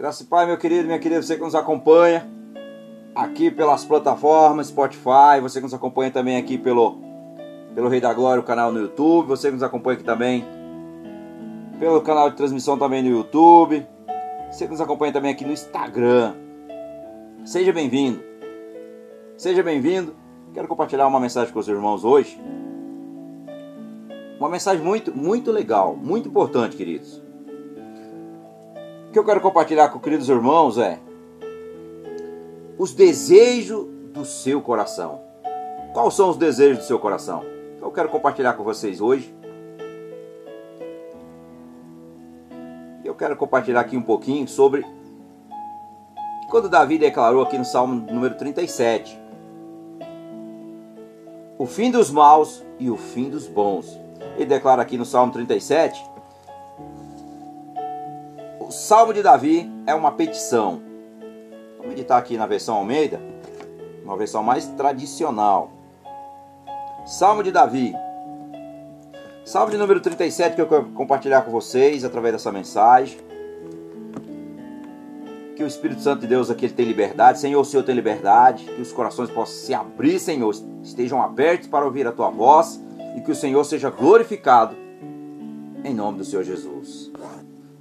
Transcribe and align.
Graça 0.00 0.24
Pai, 0.24 0.46
meu 0.46 0.56
querido, 0.56 0.86
minha 0.86 0.98
querida, 0.98 1.20
você 1.20 1.36
que 1.36 1.42
nos 1.42 1.54
acompanha 1.54 2.26
aqui 3.14 3.50
pelas 3.50 3.84
plataformas 3.84 4.68
Spotify, 4.68 5.42
você 5.42 5.58
que 5.58 5.64
nos 5.64 5.74
acompanha 5.74 6.10
também 6.10 6.38
aqui 6.38 6.56
pelo, 6.56 6.96
pelo 7.74 7.86
Rei 7.86 8.00
da 8.00 8.10
Glória, 8.14 8.40
o 8.40 8.42
canal 8.42 8.72
no 8.72 8.80
YouTube, 8.80 9.28
você 9.28 9.48
que 9.48 9.52
nos 9.52 9.62
acompanha 9.62 9.96
aqui 9.96 10.04
também 10.04 10.42
pelo 11.78 12.00
canal 12.00 12.30
de 12.30 12.36
transmissão 12.38 12.78
também 12.78 13.02
no 13.02 13.10
YouTube, 13.10 13.86
você 14.50 14.64
que 14.64 14.70
nos 14.70 14.80
acompanha 14.80 15.12
também 15.12 15.32
aqui 15.32 15.44
no 15.44 15.52
Instagram. 15.52 16.32
Seja 17.44 17.70
bem-vindo. 17.70 18.24
Seja 19.36 19.62
bem-vindo. 19.62 20.16
Quero 20.54 20.66
compartilhar 20.66 21.06
uma 21.08 21.20
mensagem 21.20 21.52
com 21.52 21.60
os 21.60 21.68
irmãos 21.68 22.06
hoje. 22.06 22.40
Uma 24.38 24.48
mensagem 24.48 24.82
muito, 24.82 25.14
muito 25.14 25.52
legal, 25.52 25.94
muito 25.94 26.26
importante, 26.26 26.74
queridos. 26.74 27.22
Que 29.12 29.18
eu 29.18 29.24
quero 29.24 29.40
compartilhar 29.40 29.88
com 29.88 29.98
queridos 29.98 30.28
irmãos 30.28 30.78
é 30.78 31.00
os 32.78 32.94
desejos 32.94 33.84
do 34.12 34.24
seu 34.24 34.62
coração. 34.62 35.20
Quais 35.92 36.14
são 36.14 36.30
os 36.30 36.36
desejos 36.36 36.78
do 36.78 36.84
seu 36.84 36.98
coração? 36.98 37.44
Eu 37.82 37.90
quero 37.90 38.08
compartilhar 38.08 38.52
com 38.52 38.62
vocês 38.62 39.00
hoje. 39.00 39.34
Eu 43.04 43.14
quero 43.16 43.36
compartilhar 43.36 43.80
aqui 43.80 43.96
um 43.96 44.02
pouquinho 44.02 44.46
sobre 44.46 44.86
quando 46.48 46.68
Davi 46.68 46.96
declarou 46.96 47.42
aqui 47.42 47.58
no 47.58 47.64
Salmo 47.64 47.94
número 48.12 48.36
37: 48.36 49.20
O 51.58 51.66
fim 51.66 51.90
dos 51.90 52.12
maus 52.12 52.64
e 52.78 52.88
o 52.88 52.96
fim 52.96 53.28
dos 53.28 53.48
bons. 53.48 53.98
Ele 54.36 54.46
declara 54.46 54.82
aqui 54.82 54.96
no 54.96 55.04
Salmo 55.04 55.32
37 55.32 56.09
o 58.70 58.72
Salmo 58.72 59.12
de 59.12 59.20
Davi 59.20 59.68
é 59.84 59.92
uma 59.92 60.12
petição. 60.12 60.80
Vamos 61.76 61.88
meditar 61.88 62.16
aqui 62.16 62.36
na 62.36 62.46
versão 62.46 62.76
Almeida, 62.76 63.20
uma 64.04 64.16
versão 64.16 64.44
mais 64.44 64.64
tradicional. 64.64 65.72
Salmo 67.04 67.42
de 67.42 67.50
Davi. 67.50 67.92
Salmo 69.44 69.72
de 69.72 69.76
número 69.76 69.98
37 69.98 70.54
que 70.54 70.60
eu 70.60 70.68
quero 70.68 70.84
compartilhar 70.90 71.42
com 71.42 71.50
vocês 71.50 72.04
através 72.04 72.32
dessa 72.32 72.52
mensagem. 72.52 73.18
Que 75.56 75.64
o 75.64 75.66
Espírito 75.66 76.00
Santo 76.00 76.20
de 76.20 76.28
Deus 76.28 76.48
aqui 76.48 76.66
ele 76.66 76.72
tem 76.72 76.86
liberdade. 76.86 77.40
Senhor, 77.40 77.60
o 77.60 77.64
Senhor 77.64 77.82
tem 77.82 77.96
liberdade. 77.96 78.66
Que 78.66 78.80
os 78.80 78.92
corações 78.92 79.28
possam 79.30 79.66
se 79.66 79.74
abrir, 79.74 80.20
Senhor. 80.20 80.54
Estejam 80.80 81.20
abertos 81.20 81.66
para 81.66 81.84
ouvir 81.84 82.06
a 82.06 82.12
tua 82.12 82.30
voz. 82.30 82.80
E 83.16 83.20
que 83.20 83.32
o 83.32 83.34
Senhor 83.34 83.64
seja 83.64 83.90
glorificado. 83.90 84.76
Em 85.82 85.92
nome 85.92 86.18
do 86.18 86.24
Senhor 86.24 86.44
Jesus. 86.44 87.10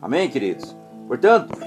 Amém, 0.02 0.28
queridos? 0.32 0.79
Portanto, 1.10 1.58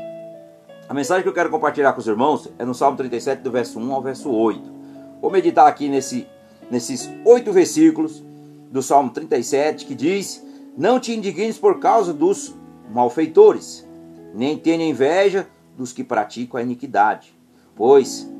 a 0.88 0.94
mensagem 0.94 1.24
que 1.24 1.28
eu 1.28 1.32
quero 1.32 1.50
compartilhar 1.50 1.92
com 1.94 1.98
os 1.98 2.06
irmãos 2.06 2.48
é 2.60 2.64
no 2.64 2.72
Salmo 2.72 2.96
37, 2.96 3.42
do 3.42 3.50
verso 3.50 3.80
1 3.80 3.92
ao 3.92 4.00
verso 4.00 4.30
8. 4.30 4.72
Vou 5.20 5.32
meditar 5.32 5.66
aqui 5.66 5.88
nesse, 5.88 6.28
nesses 6.70 7.10
oito 7.24 7.52
versículos 7.52 8.22
do 8.70 8.80
Salmo 8.80 9.10
37, 9.10 9.84
que 9.84 9.96
diz: 9.96 10.46
Não 10.78 11.00
te 11.00 11.12
indignes 11.12 11.58
por 11.58 11.80
causa 11.80 12.14
dos 12.14 12.54
malfeitores, 12.88 13.84
nem 14.32 14.56
tenha 14.56 14.86
inveja 14.86 15.48
dos 15.76 15.92
que 15.92 16.04
praticam 16.04 16.60
a 16.60 16.62
iniquidade, 16.62 17.36
pois 17.74 18.30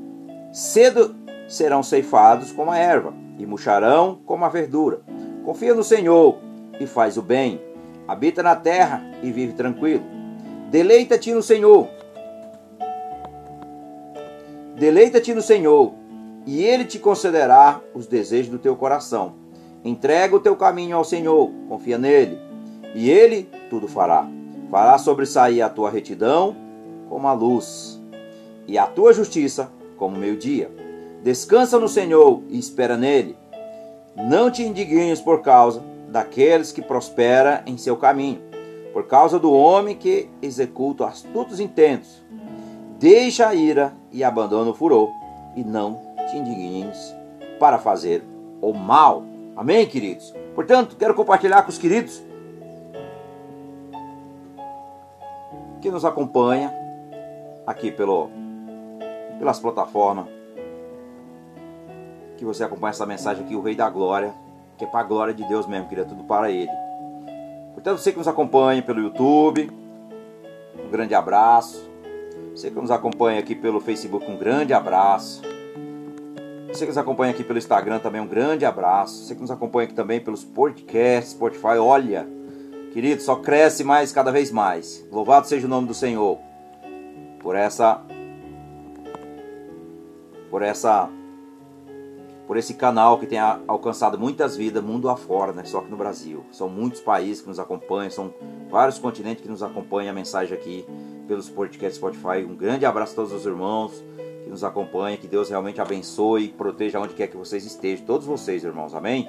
cedo 0.52 1.16
serão 1.48 1.82
ceifados 1.82 2.52
como 2.52 2.70
a 2.70 2.78
erva, 2.78 3.12
e 3.40 3.44
murcharão 3.44 4.20
como 4.24 4.44
a 4.44 4.48
verdura. 4.48 5.00
Confia 5.44 5.74
no 5.74 5.82
Senhor 5.82 6.38
e 6.78 6.86
faz 6.86 7.16
o 7.16 7.22
bem, 7.22 7.60
habita 8.06 8.40
na 8.40 8.54
terra 8.54 9.02
e 9.20 9.32
vive 9.32 9.54
tranquilo. 9.54 10.21
Deleita-te 10.72 11.30
no 11.34 11.42
Senhor. 11.42 11.86
Deleita-te 14.74 15.34
no 15.34 15.42
Senhor, 15.42 15.92
e 16.46 16.64
Ele 16.64 16.86
te 16.86 16.98
concederá 16.98 17.78
os 17.94 18.06
desejos 18.06 18.50
do 18.50 18.58
teu 18.58 18.74
coração. 18.74 19.34
Entrega 19.84 20.34
o 20.34 20.40
teu 20.40 20.56
caminho 20.56 20.96
ao 20.96 21.04
Senhor, 21.04 21.50
confia 21.68 21.98
nele, 21.98 22.38
e 22.94 23.10
Ele 23.10 23.50
tudo 23.68 23.86
fará. 23.86 24.26
Fará 24.70 24.96
sobressair 24.96 25.62
a 25.62 25.68
tua 25.68 25.90
retidão 25.90 26.56
como 27.06 27.28
a 27.28 27.34
luz, 27.34 28.00
e 28.66 28.78
a 28.78 28.86
tua 28.86 29.12
justiça 29.12 29.70
como 29.98 30.16
o 30.16 30.18
meio-dia. 30.18 30.70
Descansa 31.22 31.78
no 31.78 31.86
Senhor 31.86 32.42
e 32.48 32.58
espera 32.58 32.96
nele. 32.96 33.36
Não 34.16 34.50
te 34.50 34.62
indignes 34.62 35.20
por 35.20 35.42
causa 35.42 35.82
daqueles 36.08 36.72
que 36.72 36.80
prosperam 36.80 37.60
em 37.66 37.76
seu 37.76 37.94
caminho 37.98 38.51
por 38.92 39.06
causa 39.06 39.38
do 39.38 39.52
homem 39.52 39.96
que 39.96 40.28
executa 40.40 41.06
astutos 41.06 41.60
intentos. 41.60 42.22
Deixa 42.98 43.48
a 43.48 43.54
ira 43.54 43.94
e 44.12 44.22
abandona 44.22 44.70
o 44.70 44.74
furor, 44.74 45.08
e 45.56 45.64
não 45.64 46.00
te 46.30 46.36
indignes 46.36 47.14
para 47.58 47.78
fazer 47.78 48.22
o 48.60 48.72
mal. 48.72 49.24
Amém, 49.56 49.86
queridos? 49.86 50.32
Portanto, 50.54 50.96
quero 50.96 51.14
compartilhar 51.14 51.62
com 51.62 51.70
os 51.70 51.78
queridos 51.78 52.22
que 55.80 55.90
nos 55.90 56.04
acompanha 56.04 56.72
aqui 57.66 57.90
pelo, 57.90 58.30
pelas 59.38 59.58
plataformas. 59.58 60.26
Que 62.36 62.44
você 62.44 62.64
acompanha 62.64 62.90
essa 62.90 63.06
mensagem 63.06 63.44
aqui, 63.44 63.56
o 63.56 63.62
Rei 63.62 63.74
da 63.74 63.88
Glória, 63.90 64.32
que 64.78 64.84
é 64.84 64.86
para 64.86 65.00
a 65.00 65.04
glória 65.04 65.34
de 65.34 65.44
Deus 65.44 65.66
mesmo, 65.66 65.88
queria 65.88 66.04
tudo 66.04 66.24
para 66.24 66.50
Ele. 66.50 66.70
Portanto, 67.74 67.98
você 67.98 68.12
que 68.12 68.18
nos 68.18 68.28
acompanha 68.28 68.82
pelo 68.82 69.00
YouTube, 69.00 69.70
um 70.84 70.90
grande 70.90 71.14
abraço. 71.14 71.90
Você 72.54 72.70
que 72.70 72.76
nos 72.76 72.90
acompanha 72.90 73.40
aqui 73.40 73.54
pelo 73.54 73.80
Facebook, 73.80 74.30
um 74.30 74.36
grande 74.36 74.72
abraço. 74.74 75.42
Você 76.68 76.80
que 76.80 76.88
nos 76.88 76.98
acompanha 76.98 77.32
aqui 77.32 77.44
pelo 77.44 77.58
Instagram 77.58 77.98
também, 77.98 78.20
um 78.20 78.26
grande 78.26 78.64
abraço. 78.64 79.24
Você 79.24 79.34
que 79.34 79.40
nos 79.40 79.50
acompanha 79.50 79.84
aqui 79.84 79.94
também 79.94 80.20
pelos 80.20 80.44
podcasts, 80.44 81.32
Spotify, 81.32 81.78
olha, 81.78 82.26
querido, 82.92 83.22
só 83.22 83.36
cresce 83.36 83.84
mais 83.84 84.12
cada 84.12 84.30
vez 84.30 84.50
mais. 84.50 85.06
Louvado 85.10 85.46
seja 85.46 85.66
o 85.66 85.70
nome 85.70 85.86
do 85.86 85.94
Senhor 85.94 86.38
por 87.40 87.56
essa 87.56 88.00
por 90.50 90.62
essa 90.62 91.08
por 92.52 92.58
esse 92.58 92.74
canal 92.74 93.18
que 93.18 93.24
tem 93.26 93.38
alcançado 93.38 94.18
muitas 94.18 94.54
vidas 94.58 94.84
mundo 94.84 95.08
afora, 95.08 95.54
né? 95.54 95.64
só 95.64 95.80
que 95.80 95.90
no 95.90 95.96
Brasil. 95.96 96.44
São 96.52 96.68
muitos 96.68 97.00
países 97.00 97.40
que 97.40 97.48
nos 97.48 97.58
acompanham, 97.58 98.10
são 98.10 98.34
vários 98.70 98.98
continentes 98.98 99.42
que 99.42 99.48
nos 99.48 99.62
acompanham 99.62 100.10
a 100.10 100.14
mensagem 100.14 100.54
aqui 100.54 100.84
pelos 101.26 101.48
podcasts 101.48 101.96
Spotify. 101.96 102.44
Um 102.46 102.54
grande 102.54 102.84
abraço 102.84 103.14
a 103.14 103.16
todos 103.16 103.32
os 103.32 103.46
irmãos 103.46 104.04
que 104.44 104.50
nos 104.50 104.62
acompanham, 104.62 105.16
que 105.16 105.26
Deus 105.26 105.48
realmente 105.48 105.80
abençoe 105.80 106.44
e 106.44 106.48
proteja 106.48 107.00
onde 107.00 107.14
quer 107.14 107.28
que 107.28 107.38
vocês 107.38 107.64
estejam, 107.64 108.04
todos 108.04 108.26
vocês, 108.26 108.62
irmãos, 108.62 108.94
amém? 108.94 109.26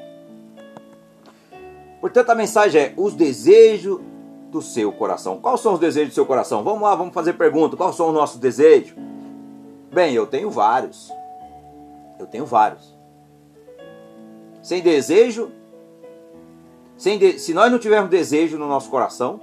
Portanto, 2.01 2.29
a 2.29 2.35
mensagem 2.35 2.81
é 2.81 2.93
os 2.97 3.13
desejos 3.13 4.01
do 4.51 4.61
seu 4.61 4.91
coração. 4.91 5.39
Quais 5.39 5.61
são 5.61 5.75
os 5.75 5.79
desejos 5.79 6.09
do 6.09 6.15
seu 6.15 6.25
coração? 6.25 6.61
Vamos 6.61 6.81
lá, 6.81 6.93
vamos 6.93 7.13
fazer 7.13 7.31
pergunta. 7.35 7.77
Quais 7.77 7.95
são 7.95 8.09
os 8.09 8.13
nossos 8.13 8.37
desejos? 8.37 8.93
Bem, 9.93 10.13
eu 10.13 10.27
tenho 10.27 10.51
vários. 10.51 11.09
Eu 12.19 12.27
tenho 12.27 12.45
vários 12.45 12.92
sem 14.63 14.81
desejo, 14.81 15.51
sem 16.97 17.19
de... 17.19 17.37
se 17.37 17.53
nós 17.53 17.69
não 17.69 17.77
tivermos 17.77 18.09
desejo 18.09 18.57
no 18.57 18.67
nosso 18.67 18.89
coração, 18.89 19.39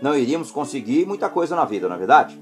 não 0.00 0.16
iríamos 0.16 0.52
conseguir 0.52 1.06
muita 1.06 1.28
coisa 1.28 1.56
na 1.56 1.64
vida, 1.64 1.88
não 1.88 1.96
é 1.96 1.98
verdade? 1.98 2.40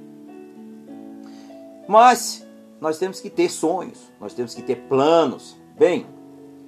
Mas 1.88 2.46
nós 2.80 2.98
temos 2.98 3.20
que 3.20 3.30
ter 3.30 3.48
sonhos, 3.48 4.12
nós 4.20 4.34
temos 4.34 4.52
que 4.52 4.60
ter 4.60 4.76
planos. 4.88 5.56
Bem, 5.78 6.06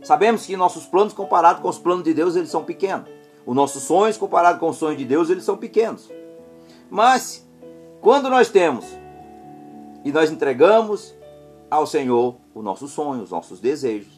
sabemos 0.03 0.47
que 0.47 0.57
nossos 0.57 0.87
planos 0.87 1.13
comparados 1.13 1.61
com 1.61 1.69
os 1.69 1.79
planos 1.79 2.05
de 2.05 2.15
Deus, 2.15 2.37
eles 2.37 2.49
são 2.49 2.65
pequenos. 2.65 3.09
Os 3.45 3.57
nossos 3.57 3.83
sonhos 3.83 4.17
comparados 4.17 4.61
com 4.61 4.69
os 4.69 4.77
sonhos 4.77 4.97
de 4.97 5.05
Deus, 5.05 5.29
eles 5.29 5.45
são 5.45 5.57
pequenos. 5.57 6.09
Mas 6.89 7.47
quando 8.01 8.31
nós 8.31 8.49
temos 8.49 8.87
e 10.05 10.13
nós 10.13 10.31
entregamos 10.31 11.15
ao 11.71 11.87
Senhor 11.87 12.37
os 12.55 12.63
nossos 12.63 12.93
sonhos, 12.93 13.25
os 13.25 13.31
nossos 13.31 13.61
desejos, 13.61 14.18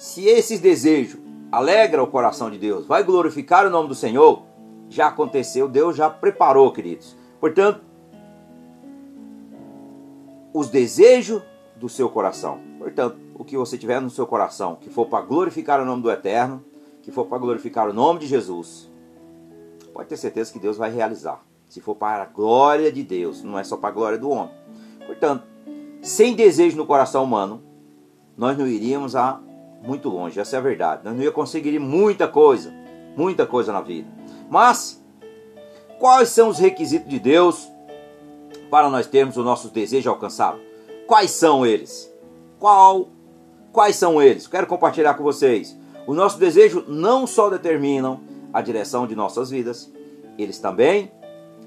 se 0.00 0.24
esses 0.26 0.60
desejos 0.60 1.20
alegra 1.52 2.02
o 2.02 2.06
coração 2.06 2.50
de 2.50 2.56
Deus, 2.56 2.86
vai 2.86 3.04
glorificar 3.04 3.66
o 3.66 3.70
nome 3.70 3.86
do 3.86 3.94
Senhor, 3.94 4.44
já 4.88 5.08
aconteceu, 5.08 5.68
Deus 5.68 5.94
já 5.94 6.08
preparou, 6.08 6.72
queridos. 6.72 7.14
Portanto, 7.38 7.82
os 10.54 10.70
desejos 10.70 11.42
do 11.76 11.86
seu 11.86 12.08
coração. 12.08 12.60
Portanto, 12.78 13.18
o 13.34 13.44
que 13.44 13.58
você 13.58 13.76
tiver 13.76 14.00
no 14.00 14.08
seu 14.08 14.26
coração, 14.26 14.74
que 14.74 14.88
for 14.88 15.04
para 15.04 15.22
glorificar 15.22 15.82
o 15.82 15.84
nome 15.84 16.02
do 16.02 16.10
Eterno, 16.10 16.64
que 17.02 17.12
for 17.12 17.26
para 17.26 17.36
glorificar 17.36 17.86
o 17.86 17.92
nome 17.92 18.20
de 18.20 18.26
Jesus, 18.26 18.90
pode 19.92 20.08
ter 20.08 20.16
certeza 20.16 20.50
que 20.50 20.58
Deus 20.58 20.78
vai 20.78 20.90
realizar. 20.90 21.44
Se 21.68 21.78
for 21.78 21.94
para 21.94 22.22
a 22.22 22.26
glória 22.26 22.90
de 22.90 23.02
Deus, 23.02 23.42
não 23.42 23.58
é 23.58 23.64
só 23.64 23.76
para 23.76 23.90
a 23.90 23.92
glória 23.92 24.18
do 24.18 24.30
homem. 24.30 24.54
Portanto, 25.04 25.44
sem 26.00 26.34
desejo 26.34 26.78
no 26.78 26.86
coração 26.86 27.22
humano, 27.22 27.62
nós 28.34 28.56
não 28.56 28.66
iríamos 28.66 29.14
a 29.14 29.42
muito 29.82 30.08
longe, 30.08 30.38
essa 30.38 30.56
é 30.56 30.58
a 30.58 30.62
verdade. 30.62 31.02
Nós 31.04 31.14
não 31.14 31.22
ia 31.22 31.32
conseguir 31.32 31.78
muita 31.78 32.28
coisa, 32.28 32.72
muita 33.16 33.46
coisa 33.46 33.72
na 33.72 33.80
vida. 33.80 34.08
Mas, 34.48 35.00
Quais 36.00 36.30
são 36.30 36.48
os 36.48 36.58
requisitos 36.58 37.10
de 37.10 37.20
Deus 37.20 37.70
para 38.70 38.88
nós 38.88 39.06
termos 39.06 39.36
o 39.36 39.42
nosso 39.42 39.68
desejo 39.68 40.08
alcançado? 40.08 40.58
Quais 41.06 41.30
são 41.30 41.66
eles? 41.66 42.10
Qual, 42.58 43.10
quais 43.70 43.96
são 43.96 44.20
eles? 44.20 44.46
Quero 44.46 44.66
compartilhar 44.66 45.12
com 45.12 45.22
vocês. 45.22 45.76
O 46.06 46.14
nosso 46.14 46.38
desejo 46.38 46.86
não 46.88 47.26
só 47.26 47.50
determinam 47.50 48.18
a 48.50 48.62
direção 48.62 49.06
de 49.06 49.14
nossas 49.14 49.50
vidas, 49.50 49.92
eles 50.38 50.58
também 50.58 51.12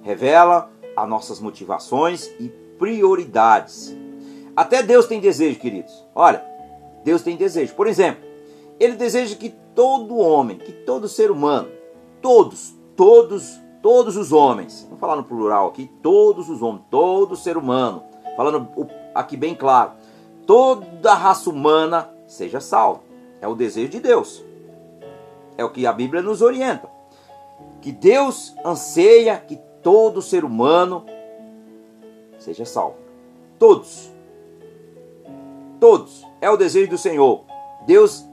revelam 0.01 0.67
as 0.97 1.07
nossas 1.07 1.39
motivações 1.39 2.25
e 2.39 2.49
prioridades. 2.79 3.95
Até 4.55 4.81
Deus 4.81 5.05
tem 5.05 5.19
desejo, 5.19 5.59
queridos. 5.59 5.93
Olha, 6.15 6.43
Deus 7.03 7.21
tem 7.21 7.35
desejo. 7.35 7.73
Por 7.75 7.87
exemplo, 7.87 8.23
Ele 8.79 8.95
deseja 8.95 9.35
que 9.35 9.49
todo 9.75 10.17
homem, 10.17 10.57
que 10.57 10.71
todo 10.71 11.07
ser 11.07 11.31
humano, 11.31 11.69
todos, 12.21 12.73
todos, 12.95 13.59
todos 13.81 14.15
os 14.15 14.31
homens, 14.31 14.83
vamos 14.85 14.99
falar 14.99 15.15
no 15.15 15.23
plural 15.23 15.67
aqui, 15.67 15.89
todos 16.01 16.49
os 16.49 16.61
homens, 16.61 16.83
todo 16.89 17.35
ser 17.35 17.57
humano, 17.57 18.03
falando 18.35 18.69
aqui 19.13 19.35
bem 19.35 19.53
claro, 19.53 19.91
toda 20.45 21.13
raça 21.13 21.49
humana 21.49 22.09
seja 22.27 22.59
salva. 22.59 23.01
É 23.41 23.47
o 23.47 23.55
desejo 23.55 23.89
de 23.89 23.99
Deus. 23.99 24.43
É 25.57 25.65
o 25.65 25.69
que 25.69 25.85
a 25.85 25.91
Bíblia 25.91 26.21
nos 26.21 26.41
orienta. 26.41 26.89
Que 27.81 27.91
Deus 27.91 28.55
anseia 28.63 29.37
que 29.37 29.57
todo 29.81 30.21
ser 30.21 30.45
humano 30.45 31.05
seja 32.39 32.65
salvo. 32.65 32.95
Todos. 33.59 34.09
Todos. 35.79 36.25
É 36.43 36.49
o 36.49 36.57
desejo 36.57 36.89
do 36.89 36.97
Senhor. 36.97 37.45
Deus 37.87 38.27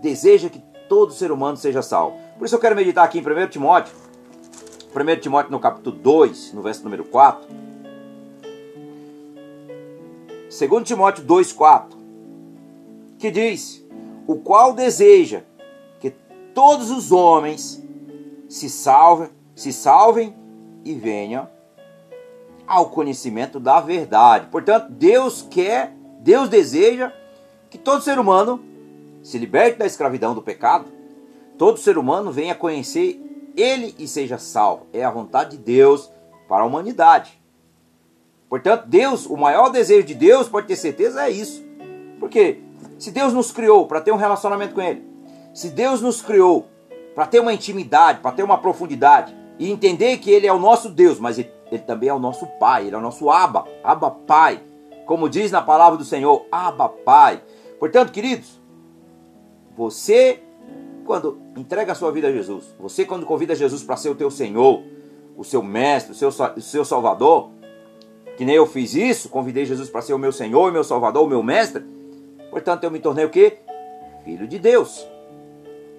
deseja 0.00 0.48
que 0.48 0.58
todo 0.88 1.12
ser 1.12 1.30
humano 1.30 1.56
seja 1.56 1.80
salvo. 1.80 2.18
Por 2.36 2.46
isso 2.46 2.56
eu 2.56 2.58
quero 2.58 2.74
meditar 2.74 3.04
aqui 3.04 3.20
em 3.20 3.22
1 3.22 3.46
Timóteo. 3.46 3.94
1 4.92 5.20
Timóteo 5.20 5.52
no 5.52 5.60
capítulo 5.60 5.94
2, 5.94 6.52
no 6.52 6.62
verso 6.62 6.82
número 6.82 7.04
4. 7.04 7.48
2 10.48 10.82
Timóteo 10.82 11.24
2,4, 11.24 11.96
que 13.20 13.30
diz: 13.30 13.86
O 14.26 14.40
qual 14.40 14.72
deseja 14.72 15.42
que 16.00 16.10
todos 16.52 16.90
os 16.90 17.12
homens 17.12 17.80
se 18.48 18.68
salvem, 18.68 19.30
se 19.54 19.72
salvem 19.72 20.34
e 20.84 20.92
venham 20.92 21.48
ao 22.66 22.90
conhecimento 22.90 23.60
da 23.60 23.80
verdade. 23.80 24.48
Portanto, 24.48 24.90
Deus 24.90 25.46
quer, 25.48 25.94
Deus 26.22 26.48
deseja 26.48 27.12
que 27.68 27.76
todo 27.76 28.02
ser 28.02 28.16
humano 28.16 28.60
se 29.24 29.38
liberte 29.38 29.78
da 29.78 29.86
escravidão 29.86 30.34
do 30.34 30.40
pecado, 30.40 30.86
todo 31.58 31.80
ser 31.80 31.98
humano 31.98 32.30
venha 32.30 32.54
conhecer 32.54 33.20
Ele 33.56 33.92
e 33.98 34.06
seja 34.06 34.38
salvo. 34.38 34.86
É 34.92 35.04
a 35.04 35.10
vontade 35.10 35.56
de 35.56 35.62
Deus 35.62 36.10
para 36.48 36.62
a 36.62 36.66
humanidade. 36.66 37.36
Portanto, 38.48 38.86
Deus, 38.86 39.26
o 39.26 39.36
maior 39.36 39.70
desejo 39.70 40.06
de 40.06 40.14
Deus, 40.14 40.48
pode 40.48 40.68
ter 40.68 40.76
certeza, 40.76 41.26
é 41.26 41.30
isso. 41.30 41.64
Porque 42.20 42.60
se 42.98 43.10
Deus 43.10 43.32
nos 43.32 43.50
criou 43.50 43.88
para 43.88 44.00
ter 44.00 44.12
um 44.12 44.16
relacionamento 44.16 44.74
com 44.74 44.80
Ele, 44.80 45.02
se 45.52 45.70
Deus 45.70 46.00
nos 46.00 46.22
criou 46.22 46.68
para 47.16 47.26
ter 47.26 47.40
uma 47.40 47.52
intimidade, 47.52 48.20
para 48.20 48.30
ter 48.30 48.44
uma 48.44 48.58
profundidade, 48.58 49.34
e 49.58 49.70
entender 49.70 50.18
que 50.18 50.30
Ele 50.30 50.46
é 50.46 50.52
o 50.52 50.58
nosso 50.58 50.88
Deus, 50.88 51.18
mas 51.18 51.38
Ele, 51.38 51.50
ele 51.70 51.82
também 51.82 52.08
é 52.08 52.14
o 52.14 52.20
nosso 52.20 52.46
Pai, 52.60 52.86
Ele 52.86 52.94
é 52.94 52.98
o 52.98 53.02
nosso 53.02 53.28
Abba, 53.28 53.64
Abba 53.82 54.10
Pai. 54.10 54.62
Como 55.06 55.28
diz 55.28 55.50
na 55.50 55.60
palavra 55.60 55.98
do 55.98 56.04
Senhor, 56.04 56.46
Abba 56.50 56.88
Pai. 56.88 57.42
Portanto, 57.78 58.12
queridos, 58.12 58.60
você, 59.76 60.40
quando 61.04 61.38
entrega 61.56 61.92
a 61.92 61.94
sua 61.94 62.12
vida 62.12 62.28
a 62.28 62.32
Jesus, 62.32 62.74
você, 62.78 63.04
quando 63.04 63.26
convida 63.26 63.54
Jesus 63.54 63.82
para 63.82 63.96
ser 63.96 64.10
o 64.10 64.14
teu 64.14 64.30
Senhor, 64.30 64.82
o 65.36 65.44
seu 65.44 65.62
Mestre, 65.62 66.12
o 66.12 66.14
seu, 66.14 66.28
o 66.28 66.60
seu 66.60 66.84
Salvador, 66.84 67.50
que 68.36 68.44
nem 68.44 68.54
eu 68.54 68.66
fiz 68.66 68.94
isso, 68.94 69.28
convidei 69.28 69.64
Jesus 69.64 69.90
para 69.90 70.02
ser 70.02 70.14
o 70.14 70.18
meu 70.18 70.32
Senhor, 70.32 70.68
o 70.68 70.72
meu 70.72 70.84
Salvador, 70.84 71.24
o 71.24 71.28
meu 71.28 71.42
Mestre. 71.42 71.84
Portanto, 72.50 72.84
eu 72.84 72.90
me 72.90 72.98
tornei 72.98 73.24
o 73.24 73.30
quê? 73.30 73.58
Filho 74.24 74.46
de 74.46 74.58
Deus. 74.58 75.06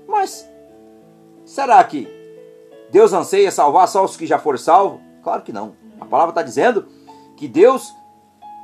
Mas, 0.08 0.48
será 1.46 1.84
que 1.84 2.08
Deus 2.92 3.14
anseia 3.14 3.52
salvar 3.52 3.88
só 3.88 4.04
os 4.04 4.16
que 4.16 4.26
já 4.26 4.38
foram 4.38 4.58
salvos? 4.58 5.02
Claro 5.24 5.42
que 5.42 5.52
não. 5.52 5.76
A 6.00 6.06
palavra 6.06 6.32
está 6.32 6.44
dizendo 6.44 6.88
que 7.36 7.48
Deus 7.48 7.92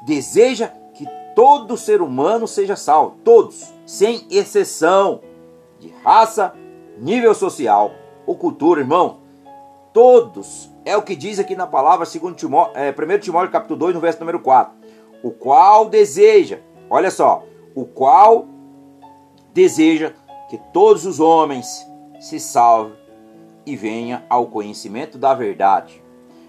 deseja 0.06 0.72
que 0.94 1.06
todo 1.36 1.78
ser 1.78 2.02
humano 2.02 2.48
seja 2.48 2.76
salvo. 2.76 3.18
Todos, 3.24 3.74
sem 3.86 4.26
exceção 4.30 5.22
de 5.80 5.90
raça, 6.04 6.54
nível 6.98 7.34
social 7.34 7.92
ou 8.26 8.36
cultura, 8.36 8.82
irmão. 8.82 9.18
Todos 9.94 10.70
é 10.86 10.96
o 10.96 11.02
que 11.02 11.16
diz 11.16 11.40
aqui 11.40 11.56
na 11.56 11.68
palavra, 11.68 12.06
segundo 12.06 12.36
Timó, 12.36 12.70
é, 12.74 12.92
1 12.92 13.20
Timóteo 13.20 13.52
capítulo 13.52 13.80
2, 13.80 13.96
no 13.96 14.02
verso 14.02 14.20
número 14.20 14.40
4. 14.40 14.74
O 15.24 15.32
qual 15.32 15.90
deseja, 15.90 16.60
olha 16.90 17.12
só, 17.12 17.44
o 17.76 17.86
qual 17.86 18.48
deseja 19.54 20.14
que 20.50 20.58
todos 20.74 21.06
os 21.06 21.20
homens 21.20 21.86
se 22.20 22.40
salvem 22.40 22.98
e 23.66 23.76
venham 23.76 24.22
ao 24.30 24.48
conhecimento 24.48 25.18
da 25.18 25.34
verdade. 25.34 26.02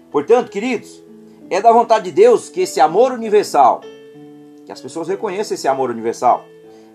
Portanto, 0.09 0.49
queridos, 0.49 1.03
é 1.51 1.61
da 1.61 1.71
vontade 1.73 2.05
de 2.05 2.11
Deus 2.13 2.47
que 2.47 2.61
esse 2.61 2.79
amor 2.79 3.11
universal, 3.11 3.81
que 4.65 4.71
as 4.71 4.79
pessoas 4.79 5.09
reconheçam 5.09 5.53
esse 5.53 5.67
amor 5.67 5.89
universal, 5.89 6.45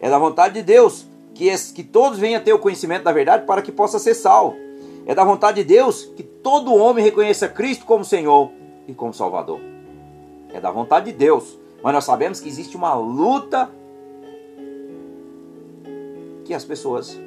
é 0.00 0.08
da 0.08 0.18
vontade 0.18 0.54
de 0.54 0.62
Deus 0.62 1.06
que, 1.34 1.54
que 1.74 1.84
todos 1.84 2.18
venham 2.18 2.42
ter 2.42 2.54
o 2.54 2.58
conhecimento 2.58 3.04
da 3.04 3.12
verdade 3.12 3.44
para 3.44 3.60
que 3.60 3.70
possa 3.70 3.98
ser 3.98 4.14
salvo. 4.14 4.56
É 5.04 5.14
da 5.14 5.22
vontade 5.22 5.62
de 5.62 5.64
Deus 5.64 6.06
que 6.16 6.22
todo 6.22 6.74
homem 6.74 7.04
reconheça 7.04 7.46
Cristo 7.48 7.84
como 7.84 8.02
Senhor 8.02 8.50
e 8.88 8.94
como 8.94 9.12
Salvador. 9.12 9.60
É 10.52 10.58
da 10.58 10.70
vontade 10.70 11.12
de 11.12 11.12
Deus. 11.12 11.58
Mas 11.82 11.92
nós 11.92 12.04
sabemos 12.04 12.40
que 12.40 12.48
existe 12.48 12.76
uma 12.76 12.94
luta 12.94 13.70
que 16.46 16.54
as 16.54 16.64
pessoas 16.64 17.20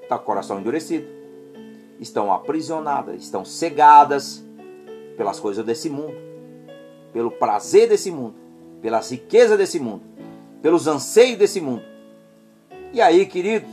estão 0.00 0.16
com 0.16 0.22
o 0.22 0.26
coração 0.26 0.60
endurecido, 0.60 1.08
estão 1.98 2.32
aprisionadas, 2.32 3.20
estão 3.20 3.44
cegadas 3.44 4.44
pelas 5.22 5.38
coisas 5.38 5.64
desse 5.64 5.88
mundo, 5.88 6.16
pelo 7.12 7.30
prazer 7.30 7.88
desse 7.88 8.10
mundo, 8.10 8.34
pelas 8.80 9.08
riquezas 9.08 9.56
desse 9.56 9.78
mundo, 9.78 10.02
pelos 10.60 10.88
anseios 10.88 11.38
desse 11.38 11.60
mundo. 11.60 11.84
E 12.92 13.00
aí, 13.00 13.24
queridos, 13.24 13.70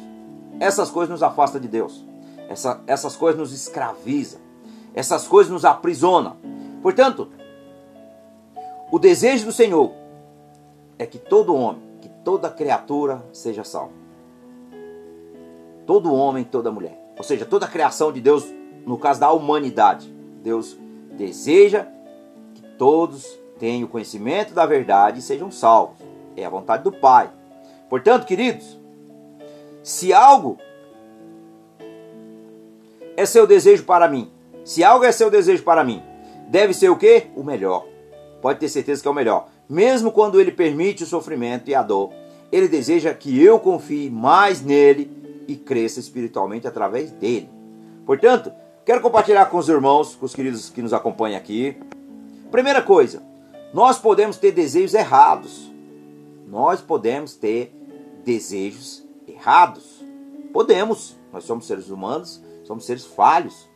essas 0.59 0.91
coisas 0.91 1.09
nos 1.09 1.23
afastam 1.23 1.59
de 1.59 1.67
Deus. 1.67 2.05
Essa, 2.47 2.83
essas 2.85 3.15
coisas 3.15 3.39
nos 3.39 3.51
escravizam. 3.51 4.39
Essas 4.93 5.27
coisas 5.27 5.51
nos 5.51 5.65
aprisionam. 5.65 6.37
Portanto, 6.83 7.29
o 8.91 8.99
desejo 8.99 9.45
do 9.45 9.51
Senhor 9.51 9.91
é 10.99 11.05
que 11.07 11.17
todo 11.17 11.55
homem, 11.55 11.81
que 11.99 12.09
toda 12.23 12.47
criatura 12.51 13.25
seja 13.33 13.63
salvo. 13.63 13.93
Todo 15.87 16.13
homem, 16.13 16.43
toda 16.43 16.71
mulher. 16.71 16.95
Ou 17.17 17.23
seja, 17.23 17.43
toda 17.43 17.65
a 17.65 17.69
criação 17.69 18.11
de 18.11 18.21
Deus, 18.21 18.45
no 18.85 18.99
caso 18.99 19.19
da 19.19 19.31
humanidade. 19.31 20.13
Deus 20.43 20.77
deseja 21.19 21.85
que 22.55 22.61
todos 22.77 23.27
tenham 23.59 23.85
o 23.85 23.89
conhecimento 23.91 24.53
da 24.53 24.65
verdade 24.65 25.19
e 25.19 25.21
sejam 25.21 25.51
salvos. 25.51 25.97
É 26.37 26.45
a 26.45 26.49
vontade 26.49 26.83
do 26.83 26.93
Pai. 26.93 27.29
Portanto, 27.89 28.25
queridos, 28.25 28.79
se 29.83 30.13
algo 30.13 30.57
é 33.17 33.25
seu 33.25 33.45
desejo 33.45 33.83
para 33.83 34.07
mim, 34.07 34.31
se 34.63 34.81
algo 34.81 35.03
é 35.03 35.11
seu 35.11 35.29
desejo 35.29 35.61
para 35.61 35.83
mim, 35.83 36.01
deve 36.47 36.73
ser 36.73 36.89
o 36.89 36.95
quê? 36.95 37.27
O 37.35 37.43
melhor. 37.43 37.85
Pode 38.41 38.59
ter 38.59 38.69
certeza 38.69 39.01
que 39.01 39.07
é 39.07 39.11
o 39.11 39.13
melhor. 39.13 39.49
Mesmo 39.67 40.13
quando 40.13 40.39
ele 40.39 40.53
permite 40.53 41.03
o 41.03 41.07
sofrimento 41.07 41.69
e 41.69 41.75
a 41.75 41.83
dor, 41.83 42.13
ele 42.49 42.69
deseja 42.69 43.13
que 43.13 43.43
eu 43.43 43.59
confie 43.59 44.09
mais 44.09 44.61
nele 44.61 45.11
e 45.49 45.57
cresça 45.57 45.99
espiritualmente 45.99 46.65
através 46.65 47.11
dele. 47.11 47.49
Portanto, 48.05 48.53
quero 48.89 49.01
compartilhar 49.01 49.45
com 49.45 49.59
os 49.59 49.69
irmãos, 49.69 50.15
com 50.15 50.25
os 50.25 50.33
queridos 50.33 50.71
que 50.71 50.81
nos 50.81 50.93
acompanham 50.93 51.37
aqui. 51.37 51.77
Primeira 52.49 52.81
coisa, 52.81 53.21
nós 53.71 53.99
podemos 53.99 54.37
ter 54.37 54.51
desejos 54.51 54.95
errados. 54.95 55.71
Nós 56.47 56.81
podemos 56.81 57.35
ter 57.35 57.71
desejos 58.25 59.05
errados? 59.27 60.03
Podemos, 60.51 61.15
nós 61.31 61.43
somos 61.43 61.67
seres 61.67 61.89
humanos, 61.91 62.41
somos 62.63 62.83
seres 62.83 63.05
falhos. 63.05 63.69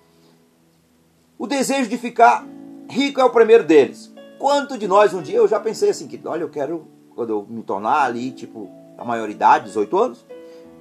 O 1.37 1.45
desejo 1.45 1.87
de 1.87 1.97
ficar 1.99 2.43
rico 2.89 3.21
é 3.21 3.23
o 3.23 3.29
primeiro 3.29 3.65
deles. 3.65 4.11
Quanto 4.39 4.79
de 4.79 4.87
nós 4.87 5.13
um 5.13 5.21
dia 5.21 5.37
eu 5.37 5.47
já 5.47 5.59
pensei 5.59 5.91
assim 5.91 6.07
que, 6.07 6.19
olha, 6.25 6.41
eu 6.41 6.49
quero 6.49 6.87
quando 7.13 7.29
eu 7.29 7.45
me 7.47 7.61
tornar 7.61 8.01
ali, 8.01 8.31
tipo, 8.31 8.67
a 8.97 9.05
maioridade, 9.05 9.65
18 9.65 9.95
anos, 9.95 10.25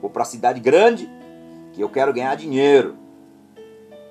vou 0.00 0.08
para 0.08 0.22
a 0.22 0.24
cidade 0.24 0.58
grande, 0.58 1.06
que 1.74 1.82
eu 1.82 1.90
quero 1.90 2.14
ganhar 2.14 2.34
dinheiro. 2.34 3.01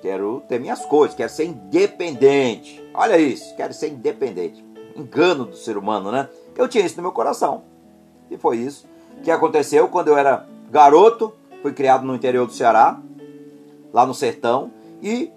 Quero 0.02 0.42
ter 0.48 0.58
minhas 0.58 0.84
coisas, 0.84 1.16
quero 1.16 1.30
ser 1.30 1.44
independente. 1.44 2.84
Olha 2.92 3.16
isso, 3.16 3.54
quero 3.56 3.72
ser 3.72 3.88
independente. 3.88 4.62
Engano 4.96 5.46
do 5.46 5.56
ser 5.56 5.76
humano, 5.76 6.10
né? 6.10 6.28
Eu 6.56 6.68
tinha 6.68 6.84
isso 6.84 6.96
no 6.96 7.02
meu 7.02 7.12
coração. 7.12 7.62
E 8.28 8.36
foi 8.36 8.58
isso 8.58 8.86
que 9.22 9.30
aconteceu 9.30 9.88
quando 9.88 10.08
eu 10.08 10.18
era 10.18 10.46
garoto, 10.70 11.32
fui 11.62 11.72
criado 11.72 12.04
no 12.04 12.14
interior 12.14 12.46
do 12.46 12.52
Ceará, 12.52 13.00
lá 13.92 14.04
no 14.04 14.12
sertão, 14.12 14.72
E 15.00 15.30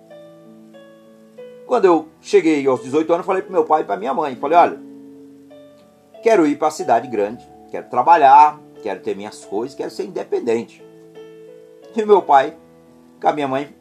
quando 1.65 1.86
eu 1.86 2.07
cheguei 2.22 2.65
aos 2.67 2.84
18 2.84 3.12
anos, 3.13 3.25
falei 3.25 3.41
para 3.41 3.51
meu 3.51 3.65
pai 3.65 3.81
e 3.81 3.86
para 3.86 3.98
minha 3.98 4.13
mãe, 4.13 4.36
falei, 4.36 4.57
olha, 4.57 4.79
quero 6.22 6.45
ir 6.45 6.57
para 6.57 6.67
a 6.67 6.72
cidade 6.72 7.07
grande, 7.07 7.43
quero 7.72 7.89
trabalhar, 7.89 8.60
quero 8.84 9.00
ter 9.01 9.15
minhas 9.15 9.43
coisas, 9.43 9.75
quero 9.75 9.89
ser 9.89 10.05
independente. 10.05 10.84
E 11.95 12.05
meu 12.05 12.22
pai, 12.22 12.55
com 13.19 13.27
a 13.27 13.34
minha 13.34 13.48
mãe, 13.48 13.74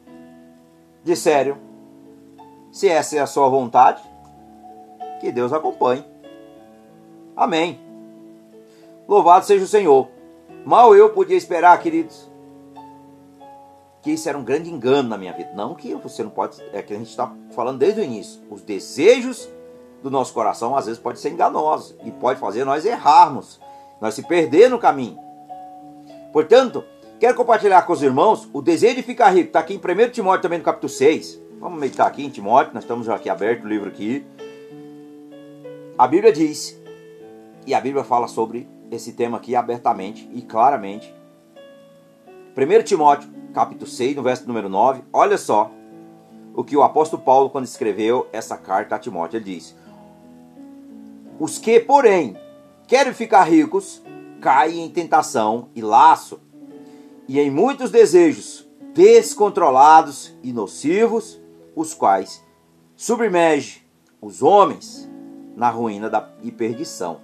disseram, 1.05 1.57
se 2.71 2.89
essa 2.89 3.15
é 3.15 3.19
a 3.19 3.27
sua 3.27 3.47
vontade, 3.47 4.01
que 5.21 5.31
Deus 5.31 5.53
acompanhe. 5.53 6.03
Amém. 7.35 7.79
Louvado 9.07 9.45
seja 9.45 9.63
o 9.63 9.67
Senhor. 9.67 10.09
Mal 10.65 10.95
eu 10.95 11.11
podia 11.11 11.37
esperar, 11.37 11.79
queridos, 11.79 12.29
que 14.01 14.11
isso 14.11 14.27
era 14.27 14.37
um 14.37 14.43
grande 14.43 14.69
engano 14.69 15.07
na 15.07 15.17
minha 15.17 15.31
vida. 15.31 15.51
Não 15.53 15.75
que 15.75 15.93
você 15.95 16.23
não 16.23 16.31
pode, 16.31 16.61
é 16.73 16.81
que 16.81 16.93
a 16.93 16.97
gente 16.97 17.09
está 17.09 17.31
falando 17.51 17.77
desde 17.77 18.01
o 18.01 18.03
início. 18.03 18.41
Os 18.49 18.63
desejos 18.63 19.47
do 20.01 20.09
nosso 20.09 20.33
coração 20.33 20.75
às 20.75 20.87
vezes 20.87 20.99
pode 20.99 21.19
ser 21.19 21.29
enganosos 21.29 21.95
e 22.03 22.11
pode 22.11 22.39
fazer 22.39 22.65
nós 22.65 22.83
errarmos, 22.83 23.59
nós 24.01 24.15
se 24.15 24.23
perder 24.23 24.69
no 24.69 24.79
caminho. 24.79 25.19
Portanto, 26.33 26.83
quero 27.19 27.35
compartilhar 27.35 27.81
com 27.83 27.93
os 27.93 28.03
irmãos 28.03 28.49
o 28.53 28.61
desejo 28.61 28.95
de 28.95 29.03
ficar 29.03 29.29
rico. 29.29 29.47
Está 29.47 29.59
aqui 29.59 29.73
em 29.73 29.77
1 29.77 30.09
Timóteo 30.11 30.41
também 30.41 30.59
no 30.59 30.65
capítulo 30.65 30.89
6. 30.89 31.41
Vamos 31.59 31.79
meditar 31.79 32.07
aqui 32.07 32.23
em 32.23 32.29
Timóteo, 32.29 32.73
nós 32.73 32.83
estamos 32.83 33.09
aqui 33.09 33.29
aberto 33.29 33.63
o 33.63 33.67
livro 33.67 33.89
aqui. 33.89 34.25
A 35.97 36.07
Bíblia 36.07 36.31
diz, 36.31 36.79
e 37.65 37.73
a 37.73 37.79
Bíblia 37.79 38.03
fala 38.03 38.27
sobre 38.27 38.67
esse 38.91 39.13
tema 39.13 39.37
aqui 39.37 39.55
abertamente 39.55 40.29
e 40.33 40.41
claramente. 40.41 41.13
1 42.55 42.83
Timóteo 42.83 43.29
capítulo 43.53 43.89
6, 43.89 44.17
no 44.17 44.23
verso 44.23 44.45
número 44.45 44.67
9, 44.67 45.01
olha 45.13 45.37
só 45.37 45.71
o 46.53 46.63
que 46.63 46.75
o 46.75 46.83
apóstolo 46.83 47.21
Paulo, 47.21 47.49
quando 47.49 47.65
escreveu 47.65 48.27
essa 48.33 48.57
carta 48.57 48.95
a 48.95 48.99
Timóteo, 48.99 49.37
ele 49.37 49.45
diz: 49.45 49.75
Os 51.39 51.57
que, 51.57 51.79
porém, 51.79 52.37
querem 52.87 53.13
ficar 53.13 53.43
ricos, 53.43 54.01
caem 54.41 54.83
em 54.83 54.89
tentação 54.89 55.69
e 55.73 55.81
laço, 55.81 56.41
e 57.27 57.39
em 57.39 57.49
muitos 57.49 57.91
desejos 57.91 58.67
descontrolados 58.93 60.33
e 60.41 60.53
nocivos, 60.53 61.41
os 61.75 61.93
quais 61.93 62.41
submergem 62.95 63.81
os 64.21 64.41
homens 64.41 65.09
na 65.55 65.69
ruína 65.69 66.09
da 66.09 66.29
e 66.41 66.51
perdição. 66.51 67.19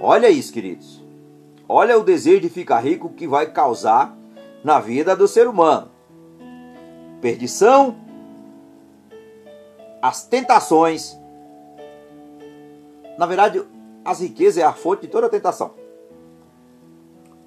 Olha 0.00 0.30
isso, 0.30 0.52
queridos. 0.52 1.04
Olha 1.68 1.98
o 1.98 2.02
desejo 2.02 2.40
de 2.40 2.48
ficar 2.48 2.80
rico 2.80 3.10
que 3.10 3.28
vai 3.28 3.50
causar 3.50 4.16
na 4.64 4.80
vida 4.80 5.14
do 5.14 5.28
ser 5.28 5.46
humano. 5.46 5.90
Perdição, 7.20 7.96
as 10.00 10.24
tentações. 10.26 11.16
Na 13.18 13.26
verdade, 13.26 13.64
as 14.04 14.20
riquezas 14.20 14.58
é 14.58 14.66
a 14.66 14.72
fonte 14.72 15.02
de 15.02 15.08
toda 15.08 15.26
a 15.26 15.30
tentação. 15.30 15.74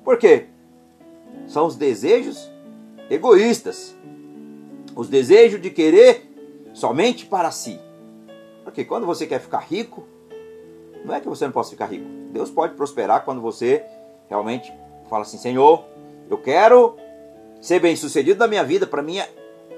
Por 0.03 0.17
quê? 0.17 0.47
São 1.47 1.65
os 1.65 1.75
desejos 1.75 2.49
egoístas. 3.09 3.95
Os 4.95 5.09
desejos 5.09 5.61
de 5.61 5.69
querer 5.69 6.31
somente 6.73 7.25
para 7.25 7.51
si. 7.51 7.79
Porque 8.63 8.83
quando 8.83 9.05
você 9.05 9.25
quer 9.27 9.39
ficar 9.39 9.59
rico, 9.59 10.03
não 11.03 11.13
é 11.13 11.19
que 11.19 11.29
você 11.29 11.45
não 11.45 11.51
possa 11.51 11.71
ficar 11.71 11.85
rico. 11.85 12.05
Deus 12.31 12.49
pode 12.49 12.73
prosperar 12.73 13.23
quando 13.23 13.41
você 13.41 13.83
realmente 14.27 14.73
fala 15.09 15.21
assim: 15.21 15.37
Senhor, 15.37 15.85
eu 16.29 16.37
quero 16.37 16.97
ser 17.61 17.79
bem 17.79 17.95
sucedido 17.95 18.39
na 18.39 18.47
minha 18.47 18.63
vida, 18.63 18.87
para 18.87 19.01
mim 19.01 19.19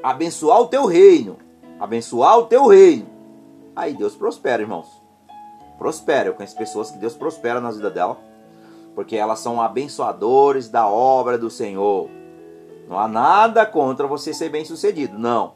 abençoar 0.01 0.61
o 0.61 0.67
teu 0.67 0.85
reino. 0.85 1.37
Abençoar 1.79 2.39
o 2.39 2.45
teu 2.45 2.65
reino. 2.65 3.07
Aí 3.75 3.93
Deus 3.93 4.15
prospera, 4.15 4.61
irmãos. 4.61 4.87
Prospera. 5.77 6.29
Eu 6.29 6.33
conheço 6.33 6.57
pessoas 6.57 6.89
que 6.89 6.97
Deus 6.97 7.15
prospera 7.15 7.61
na 7.61 7.69
vida 7.69 7.91
dela, 7.91 8.17
porque 8.97 9.15
elas 9.15 9.37
são 9.37 9.61
abençoadores 9.61 10.69
da 10.69 10.87
obra 10.87 11.37
do 11.37 11.51
Senhor. 11.51 12.09
Não 12.89 12.97
há 12.97 13.07
nada 13.07 13.63
contra 13.63 14.07
você 14.07 14.33
ser 14.33 14.49
bem 14.49 14.65
sucedido. 14.65 15.19
Não. 15.19 15.53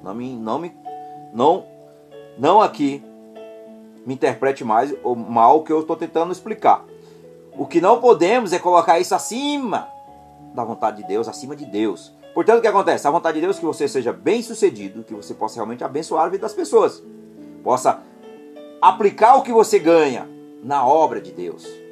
Não 0.00 0.14
me, 0.14 0.36
não 0.36 0.60
me, 0.60 0.72
não, 1.32 1.66
não 2.38 2.62
aqui 2.62 3.04
me 4.06 4.14
interprete 4.14 4.62
mais 4.62 4.94
ou 5.02 5.16
mal 5.16 5.64
que 5.64 5.72
eu 5.72 5.80
estou 5.80 5.96
tentando 5.96 6.30
explicar. 6.30 6.84
O 7.58 7.66
que 7.66 7.80
não 7.80 8.00
podemos 8.00 8.52
é 8.52 8.60
colocar 8.60 9.00
isso 9.00 9.12
acima 9.12 9.88
da 10.54 10.62
vontade 10.62 11.02
de 11.02 11.08
Deus 11.08 11.26
acima 11.26 11.56
de 11.56 11.66
Deus. 11.66 12.14
Portanto, 12.32 12.58
o 12.58 12.62
que 12.62 12.68
acontece? 12.68 13.08
A 13.08 13.10
vontade 13.10 13.34
de 13.34 13.40
Deus 13.40 13.56
é 13.56 13.58
que 13.58 13.66
você 13.66 13.88
seja 13.88 14.12
bem 14.12 14.40
sucedido, 14.40 15.02
que 15.02 15.14
você 15.14 15.34
possa 15.34 15.56
realmente 15.56 15.82
abençoar 15.82 16.26
a 16.26 16.28
vida 16.28 16.42
das 16.42 16.54
pessoas. 16.54 17.02
Possa 17.64 18.00
aplicar 18.80 19.34
o 19.34 19.42
que 19.42 19.52
você 19.52 19.80
ganha 19.80 20.28
na 20.62 20.86
obra 20.86 21.20
de 21.20 21.32
Deus. 21.32 21.82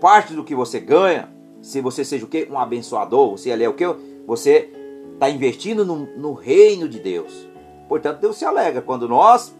Parte 0.00 0.34
do 0.34 0.44
que 0.44 0.54
você 0.54 0.78
ganha, 0.80 1.28
se 1.60 1.80
você 1.80 2.04
seja 2.04 2.24
o 2.24 2.28
quê? 2.28 2.46
Um 2.50 2.58
abençoador, 2.58 3.32
você 3.32 3.50
ali 3.50 3.64
é 3.64 3.68
o 3.68 3.74
quê? 3.74 3.84
Você 4.26 4.70
está 5.14 5.28
investindo 5.28 5.84
no, 5.84 6.06
no 6.16 6.32
reino 6.32 6.88
de 6.88 6.98
Deus. 6.98 7.48
Portanto, 7.88 8.20
Deus 8.20 8.36
se 8.36 8.44
alegra 8.44 8.82
quando 8.82 9.08
nós 9.08 9.54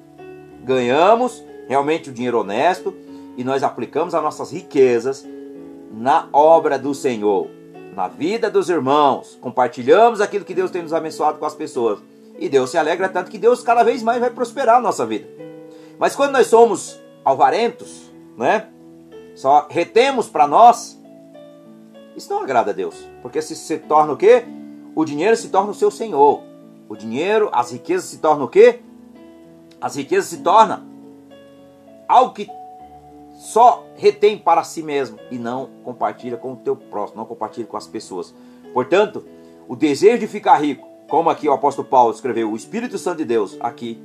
ganhamos 0.64 1.42
realmente 1.66 2.10
o 2.10 2.12
dinheiro 2.12 2.40
honesto 2.40 2.94
e 3.36 3.42
nós 3.42 3.62
aplicamos 3.62 4.14
as 4.14 4.22
nossas 4.22 4.52
riquezas 4.52 5.26
na 5.92 6.28
obra 6.32 6.78
do 6.78 6.94
Senhor 6.94 7.48
na 7.98 8.06
vida 8.06 8.48
dos 8.48 8.70
irmãos, 8.70 9.36
compartilhamos 9.40 10.20
aquilo 10.20 10.44
que 10.44 10.54
Deus 10.54 10.70
tem 10.70 10.82
nos 10.82 10.92
abençoado 10.92 11.36
com 11.36 11.44
as 11.44 11.56
pessoas. 11.56 11.98
E 12.38 12.48
Deus 12.48 12.70
se 12.70 12.78
alegra 12.78 13.08
tanto 13.08 13.28
que 13.28 13.36
Deus 13.36 13.60
cada 13.60 13.82
vez 13.82 14.04
mais 14.04 14.20
vai 14.20 14.30
prosperar 14.30 14.76
a 14.76 14.80
nossa 14.80 15.04
vida. 15.04 15.26
Mas 15.98 16.14
quando 16.14 16.30
nós 16.30 16.46
somos 16.46 16.96
alvarentos, 17.24 18.12
né? 18.36 18.68
Só 19.38 19.68
retemos 19.70 20.28
para 20.28 20.48
nós, 20.48 21.00
isso 22.16 22.28
não 22.28 22.42
agrada 22.42 22.72
a 22.72 22.74
Deus. 22.74 23.08
Porque 23.22 23.40
se 23.40 23.54
se 23.54 23.78
torna 23.78 24.12
o 24.12 24.16
quê? 24.16 24.44
O 24.96 25.04
dinheiro 25.04 25.36
se 25.36 25.48
torna 25.48 25.70
o 25.70 25.74
seu 25.74 25.92
senhor. 25.92 26.42
O 26.88 26.96
dinheiro, 26.96 27.48
as 27.52 27.70
riquezas 27.70 28.06
se 28.06 28.18
tornam 28.18 28.46
o 28.46 28.48
quê? 28.48 28.80
As 29.80 29.94
riquezas 29.94 30.28
se 30.30 30.38
tornam 30.38 30.82
algo 32.08 32.34
que 32.34 32.50
só 33.32 33.86
retém 33.94 34.36
para 34.36 34.64
si 34.64 34.82
mesmo 34.82 35.20
e 35.30 35.38
não 35.38 35.70
compartilha 35.84 36.36
com 36.36 36.54
o 36.54 36.56
teu 36.56 36.74
próximo, 36.74 37.18
não 37.20 37.24
compartilha 37.24 37.68
com 37.68 37.76
as 37.76 37.86
pessoas. 37.86 38.34
Portanto, 38.74 39.24
o 39.68 39.76
desejo 39.76 40.18
de 40.18 40.26
ficar 40.26 40.56
rico, 40.56 40.84
como 41.08 41.30
aqui 41.30 41.48
o 41.48 41.52
apóstolo 41.52 41.86
Paulo 41.86 42.12
escreveu, 42.12 42.50
o 42.50 42.56
Espírito 42.56 42.98
Santo 42.98 43.18
de 43.18 43.24
Deus 43.24 43.56
aqui, 43.60 44.02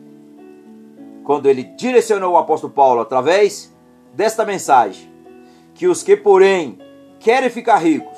quando 1.23 1.49
ele 1.49 1.63
direcionou 1.63 2.33
o 2.33 2.37
apóstolo 2.37 2.71
Paulo 2.71 3.01
através 3.01 3.73
desta 4.13 4.45
mensagem, 4.45 5.11
que 5.73 5.87
os 5.87 6.03
que 6.03 6.15
porém 6.15 6.79
querem 7.19 7.49
ficar 7.49 7.77
ricos, 7.77 8.17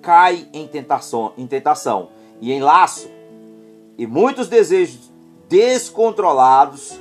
caem 0.00 0.48
em 0.52 0.66
tentação, 0.66 1.32
em 1.36 1.46
tentação 1.46 2.10
e 2.40 2.52
em 2.52 2.60
laço, 2.60 3.10
e 3.96 4.06
muitos 4.06 4.48
desejos 4.48 5.10
descontrolados 5.48 7.00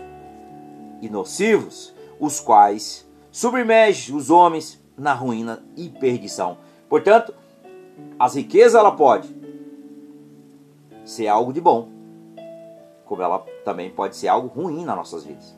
e 1.02 1.10
nocivos, 1.10 1.94
os 2.20 2.40
quais 2.40 3.08
submerge 3.32 4.14
os 4.14 4.30
homens 4.30 4.80
na 4.98 5.14
ruína 5.14 5.64
e 5.76 5.90
perdição. 5.90 6.58
Portanto, 6.88 7.34
as 8.20 8.36
riquezas 8.36 8.76
ela 8.76 8.92
pode 8.92 9.34
ser 11.04 11.28
algo 11.28 11.52
de 11.52 11.60
bom, 11.60 11.90
como 13.06 13.22
ela 13.22 13.40
também 13.66 13.90
pode 13.90 14.16
ser 14.16 14.28
algo 14.28 14.48
ruim 14.48 14.86
nas 14.86 14.96
nossas 14.96 15.24
vidas. 15.24 15.58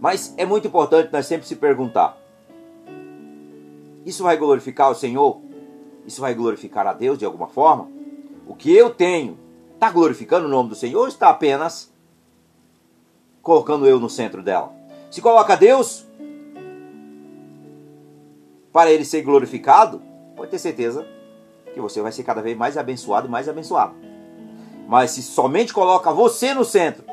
Mas 0.00 0.34
é 0.36 0.44
muito 0.44 0.68
importante 0.68 1.12
nós 1.12 1.26
sempre 1.26 1.46
se 1.46 1.56
perguntar: 1.56 2.18
isso 4.04 4.22
vai 4.22 4.36
glorificar 4.36 4.90
o 4.90 4.94
Senhor? 4.94 5.40
Isso 6.06 6.20
vai 6.20 6.34
glorificar 6.34 6.86
a 6.86 6.92
Deus 6.92 7.18
de 7.18 7.24
alguma 7.24 7.48
forma? 7.48 7.88
O 8.46 8.54
que 8.54 8.74
eu 8.74 8.90
tenho 8.90 9.38
está 9.74 9.90
glorificando 9.90 10.46
o 10.46 10.50
nome 10.50 10.68
do 10.68 10.74
Senhor 10.74 11.00
ou 11.00 11.08
está 11.08 11.30
apenas 11.30 11.92
colocando 13.42 13.86
eu 13.86 13.98
no 13.98 14.10
centro 14.10 14.42
dela? 14.42 14.72
Se 15.10 15.22
coloca 15.22 15.56
Deus, 15.56 16.06
para 18.72 18.90
ele 18.90 19.04
ser 19.04 19.22
glorificado, 19.22 20.02
pode 20.36 20.50
ter 20.50 20.58
certeza 20.58 21.06
que 21.72 21.80
você 21.80 22.02
vai 22.02 22.12
ser 22.12 22.24
cada 22.24 22.42
vez 22.42 22.56
mais 22.56 22.76
abençoado 22.76 23.26
e 23.26 23.30
mais 23.30 23.48
abençoado. 23.48 23.94
Mas 24.86 25.12
se 25.12 25.22
somente 25.22 25.72
coloca 25.72 26.12
você 26.12 26.52
no 26.52 26.64
centro, 26.64 27.04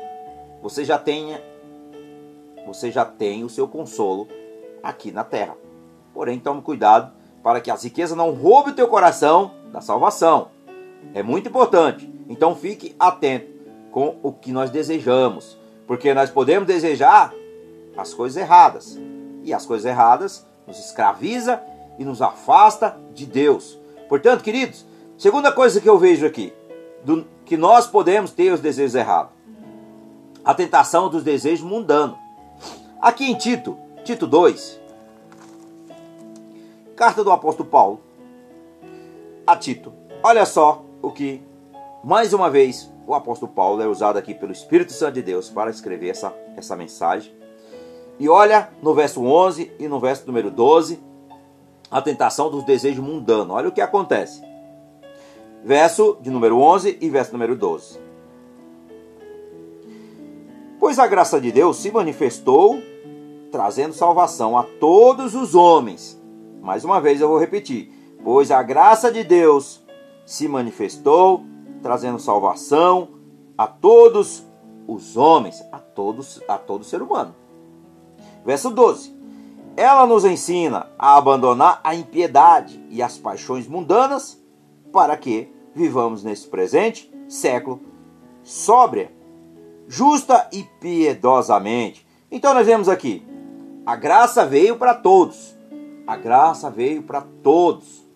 você 0.62 0.84
já 0.84 0.98
tem 0.98 1.36
você 2.66 2.90
já 2.90 3.04
tem 3.04 3.42
o 3.42 3.48
seu 3.48 3.66
consolo 3.66 4.28
aqui 4.82 5.10
na 5.10 5.24
terra. 5.24 5.56
Porém, 6.14 6.38
tome 6.38 6.62
cuidado 6.62 7.12
para 7.42 7.60
que 7.60 7.70
as 7.70 7.82
riquezas 7.82 8.16
não 8.16 8.30
roubem 8.30 8.72
o 8.72 8.76
teu 8.76 8.88
coração 8.88 9.52
da 9.72 9.80
salvação. 9.80 10.48
É 11.14 11.22
muito 11.22 11.48
importante. 11.48 12.12
Então 12.28 12.54
fique 12.54 12.94
atento 12.98 13.50
com 13.90 14.16
o 14.22 14.32
que 14.32 14.52
nós 14.52 14.70
desejamos, 14.70 15.58
porque 15.86 16.14
nós 16.14 16.30
podemos 16.30 16.66
desejar 16.66 17.32
as 17.96 18.14
coisas 18.14 18.40
erradas. 18.40 18.98
E 19.42 19.52
as 19.52 19.66
coisas 19.66 19.84
erradas 19.84 20.46
nos 20.66 20.78
escraviza 20.78 21.60
e 21.98 22.04
nos 22.04 22.22
afasta 22.22 22.96
de 23.12 23.26
Deus. 23.26 23.78
Portanto, 24.08 24.42
queridos, 24.42 24.86
segunda 25.18 25.50
coisa 25.50 25.80
que 25.80 25.88
eu 25.88 25.98
vejo 25.98 26.24
aqui, 26.24 26.52
do, 27.04 27.26
que 27.44 27.56
nós 27.56 27.86
podemos 27.86 28.30
ter 28.30 28.52
os 28.52 28.60
desejos 28.60 28.94
errados. 28.94 29.32
A 30.44 30.54
tentação 30.54 31.08
dos 31.08 31.22
desejos 31.22 31.64
mundanos. 31.64 32.16
Aqui 33.00 33.30
em 33.30 33.34
Tito, 33.34 33.76
Tito 34.04 34.26
2, 34.26 34.80
carta 37.02 37.24
do 37.24 37.32
apóstolo 37.32 37.68
Paulo 37.68 38.00
a 39.44 39.56
Tito. 39.56 39.92
Olha 40.22 40.46
só 40.46 40.84
o 41.02 41.10
que, 41.10 41.42
mais 42.04 42.32
uma 42.32 42.48
vez, 42.48 42.92
o 43.04 43.12
apóstolo 43.12 43.50
Paulo 43.50 43.82
é 43.82 43.88
usado 43.88 44.20
aqui 44.20 44.32
pelo 44.32 44.52
Espírito 44.52 44.92
Santo 44.92 45.14
de 45.14 45.22
Deus 45.22 45.50
para 45.50 45.68
escrever 45.68 46.10
essa, 46.10 46.32
essa 46.56 46.76
mensagem. 46.76 47.34
E 48.20 48.28
olha 48.28 48.70
no 48.80 48.94
verso 48.94 49.20
11 49.20 49.72
e 49.80 49.88
no 49.88 49.98
verso 49.98 50.24
número 50.28 50.48
12, 50.48 51.02
a 51.90 52.00
tentação 52.00 52.48
dos 52.48 52.62
desejos 52.62 53.04
mundanos. 53.04 53.56
Olha 53.56 53.68
o 53.68 53.72
que 53.72 53.80
acontece. 53.80 54.40
Verso 55.64 56.18
de 56.20 56.30
número 56.30 56.56
11 56.56 56.98
e 57.00 57.10
verso 57.10 57.32
número 57.32 57.56
12. 57.56 57.98
Pois 60.78 61.00
a 61.00 61.08
graça 61.08 61.40
de 61.40 61.50
Deus 61.50 61.78
se 61.78 61.90
manifestou 61.90 62.80
trazendo 63.50 63.92
salvação 63.92 64.56
a 64.56 64.62
todos 64.62 65.34
os 65.34 65.56
homens. 65.56 66.21
Mais 66.62 66.84
uma 66.84 67.00
vez 67.00 67.20
eu 67.20 67.28
vou 67.28 67.38
repetir. 67.38 67.92
Pois 68.22 68.52
a 68.52 68.62
graça 68.62 69.10
de 69.10 69.24
Deus 69.24 69.82
se 70.24 70.46
manifestou 70.46 71.44
trazendo 71.82 72.20
salvação 72.20 73.08
a 73.58 73.66
todos 73.66 74.46
os 74.86 75.16
homens, 75.16 75.62
a 75.72 75.78
todos, 75.78 76.40
a 76.46 76.56
todo 76.56 76.84
ser 76.84 77.02
humano. 77.02 77.34
Verso 78.44 78.70
12. 78.70 79.12
Ela 79.76 80.06
nos 80.06 80.24
ensina 80.24 80.86
a 80.98 81.16
abandonar 81.16 81.80
a 81.82 81.94
impiedade 81.94 82.80
e 82.88 83.02
as 83.02 83.18
paixões 83.18 83.66
mundanas 83.66 84.40
para 84.92 85.16
que 85.16 85.52
vivamos 85.74 86.22
nesse 86.22 86.46
presente 86.46 87.12
século 87.28 87.80
sóbria, 88.42 89.10
justa 89.88 90.48
e 90.52 90.62
piedosamente. 90.80 92.06
Então 92.30 92.54
nós 92.54 92.66
vemos 92.66 92.88
aqui, 92.88 93.26
a 93.84 93.96
graça 93.96 94.44
veio 94.44 94.76
para 94.76 94.94
todos. 94.94 95.51
A 96.06 96.16
graça 96.16 96.68
veio 96.68 97.02
para 97.02 97.22
todos, 97.42 98.06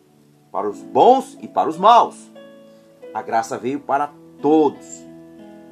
para 0.51 0.69
os 0.69 0.83
bons 0.83 1.39
e 1.41 1.47
para 1.47 1.69
os 1.69 1.79
maus. 1.79 2.31
A 3.15 3.23
graça 3.23 3.57
veio 3.57 3.81
para 3.81 4.13
todos, 4.43 5.05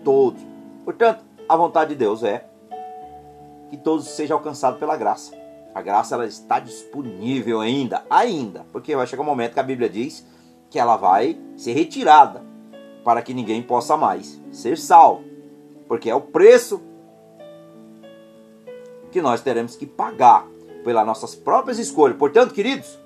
todos. 0.04 0.40
Portanto, 0.84 1.24
a 1.48 1.56
vontade 1.56 1.90
de 1.90 1.96
Deus 1.96 2.22
é 2.22 2.46
que 3.68 3.76
todos 3.76 4.06
sejam 4.08 4.36
alcançados 4.36 4.78
pela 4.78 4.96
graça. 4.96 5.34
A 5.74 5.82
graça 5.82 6.14
ela 6.14 6.26
está 6.26 6.60
disponível 6.60 7.60
ainda, 7.60 8.04
ainda, 8.08 8.64
porque 8.70 8.94
vai 8.94 9.06
chegar 9.06 9.22
um 9.22 9.26
momento 9.26 9.54
que 9.54 9.60
a 9.60 9.64
Bíblia 9.64 9.88
diz 9.88 10.24
que 10.70 10.78
ela 10.78 10.96
vai 10.96 11.36
ser 11.56 11.72
retirada 11.72 12.42
para 13.02 13.22
que 13.22 13.34
ninguém 13.34 13.60
possa 13.60 13.96
mais 13.96 14.40
ser 14.52 14.78
salvo, 14.78 15.24
porque 15.88 16.08
é 16.08 16.14
o 16.14 16.20
preço 16.20 16.80
que 19.10 19.20
nós 19.20 19.42
teremos 19.42 19.74
que 19.76 19.84
pagar 19.84 20.46
pelas 20.84 21.06
nossas 21.06 21.34
próprias 21.34 21.78
escolhas. 21.78 22.16
Portanto, 22.16 22.54
queridos, 22.54 22.98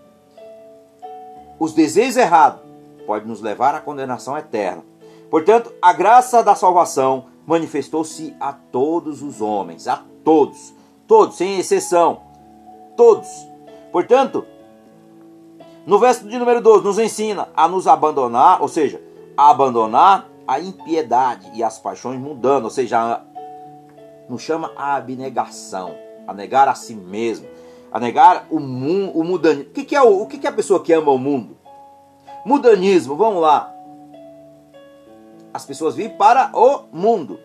os 1.59 1.73
desejos 1.73 2.17
errados 2.17 2.61
pode 3.07 3.27
nos 3.27 3.41
levar 3.41 3.75
à 3.75 3.81
condenação 3.81 4.37
eterna. 4.37 4.83
Portanto, 5.31 5.73
a 5.81 5.93
graça 5.93 6.43
da 6.43 6.55
salvação 6.55 7.27
manifestou-se 7.47 8.37
a 8.39 8.53
todos 8.53 9.23
os 9.23 9.41
homens, 9.41 9.89
a 9.89 10.03
todos, 10.23 10.75
todos, 11.07 11.37
sem 11.37 11.59
exceção, 11.59 12.21
todos. 12.97 13.29
Portanto, 13.91 14.45
no 15.87 15.99
verso 15.99 16.29
de 16.29 16.39
número 16.39 16.61
12, 16.61 16.85
nos 16.85 16.99
ensina 16.99 17.49
a 17.57 17.67
nos 17.67 17.87
abandonar, 17.87 18.61
ou 18.61 18.69
seja, 18.69 19.01
a 19.35 19.51
abandonar 19.51 20.29
a 20.47 20.61
impiedade 20.61 21.51
e 21.55 21.63
as 21.63 21.79
paixões 21.79 22.19
mundanas, 22.19 22.65
ou 22.65 22.71
seja, 22.71 23.23
nos 24.29 24.43
chama 24.43 24.71
a 24.77 24.97
abnegação, 24.97 25.95
a 26.27 26.35
negar 26.35 26.69
a 26.69 26.75
si 26.75 26.95
mesmo, 26.95 27.49
a 27.91 27.99
negar 27.99 28.47
o, 28.51 28.61
mundo, 28.61 29.19
o 29.19 29.25
mudanismo. 29.25 29.71
O 29.71 29.73
que, 29.73 29.85
que 29.85 29.97
é 29.97 30.03
o, 30.03 30.23
o 30.23 30.27
que, 30.27 30.39
que 30.39 30.47
é 30.47 30.51
a 30.51 30.53
pessoa 30.53 30.83
que 30.83 30.93
ama 30.93 31.11
o 31.11 31.19
mundo? 31.19 31.57
Mudanismo, 32.45 33.17
vamos 33.17 33.43
lá. 33.43 33.73
As 35.53 35.65
pessoas 35.65 35.95
vivem 35.95 36.17
para 36.17 36.51
o 36.55 36.85
mundo. 36.93 37.41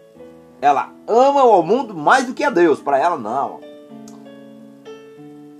Ela 0.61 0.91
ama 1.07 1.43
o 1.43 1.61
mundo 1.61 1.93
mais 1.93 2.25
do 2.25 2.33
que 2.33 2.43
a 2.43 2.49
Deus. 2.49 2.79
Para 2.79 2.99
ela, 2.99 3.17
não. 3.17 3.59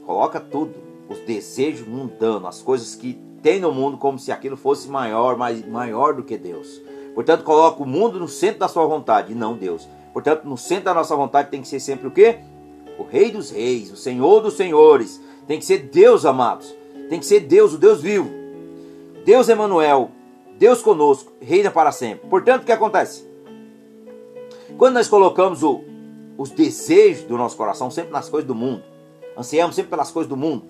Coloca 0.06 0.40
tudo. 0.40 0.76
Os 1.10 1.20
desejos 1.20 1.86
mundanos, 1.88 2.48
as 2.48 2.62
coisas 2.62 2.96
que 2.96 3.14
tem 3.42 3.60
no 3.60 3.74
mundo, 3.74 3.98
como 3.98 4.18
se 4.18 4.32
aquilo 4.32 4.56
fosse 4.56 4.88
maior, 4.88 5.36
mais, 5.38 5.66
maior 5.68 6.14
do 6.14 6.24
que 6.24 6.38
Deus. 6.38 6.82
Portanto, 7.14 7.44
coloca 7.44 7.84
o 7.84 7.86
mundo 7.86 8.20
no 8.20 8.28
centro 8.28 8.60
da 8.60 8.68
sua 8.68 8.86
vontade 8.86 9.34
e 9.34 9.36
não 9.36 9.56
Deus. 9.56 9.88
Portanto, 10.14 10.46
no 10.46 10.58
centro 10.58 10.86
da 10.86 10.94
nossa 10.94 11.16
vontade 11.16 11.50
tem 11.50 11.62
que 11.62 11.68
ser 11.68 11.80
sempre 11.80 12.08
o 12.08 12.12
quê? 12.12 12.40
O 12.98 13.04
Rei 13.04 13.32
dos 13.32 13.52
Reis, 13.52 13.92
o 13.92 13.98
Senhor 13.98 14.42
dos 14.42 14.56
Senhores. 14.56 15.22
Tem 15.48 15.60
que 15.60 15.66
ser 15.66 15.80
Deus, 15.80 16.26
amados. 16.26 16.74
Tem 17.10 17.20
que 17.20 17.26
ser 17.26 17.42
Deus, 17.42 17.74
o 17.74 17.78
Deus 17.78 18.02
vivo. 18.02 18.30
Deus 19.26 19.48
Emanuel, 19.48 20.12
Deus 20.58 20.82
conosco, 20.82 21.32
reina 21.42 21.72
para 21.72 21.92
sempre. 21.92 22.28
Portanto, 22.30 22.64
o 22.64 22.66
que 22.66 22.72
acontece? 22.72 23.28
Quando 24.78 24.96
nós 24.96 25.08
colocamos 25.08 25.64
o, 25.64 25.82
os 26.38 26.50
desejos 26.50 27.24
do 27.24 27.38
nosso 27.38 27.56
coração 27.56 27.90
sempre 27.90 28.12
nas 28.12 28.30
coisas 28.30 28.48
do 28.48 28.56
mundo, 28.56 28.84
ansiamos 29.38 29.76
sempre 29.76 29.92
pelas 29.92 30.12
coisas 30.12 30.30
do 30.30 30.36
mundo, 30.36 30.66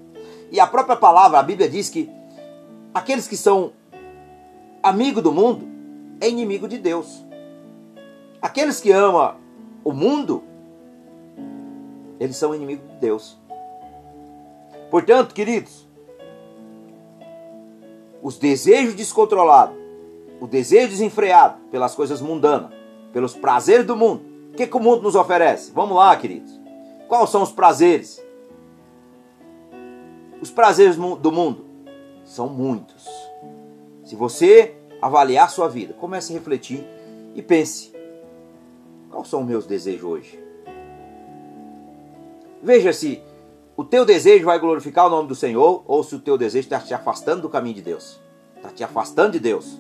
e 0.52 0.60
a 0.60 0.68
própria 0.68 0.96
palavra, 0.96 1.40
a 1.40 1.44
Bíblia 1.44 1.68
diz 1.68 1.90
que 1.90 2.10
aqueles 2.94 3.28
que 3.28 3.36
são 3.36 3.74
amigo 4.84 5.22
do 5.22 5.32
mundo 5.32 5.66
é 6.22 6.30
inimigo 6.30 6.68
de 6.68 6.78
Deus. 6.78 7.24
Aqueles 8.42 8.80
que 8.80 8.92
amam 8.92 9.36
o 9.84 9.92
mundo, 9.92 10.44
eles 12.24 12.38
são 12.38 12.56
inimigos 12.56 12.88
de 12.90 12.96
Deus. 12.96 13.38
Portanto, 14.90 15.34
queridos, 15.34 15.88
os 18.22 18.38
desejos 18.38 18.94
descontrolados, 18.94 19.76
o 20.40 20.48
desejo 20.48 20.90
desenfreado 20.90 21.60
pelas 21.70 21.94
coisas 21.94 22.22
mundanas, 22.22 22.72
pelos 23.12 23.36
prazeres 23.36 23.86
do 23.86 23.96
mundo. 23.96 24.24
O 24.52 24.56
que, 24.56 24.68
que 24.68 24.78
o 24.78 24.80
mundo 24.80 25.02
nos 25.02 25.16
oferece? 25.16 25.72
Vamos 25.72 25.98
lá, 25.98 26.16
queridos. 26.16 26.58
Quais 27.10 27.30
são 27.30 27.44
os 27.44 27.52
prazeres? 27.52 28.24
Os 30.42 30.50
prazeres 30.50 30.96
do 30.96 31.32
mundo 31.32 31.66
são 32.24 32.48
muitos. 32.48 33.06
Se 34.06 34.16
você 34.16 34.76
avaliar 35.02 35.50
sua 35.50 35.68
vida, 35.68 35.94
comece 35.94 36.32
a 36.32 36.38
refletir 36.38 36.86
e 37.36 37.42
pense: 37.42 37.94
quais 39.12 39.28
são 39.28 39.42
os 39.42 39.48
meus 39.48 39.66
desejos 39.66 40.04
hoje? 40.04 40.43
Veja 42.64 42.94
se 42.94 43.22
o 43.76 43.84
teu 43.84 44.06
desejo 44.06 44.46
vai 44.46 44.58
glorificar 44.58 45.08
o 45.08 45.10
nome 45.10 45.28
do 45.28 45.36
Senhor 45.36 45.84
ou 45.86 46.02
se 46.02 46.16
o 46.16 46.20
teu 46.20 46.38
desejo 46.38 46.64
está 46.64 46.80
te 46.80 46.94
afastando 46.94 47.42
do 47.42 47.50
caminho 47.50 47.76
de 47.76 47.82
Deus. 47.82 48.22
Está 48.56 48.70
te 48.70 48.84
afastando 48.86 49.34
de 49.34 49.40
Deus. 49.40 49.78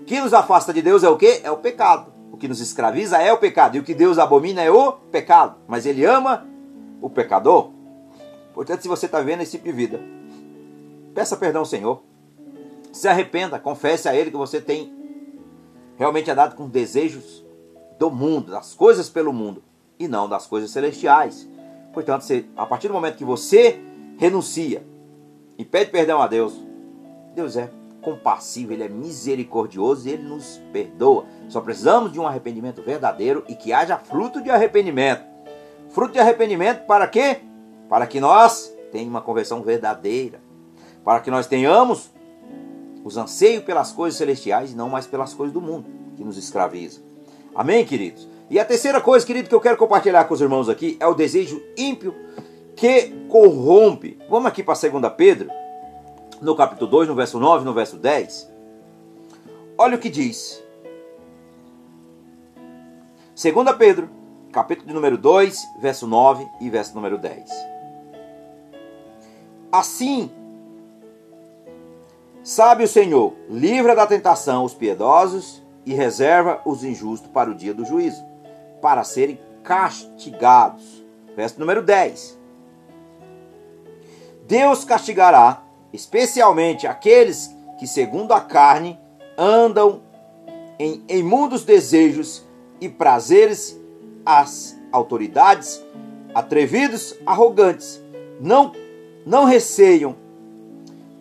O 0.00 0.04
que 0.04 0.20
nos 0.20 0.34
afasta 0.34 0.72
de 0.72 0.82
Deus 0.82 1.04
é 1.04 1.08
o 1.08 1.16
que? 1.16 1.40
É 1.44 1.50
o 1.50 1.58
pecado. 1.58 2.12
O 2.32 2.36
que 2.36 2.48
nos 2.48 2.60
escraviza 2.60 3.18
é 3.18 3.32
o 3.32 3.38
pecado. 3.38 3.76
E 3.76 3.80
o 3.80 3.84
que 3.84 3.94
Deus 3.94 4.18
abomina 4.18 4.60
é 4.60 4.70
o 4.70 4.92
pecado. 4.92 5.58
Mas 5.68 5.86
Ele 5.86 6.04
ama 6.04 6.44
o 7.00 7.08
pecador. 7.08 7.70
Portanto, 8.52 8.82
se 8.82 8.88
você 8.88 9.06
está 9.06 9.20
vendo 9.20 9.42
esse 9.42 9.52
tipo 9.52 9.66
de 9.66 9.72
vida, 9.72 10.00
peça 11.14 11.36
perdão 11.36 11.60
ao 11.60 11.66
Senhor. 11.66 12.02
Se 12.92 13.06
arrependa, 13.06 13.60
confesse 13.60 14.08
a 14.08 14.16
Ele 14.16 14.32
que 14.32 14.36
você 14.36 14.60
tem 14.60 14.92
realmente 15.96 16.28
andado 16.28 16.56
com 16.56 16.68
desejos 16.68 17.44
do 17.96 18.10
mundo, 18.10 18.50
das 18.50 18.74
coisas 18.74 19.08
pelo 19.08 19.32
mundo, 19.32 19.62
e 19.98 20.08
não 20.08 20.28
das 20.28 20.48
coisas 20.48 20.72
celestiais. 20.72 21.48
Portanto, 21.98 22.24
a 22.56 22.64
partir 22.64 22.86
do 22.86 22.94
momento 22.94 23.16
que 23.16 23.24
você 23.24 23.80
renuncia 24.18 24.86
e 25.58 25.64
pede 25.64 25.90
perdão 25.90 26.22
a 26.22 26.28
Deus, 26.28 26.54
Deus 27.34 27.56
é 27.56 27.68
compassivo, 28.00 28.72
Ele 28.72 28.84
é 28.84 28.88
misericordioso 28.88 30.06
e 30.06 30.12
Ele 30.12 30.22
nos 30.22 30.62
perdoa. 30.72 31.24
Só 31.48 31.60
precisamos 31.60 32.12
de 32.12 32.20
um 32.20 32.26
arrependimento 32.28 32.82
verdadeiro 32.82 33.42
e 33.48 33.56
que 33.56 33.72
haja 33.72 33.98
fruto 33.98 34.40
de 34.40 34.48
arrependimento. 34.48 35.24
Fruto 35.88 36.12
de 36.12 36.20
arrependimento 36.20 36.86
para 36.86 37.08
quê? 37.08 37.38
Para 37.88 38.06
que 38.06 38.20
nós 38.20 38.72
tenhamos 38.92 39.10
uma 39.10 39.20
conversão 39.20 39.60
verdadeira. 39.64 40.40
Para 41.02 41.18
que 41.18 41.32
nós 41.32 41.48
tenhamos 41.48 42.12
os 43.02 43.16
anseios 43.16 43.64
pelas 43.64 43.90
coisas 43.90 44.16
celestiais 44.16 44.70
e 44.70 44.76
não 44.76 44.88
mais 44.88 45.08
pelas 45.08 45.34
coisas 45.34 45.52
do 45.52 45.60
mundo 45.60 45.90
que 46.16 46.22
nos 46.22 46.38
escraviza. 46.38 47.00
Amém, 47.56 47.84
queridos? 47.84 48.28
E 48.50 48.58
a 48.58 48.64
terceira 48.64 49.00
coisa, 49.00 49.26
querido, 49.26 49.48
que 49.48 49.54
eu 49.54 49.60
quero 49.60 49.76
compartilhar 49.76 50.24
com 50.24 50.34
os 50.34 50.40
irmãos 50.40 50.68
aqui 50.68 50.96
é 50.98 51.06
o 51.06 51.14
desejo 51.14 51.62
ímpio 51.76 52.14
que 52.74 53.10
corrompe. 53.28 54.18
Vamos 54.28 54.46
aqui 54.46 54.62
para 54.62 54.74
2 54.74 55.12
Pedro, 55.16 55.50
no 56.40 56.56
capítulo 56.56 56.90
2, 56.90 57.08
no 57.08 57.14
verso 57.14 57.38
9, 57.38 57.64
no 57.64 57.74
verso 57.74 57.96
10. 57.96 58.50
Olha 59.76 59.96
o 59.96 59.98
que 59.98 60.08
diz. 60.08 60.62
2 63.34 63.76
Pedro, 63.76 64.08
capítulo 64.50 64.88
de 64.88 64.94
número 64.94 65.18
2, 65.18 65.62
verso 65.80 66.06
9 66.06 66.48
e 66.60 66.70
verso 66.70 66.94
número 66.94 67.18
10. 67.18 67.50
Assim, 69.70 70.30
sabe 72.42 72.84
o 72.84 72.88
Senhor, 72.88 73.34
livra 73.50 73.94
da 73.94 74.06
tentação 74.06 74.64
os 74.64 74.72
piedosos 74.72 75.62
e 75.84 75.92
reserva 75.92 76.62
os 76.64 76.82
injustos 76.82 77.30
para 77.30 77.50
o 77.50 77.54
dia 77.54 77.74
do 77.74 77.84
juízo, 77.84 78.27
para 78.80 79.04
serem 79.04 79.38
castigados. 79.62 81.04
Verso 81.36 81.58
número 81.58 81.82
10. 81.82 82.38
Deus 84.46 84.84
castigará 84.84 85.62
especialmente 85.92 86.86
aqueles 86.86 87.54
que, 87.78 87.86
segundo 87.86 88.32
a 88.32 88.40
carne, 88.40 88.98
andam 89.36 90.02
em 90.78 91.04
imundos 91.08 91.64
desejos 91.64 92.46
e 92.80 92.88
prazeres, 92.88 93.78
as 94.24 94.76
autoridades, 94.92 95.82
atrevidos, 96.34 97.14
arrogantes, 97.26 98.02
não, 98.40 98.72
não 99.24 99.44
receiam, 99.44 100.16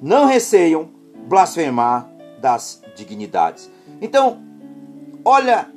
não 0.01 0.25
receiam 0.25 0.89
blasfemar 1.27 2.09
das 2.39 2.81
dignidades. 2.95 3.69
Então, 4.01 4.39
olha 5.23 5.69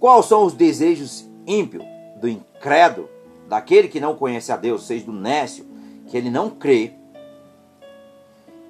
quais 0.00 0.26
são 0.26 0.44
os 0.44 0.54
desejos 0.54 1.28
ímpios 1.46 1.84
do 2.20 2.26
incrédulo, 2.26 3.08
daquele 3.46 3.86
que 3.86 4.00
não 4.00 4.16
conhece 4.16 4.50
a 4.50 4.56
Deus, 4.56 4.86
seja 4.86 5.04
do 5.04 5.12
nécio, 5.12 5.66
que 6.08 6.16
ele 6.16 6.30
não 6.30 6.50
crê, 6.50 6.94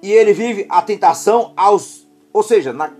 e 0.01 0.11
ele 0.11 0.33
vive 0.33 0.65
a 0.69 0.81
tentação 0.81 1.53
aos, 1.55 2.07
ou 2.33 2.43
seja, 2.43 2.73
na, 2.73 2.91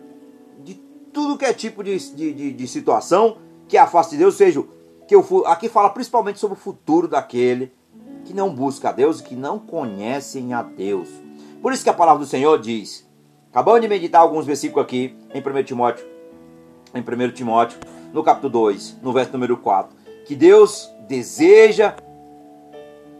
de 0.63 0.75
tudo 1.11 1.37
que 1.37 1.45
é 1.45 1.53
tipo 1.53 1.83
de, 1.83 1.97
de, 2.13 2.53
de, 2.53 2.67
situação 2.67 3.37
que 3.67 3.77
afasta 3.77 4.11
de 4.11 4.19
Deus, 4.19 4.35
seja 4.35 4.63
que 5.07 5.15
eu 5.15 5.25
aqui 5.47 5.67
fala 5.67 5.89
principalmente 5.89 6.39
sobre 6.39 6.57
o 6.57 6.59
futuro 6.59 7.07
daquele 7.07 7.73
que 8.23 8.33
não 8.33 8.53
busca 8.53 8.89
a 8.89 8.91
Deus 8.91 9.19
e 9.19 9.23
que 9.23 9.35
não 9.35 9.57
conhecem 9.57 10.53
a 10.53 10.61
Deus. 10.61 11.09
Por 11.59 11.73
isso 11.73 11.83
que 11.83 11.89
a 11.89 11.93
palavra 11.93 12.23
do 12.23 12.29
Senhor 12.29 12.59
diz, 12.59 13.07
acabamos 13.49 13.81
de 13.81 13.87
meditar 13.87 14.21
alguns 14.21 14.45
versículos 14.45 14.85
aqui 14.85 15.15
em 15.33 15.39
1 15.41 15.63
Timóteo, 15.63 16.05
em 16.93 17.01
1 17.01 17.31
Timóteo, 17.31 17.79
no 18.13 18.23
capítulo 18.23 18.51
2, 18.51 18.97
no 19.01 19.13
verso 19.13 19.33
número 19.33 19.57
4, 19.57 19.95
que 20.25 20.35
Deus 20.35 20.91
deseja 21.07 21.95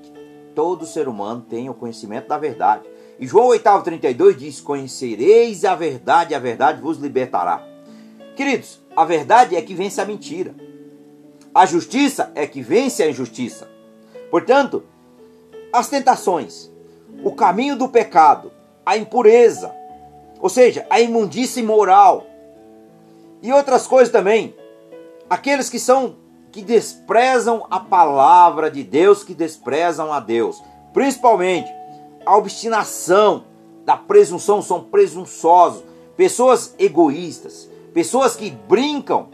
que 0.02 0.12
todo 0.54 0.86
ser 0.86 1.08
humano 1.08 1.46
tenha 1.50 1.72
o 1.72 1.76
conhecimento 1.76 2.28
da 2.28 2.38
verdade. 2.38 2.84
E 3.20 3.28
João 3.28 3.50
8,32 3.50 4.36
diz: 4.36 4.62
Conhecereis 4.62 5.64
a 5.64 5.76
verdade, 5.76 6.36
a 6.36 6.40
verdade 6.40 6.82
vos 6.82 6.98
libertará. 6.98 7.66
Queridos, 8.36 8.80
a 8.96 9.06
verdade 9.06 9.56
é 9.56 9.62
que 9.62 9.76
vence 9.76 10.02
a 10.02 10.06
mentira. 10.06 10.56
A 11.54 11.66
justiça 11.66 12.32
é 12.34 12.48
que 12.48 12.62
vence 12.62 13.04
a 13.04 13.10
injustiça. 13.10 13.70
Portanto, 14.30 14.84
as 15.72 15.90
tentações, 15.90 16.72
o 17.24 17.34
caminho 17.34 17.76
do 17.76 17.90
pecado, 17.90 18.52
a 18.86 18.98
impureza, 18.98 19.74
ou 20.40 20.50
seja, 20.50 20.86
a 20.90 21.00
imundícia 21.00 21.60
imoral 21.60 22.26
e 23.42 23.52
outras 23.52 23.86
coisas 23.86 24.12
também, 24.12 24.56
aqueles 25.32 25.70
que 25.70 25.80
são 25.80 26.18
que 26.52 26.62
desprezam 26.62 27.66
a 27.72 27.80
palavra 27.80 28.70
de 28.70 28.84
Deus, 28.84 29.24
que 29.24 29.34
desprezam 29.34 30.12
a 30.12 30.20
Deus, 30.20 30.62
principalmente 30.92 31.72
a 32.26 32.36
obstinação 32.36 33.46
da 33.86 33.96
presunção, 33.96 34.62
são 34.62 34.84
presunçosos, 34.84 35.86
pessoas 36.18 36.76
egoístas, 36.78 37.70
pessoas 37.94 38.36
que 38.36 38.52
brincam 38.52 39.30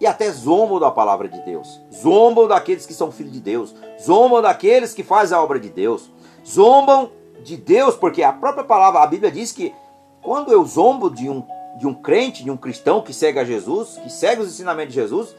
e 0.00 0.06
até 0.08 0.28
zombam 0.32 0.80
da 0.80 0.90
palavra 0.90 1.28
de 1.28 1.40
Deus, 1.42 1.80
zombam 1.92 2.48
daqueles 2.48 2.84
que 2.84 2.92
são 2.92 3.12
filhos 3.12 3.32
de 3.32 3.40
Deus, 3.40 3.72
zombam 4.04 4.42
daqueles 4.42 4.92
que 4.92 5.04
fazem 5.04 5.38
a 5.38 5.40
obra 5.40 5.60
de 5.60 5.70
Deus, 5.70 6.10
zombam 6.44 7.12
de 7.44 7.56
Deus, 7.56 7.94
porque 7.94 8.24
a 8.24 8.32
própria 8.32 8.64
palavra, 8.64 9.02
a 9.02 9.06
Bíblia 9.06 9.30
diz 9.30 9.52
que 9.52 9.72
quando 10.20 10.50
eu 10.50 10.64
zombo 10.64 11.08
de 11.08 11.30
um, 11.30 11.44
de 11.78 11.86
um 11.86 11.94
crente, 11.94 12.44
de 12.44 12.50
um 12.50 12.56
cristão 12.56 13.02
que 13.02 13.12
segue 13.12 13.38
a 13.38 13.44
Jesus, 13.44 13.98
que 14.02 14.10
segue 14.10 14.42
os 14.42 14.48
ensinamentos 14.48 14.94
de 14.94 15.00
Jesus, 15.00 15.36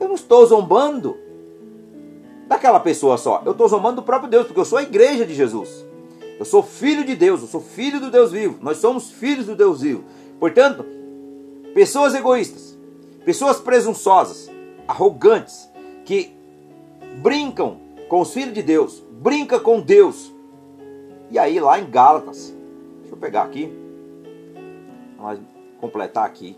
eu 0.00 0.08
não 0.08 0.14
estou 0.14 0.44
zombando 0.46 1.16
daquela 2.48 2.80
pessoa 2.80 3.16
só. 3.16 3.42
Eu 3.44 3.52
estou 3.52 3.68
zombando 3.68 3.96
do 3.96 4.02
próprio 4.02 4.30
Deus, 4.30 4.46
porque 4.46 4.60
eu 4.60 4.64
sou 4.64 4.78
a 4.78 4.82
igreja 4.82 5.24
de 5.24 5.34
Jesus. 5.34 5.84
Eu 6.38 6.44
sou 6.44 6.62
filho 6.62 7.04
de 7.04 7.14
Deus, 7.14 7.42
eu 7.42 7.46
sou 7.46 7.60
filho 7.60 8.00
do 8.00 8.10
Deus 8.10 8.32
vivo. 8.32 8.58
Nós 8.60 8.78
somos 8.78 9.10
filhos 9.10 9.46
do 9.46 9.54
Deus 9.54 9.82
vivo. 9.82 10.04
Portanto, 10.40 10.84
pessoas 11.74 12.14
egoístas, 12.14 12.76
pessoas 13.24 13.60
presunçosas, 13.60 14.50
arrogantes, 14.86 15.68
que 16.04 16.34
brincam 17.22 17.78
com 18.08 18.20
os 18.20 18.32
filhos 18.32 18.52
de 18.52 18.62
Deus, 18.62 19.02
brinca 19.10 19.60
com 19.60 19.80
Deus. 19.80 20.32
E 21.30 21.38
aí 21.38 21.58
lá 21.60 21.78
em 21.78 21.88
Gálatas, 21.88 22.54
deixa 23.00 23.14
eu 23.14 23.18
pegar 23.18 23.44
aqui, 23.44 23.72
completar 25.84 26.24
aqui. 26.24 26.56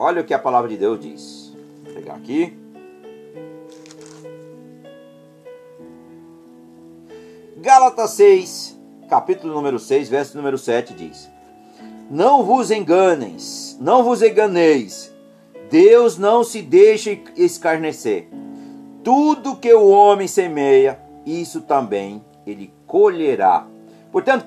Olha 0.00 0.20
o 0.20 0.24
que 0.24 0.34
a 0.34 0.38
palavra 0.38 0.68
de 0.68 0.76
Deus 0.76 0.98
diz. 0.98 1.54
Vou 1.84 1.94
pegar 1.94 2.14
aqui. 2.14 2.58
Gálatas 7.58 8.10
6, 8.10 8.78
capítulo 9.08 9.54
número 9.54 9.78
6, 9.78 10.08
verso 10.08 10.36
número 10.36 10.58
7 10.58 10.92
diz: 10.92 11.30
Não 12.10 12.42
vos 12.42 12.72
enganeis, 12.72 13.76
não 13.80 14.02
vos 14.02 14.20
enganeis. 14.20 15.14
Deus 15.70 16.18
não 16.18 16.42
se 16.42 16.62
deixa 16.62 17.16
escarnecer. 17.36 18.28
Tudo 19.04 19.56
que 19.56 19.72
o 19.72 19.88
homem 19.88 20.26
semeia, 20.26 20.98
isso 21.24 21.60
também 21.60 22.24
ele 22.46 22.72
colherá. 22.86 23.66
Portanto, 24.10 24.44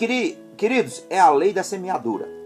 queridos, 0.58 1.06
é 1.10 1.20
a 1.20 1.30
lei 1.30 1.54
da 1.54 1.64
semeadura. 1.64 2.41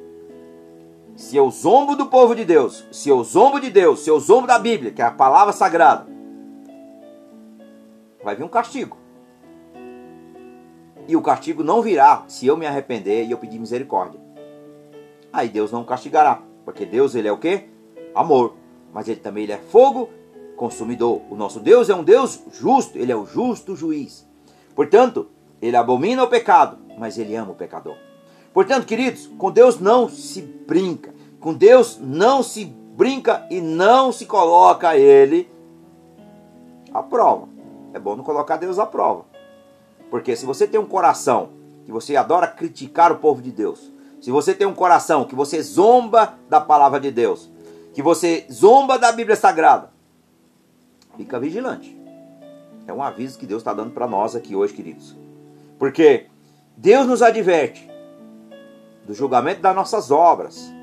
Se 1.16 1.38
eu 1.38 1.50
zombo 1.50 1.96
do 1.96 2.08
povo 2.08 2.36
de 2.36 2.44
Deus, 2.44 2.86
se 2.92 3.08
eu 3.08 3.24
zombo 3.24 3.60
de 3.60 3.70
Deus, 3.70 4.02
se 4.02 4.10
eu 4.10 4.20
zombo 4.20 4.46
da 4.46 4.60
Bíblia, 4.60 4.92
que 4.92 5.02
é 5.02 5.06
a 5.06 5.12
palavra 5.12 5.54
sagrada, 5.54 6.06
vai 8.22 8.36
vir 8.36 8.44
um 8.44 8.50
castigo. 8.50 8.98
E 11.08 11.16
o 11.16 11.22
castigo 11.22 11.64
não 11.64 11.82
virá 11.82 12.26
se 12.28 12.46
eu 12.46 12.58
me 12.58 12.66
arrepender 12.66 13.26
e 13.26 13.32
eu 13.32 13.38
pedir 13.38 13.60
misericórdia. 13.60 14.20
Aí 15.32 15.48
Deus 15.48 15.72
não 15.72 15.86
castigará, 15.86 16.42
porque 16.66 16.86
Deus 16.86 17.16
ele 17.16 17.28
é 17.28 17.32
o 17.32 17.38
que? 17.38 17.70
Amor. 18.14 18.56
Mas 18.94 19.08
ele 19.08 19.20
também 19.20 19.44
ele 19.44 19.54
é 19.54 19.58
fogo 19.58 20.10
consumidor. 20.58 21.22
O 21.30 21.36
nosso 21.36 21.60
Deus 21.60 21.90
é 21.90 21.96
um 21.96 22.04
Deus 22.04 22.42
justo, 22.52 22.98
ele 22.98 23.12
é 23.12 23.16
o 23.16 23.26
justo 23.26 23.76
juiz. 23.76 24.28
Portanto, 24.76 25.30
ele 25.62 25.78
abomina 25.78 26.24
o 26.24 26.28
pecado, 26.28 26.78
mas 26.98 27.18
ele 27.18 27.36
ama 27.36 27.52
o 27.52 27.56
pecador. 27.56 27.96
Portanto, 28.56 28.86
queridos, 28.86 29.28
com 29.38 29.52
Deus 29.52 29.82
não 29.82 30.08
se 30.08 30.42
brinca. 30.42 31.14
Com 31.42 31.54
Deus 31.54 32.00
não 32.00 32.42
se 32.42 32.64
brinca 32.64 33.46
e 33.52 33.60
não 33.60 34.14
se 34.14 34.26
coloca 34.26 34.98
ele 34.98 35.52
à 36.94 37.04
prova. 37.04 37.50
É 37.94 38.00
bom 38.00 38.16
não 38.16 38.24
colocar 38.24 38.56
Deus 38.56 38.80
à 38.80 38.86
prova. 38.86 39.26
Porque 40.10 40.38
se 40.38 40.46
você 40.46 40.66
tem 40.66 40.80
um 40.80 40.86
coração 40.86 41.50
que 41.86 41.92
você 41.92 42.16
adora 42.16 42.48
criticar 42.48 43.12
o 43.12 43.18
povo 43.18 43.42
de 43.42 43.52
Deus, 43.52 43.92
se 44.22 44.32
você 44.32 44.54
tem 44.54 44.66
um 44.66 44.74
coração 44.74 45.26
que 45.26 45.36
você 45.36 45.62
zomba 45.62 46.36
da 46.50 46.62
palavra 46.62 47.02
de 47.02 47.12
Deus, 47.12 47.52
que 47.94 48.02
você 48.02 48.48
zomba 48.50 48.98
da 48.98 49.12
Bíblia 49.12 49.36
Sagrada, 49.36 49.92
fica 51.18 51.38
vigilante. 51.38 51.94
É 52.88 52.94
um 52.94 53.04
aviso 53.04 53.38
que 53.38 53.46
Deus 53.46 53.60
está 53.60 53.74
dando 53.74 53.92
para 53.92 54.08
nós 54.08 54.34
aqui 54.34 54.56
hoje, 54.56 54.74
queridos. 54.74 55.14
Porque 55.78 56.28
Deus 56.78 57.06
nos 57.06 57.22
adverte 57.22 57.94
do 59.06 59.14
julgamento 59.14 59.62
das 59.62 59.76
nossas 59.76 60.12
obras. 60.12 60.74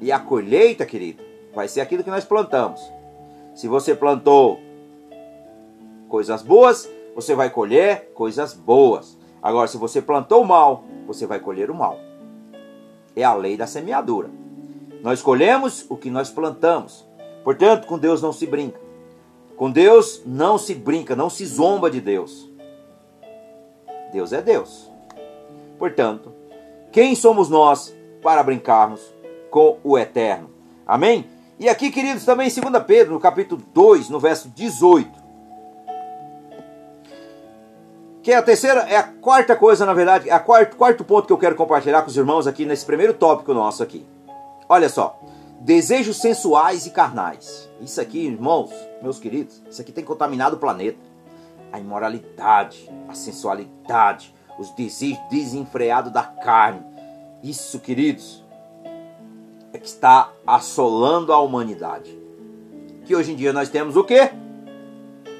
E 0.00 0.10
a 0.10 0.18
colheita, 0.18 0.84
querido, 0.84 1.22
vai 1.54 1.68
ser 1.68 1.80
aquilo 1.80 2.02
que 2.02 2.10
nós 2.10 2.24
plantamos. 2.24 2.80
Se 3.54 3.68
você 3.68 3.94
plantou 3.94 4.60
coisas 6.08 6.42
boas, 6.42 6.88
você 7.14 7.34
vai 7.34 7.50
colher 7.50 8.12
coisas 8.14 8.52
boas. 8.52 9.16
Agora, 9.42 9.68
se 9.68 9.76
você 9.76 10.02
plantou 10.02 10.44
mal, 10.44 10.84
você 11.06 11.26
vai 11.26 11.38
colher 11.38 11.70
o 11.70 11.74
mal. 11.74 11.98
É 13.14 13.24
a 13.24 13.34
lei 13.34 13.56
da 13.56 13.66
semeadura. 13.66 14.30
Nós 15.02 15.22
colhemos 15.22 15.86
o 15.88 15.96
que 15.96 16.10
nós 16.10 16.30
plantamos. 16.30 17.06
Portanto, 17.44 17.86
com 17.86 17.98
Deus 17.98 18.20
não 18.20 18.32
se 18.32 18.46
brinca. 18.46 18.80
Com 19.56 19.70
Deus 19.70 20.22
não 20.26 20.58
se 20.58 20.74
brinca, 20.74 21.16
não 21.16 21.30
se 21.30 21.46
zomba 21.46 21.90
de 21.90 22.00
Deus. 22.00 22.50
Deus 24.12 24.32
é 24.32 24.42
Deus. 24.42 24.90
Portanto, 25.78 26.35
quem 26.96 27.14
somos 27.14 27.50
nós 27.50 27.94
para 28.22 28.42
brincarmos 28.42 29.02
com 29.50 29.76
o 29.84 29.98
eterno? 29.98 30.48
Amém? 30.86 31.28
E 31.60 31.68
aqui, 31.68 31.90
queridos, 31.90 32.24
também 32.24 32.48
em 32.48 32.70
2 32.70 32.84
Pedro, 32.84 33.12
no 33.12 33.20
capítulo 33.20 33.62
2, 33.74 34.08
no 34.08 34.18
verso 34.18 34.48
18 34.48 35.26
que 38.22 38.32
é 38.32 38.36
a 38.36 38.42
terceira, 38.42 38.80
é 38.88 38.96
a 38.96 39.04
quarta 39.04 39.54
coisa, 39.54 39.86
na 39.86 39.92
verdade, 39.94 40.28
é 40.28 40.34
o 40.34 40.40
quarto, 40.40 40.76
quarto 40.76 41.04
ponto 41.04 41.28
que 41.28 41.32
eu 41.32 41.38
quero 41.38 41.54
compartilhar 41.54 42.02
com 42.02 42.08
os 42.08 42.16
irmãos 42.16 42.48
aqui 42.48 42.66
nesse 42.66 42.84
primeiro 42.84 43.14
tópico 43.14 43.54
nosso 43.54 43.84
aqui. 43.84 44.04
Olha 44.68 44.88
só, 44.88 45.20
desejos 45.60 46.16
sensuais 46.16 46.86
e 46.86 46.90
carnais. 46.90 47.70
Isso 47.80 48.00
aqui, 48.00 48.26
irmãos, 48.26 48.72
meus 49.00 49.20
queridos, 49.20 49.62
isso 49.70 49.80
aqui 49.80 49.92
tem 49.92 50.02
contaminado 50.02 50.56
o 50.56 50.58
planeta. 50.58 50.98
A 51.70 51.78
imoralidade, 51.78 52.90
a 53.06 53.14
sensualidade, 53.14 54.34
os 54.58 54.70
desejos 54.70 55.18
desenfreados 55.30 56.12
da 56.12 56.22
carne. 56.22 56.84
Isso, 57.42 57.78
queridos, 57.78 58.44
é 59.72 59.78
que 59.78 59.86
está 59.86 60.30
assolando 60.46 61.32
a 61.32 61.40
humanidade. 61.40 62.18
Que 63.04 63.14
hoje 63.14 63.32
em 63.32 63.36
dia 63.36 63.52
nós 63.52 63.68
temos 63.68 63.96
o 63.96 64.04
quê? 64.04 64.30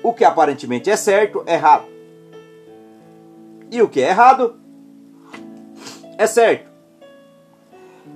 O 0.02 0.12
que 0.12 0.24
aparentemente 0.24 0.90
é 0.90 0.96
certo, 0.96 1.42
é 1.46 1.54
errado. 1.54 1.86
E 3.70 3.82
o 3.82 3.88
que 3.88 4.00
é 4.00 4.10
errado 4.10 4.60
é 6.16 6.26
certo. 6.26 6.70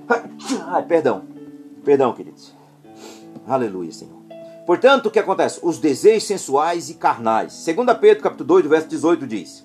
Ai, 0.67 0.83
perdão. 0.83 1.23
Perdão, 1.83 2.13
queridos. 2.13 2.53
Aleluia, 3.47 3.91
Senhor. 3.91 4.21
Portanto, 4.65 5.07
o 5.07 5.11
que 5.11 5.19
acontece? 5.19 5.59
Os 5.63 5.79
desejos 5.79 6.23
sensuais 6.23 6.89
e 6.89 6.93
carnais. 6.93 7.65
2 7.65 7.97
Pedro, 7.99 8.23
capítulo 8.23 8.47
2, 8.47 8.67
verso 8.67 8.87
18 8.87 9.27
diz: 9.27 9.63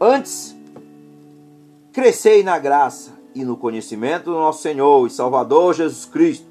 Antes, 0.00 0.54
crescei 1.90 2.42
na 2.42 2.58
graça 2.58 3.12
e 3.34 3.44
no 3.44 3.56
conhecimento 3.56 4.24
do 4.24 4.32
nosso 4.32 4.60
Senhor 4.60 5.06
e 5.06 5.10
Salvador 5.10 5.72
Jesus 5.72 6.04
Cristo. 6.04 6.46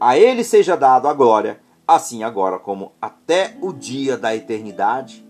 A 0.00 0.18
Ele 0.18 0.42
seja 0.42 0.76
dado 0.76 1.06
a 1.06 1.12
glória, 1.12 1.60
assim 1.86 2.24
agora 2.24 2.58
como 2.58 2.90
até 3.00 3.56
o 3.60 3.72
dia 3.72 4.16
da 4.16 4.34
eternidade. 4.34 5.24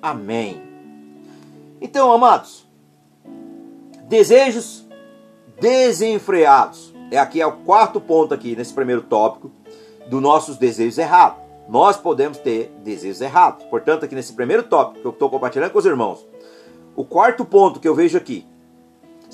Amém. 0.00 0.62
Então, 1.80 2.12
amados, 2.12 2.64
desejos 4.08 4.86
desenfreados. 5.60 6.94
É 7.10 7.18
aqui 7.18 7.40
é 7.40 7.46
o 7.46 7.52
quarto 7.58 8.00
ponto 8.00 8.32
aqui 8.32 8.54
nesse 8.54 8.72
primeiro 8.72 9.02
tópico 9.02 9.50
dos 10.06 10.22
nossos 10.22 10.56
desejos 10.56 10.96
errados. 10.96 11.42
Nós 11.68 11.96
podemos 11.96 12.38
ter 12.38 12.72
desejos 12.84 13.20
errados. 13.20 13.64
Portanto, 13.66 14.04
aqui 14.04 14.14
nesse 14.14 14.32
primeiro 14.32 14.62
tópico 14.62 15.00
que 15.00 15.06
eu 15.06 15.12
estou 15.12 15.28
compartilhando 15.28 15.72
com 15.72 15.78
os 15.78 15.86
irmãos, 15.86 16.24
o 16.94 17.04
quarto 17.04 17.44
ponto 17.44 17.80
que 17.80 17.88
eu 17.88 17.94
vejo 17.94 18.18
aqui, 18.18 18.46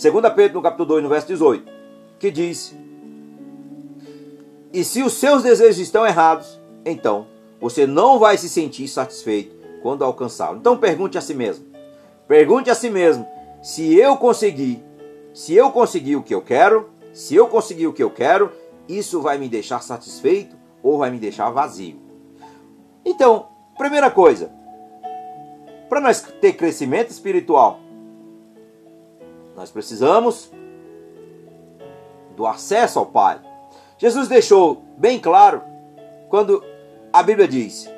2 0.00 0.32
Pedro 0.34 0.58
no 0.58 0.62
capítulo 0.62 0.88
2, 0.88 1.02
no 1.02 1.08
verso 1.08 1.26
18, 1.26 1.70
que 2.18 2.30
diz: 2.30 2.74
E 4.72 4.84
se 4.84 5.02
os 5.02 5.14
seus 5.14 5.42
desejos 5.42 5.78
estão 5.78 6.06
errados, 6.06 6.60
então 6.84 7.26
você 7.60 7.86
não 7.86 8.18
vai 8.18 8.38
se 8.38 8.48
sentir 8.48 8.86
satisfeito 8.86 9.56
quando 9.82 10.04
alcançá-lo. 10.04 10.58
Então 10.58 10.76
pergunte 10.76 11.18
a 11.18 11.20
si 11.20 11.34
mesmo. 11.34 11.66
Pergunte 12.28 12.70
a 12.70 12.74
si 12.74 12.90
mesmo 12.90 13.26
se 13.62 13.96
eu 13.96 14.16
conseguir, 14.16 14.82
se 15.34 15.54
eu 15.54 15.70
conseguir 15.72 16.16
o 16.16 16.22
que 16.22 16.34
eu 16.34 16.42
quero, 16.42 16.90
se 17.12 17.34
eu 17.34 17.48
conseguir 17.48 17.86
o 17.86 17.92
que 17.92 18.02
eu 18.02 18.10
quero, 18.10 18.52
isso 18.88 19.20
vai 19.20 19.38
me 19.38 19.48
deixar 19.48 19.82
satisfeito 19.82 20.56
ou 20.82 20.98
vai 20.98 21.10
me 21.10 21.18
deixar 21.18 21.50
vazio? 21.50 21.96
Então, 23.04 23.48
primeira 23.76 24.10
coisa, 24.10 24.52
para 25.88 26.00
nós 26.00 26.20
ter 26.20 26.52
crescimento 26.52 27.10
espiritual, 27.10 27.80
nós 29.56 29.70
precisamos 29.70 30.52
do 32.36 32.46
acesso 32.46 32.98
ao 32.98 33.06
Pai. 33.06 33.40
Jesus 33.96 34.28
deixou 34.28 34.84
bem 34.96 35.18
claro 35.18 35.62
quando 36.28 36.62
a 37.12 37.22
Bíblia 37.22 37.48
diz: 37.48 37.90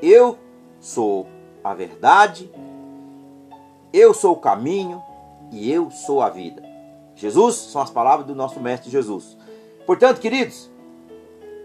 Eu 0.00 0.38
sou 0.80 1.26
a 1.62 1.74
verdade, 1.74 2.50
eu 3.92 4.14
sou 4.14 4.32
o 4.32 4.40
caminho 4.40 5.02
e 5.52 5.70
eu 5.70 5.90
sou 5.90 6.22
a 6.22 6.30
vida. 6.30 6.62
Jesus 7.14 7.56
são 7.56 7.82
as 7.82 7.90
palavras 7.90 8.26
do 8.26 8.34
nosso 8.34 8.60
Mestre 8.60 8.90
Jesus. 8.90 9.36
Portanto, 9.84 10.20
queridos, 10.20 10.70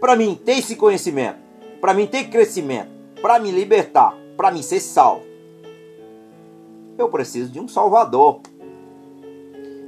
para 0.00 0.16
mim 0.16 0.34
ter 0.34 0.58
esse 0.58 0.76
conhecimento, 0.76 1.38
para 1.80 1.94
mim 1.94 2.06
ter 2.06 2.24
crescimento, 2.24 2.90
para 3.22 3.38
me 3.38 3.50
libertar, 3.50 4.14
para 4.36 4.50
mim 4.50 4.62
ser 4.62 4.80
salvo, 4.80 5.24
eu 6.96 7.08
preciso 7.08 7.50
de 7.50 7.60
um 7.60 7.68
Salvador. 7.68 8.40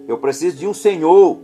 Eu 0.08 0.18
preciso 0.18 0.56
de 0.56 0.66
um 0.66 0.74
Senhor. 0.74 1.38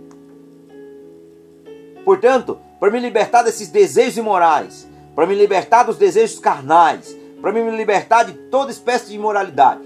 Portanto, 2.05 2.59
para 2.81 2.91
me 2.91 2.99
libertar 2.99 3.43
desses 3.43 3.69
desejos 3.69 4.17
imorais, 4.17 4.88
para 5.15 5.27
me 5.27 5.35
libertar 5.35 5.85
dos 5.85 5.97
desejos 5.97 6.38
carnais, 6.38 7.17
para 7.41 7.53
me 7.53 7.71
libertar 7.77 8.25
de 8.25 8.33
toda 8.49 8.71
espécie 8.71 9.09
de 9.09 9.15
imoralidade, 9.15 9.83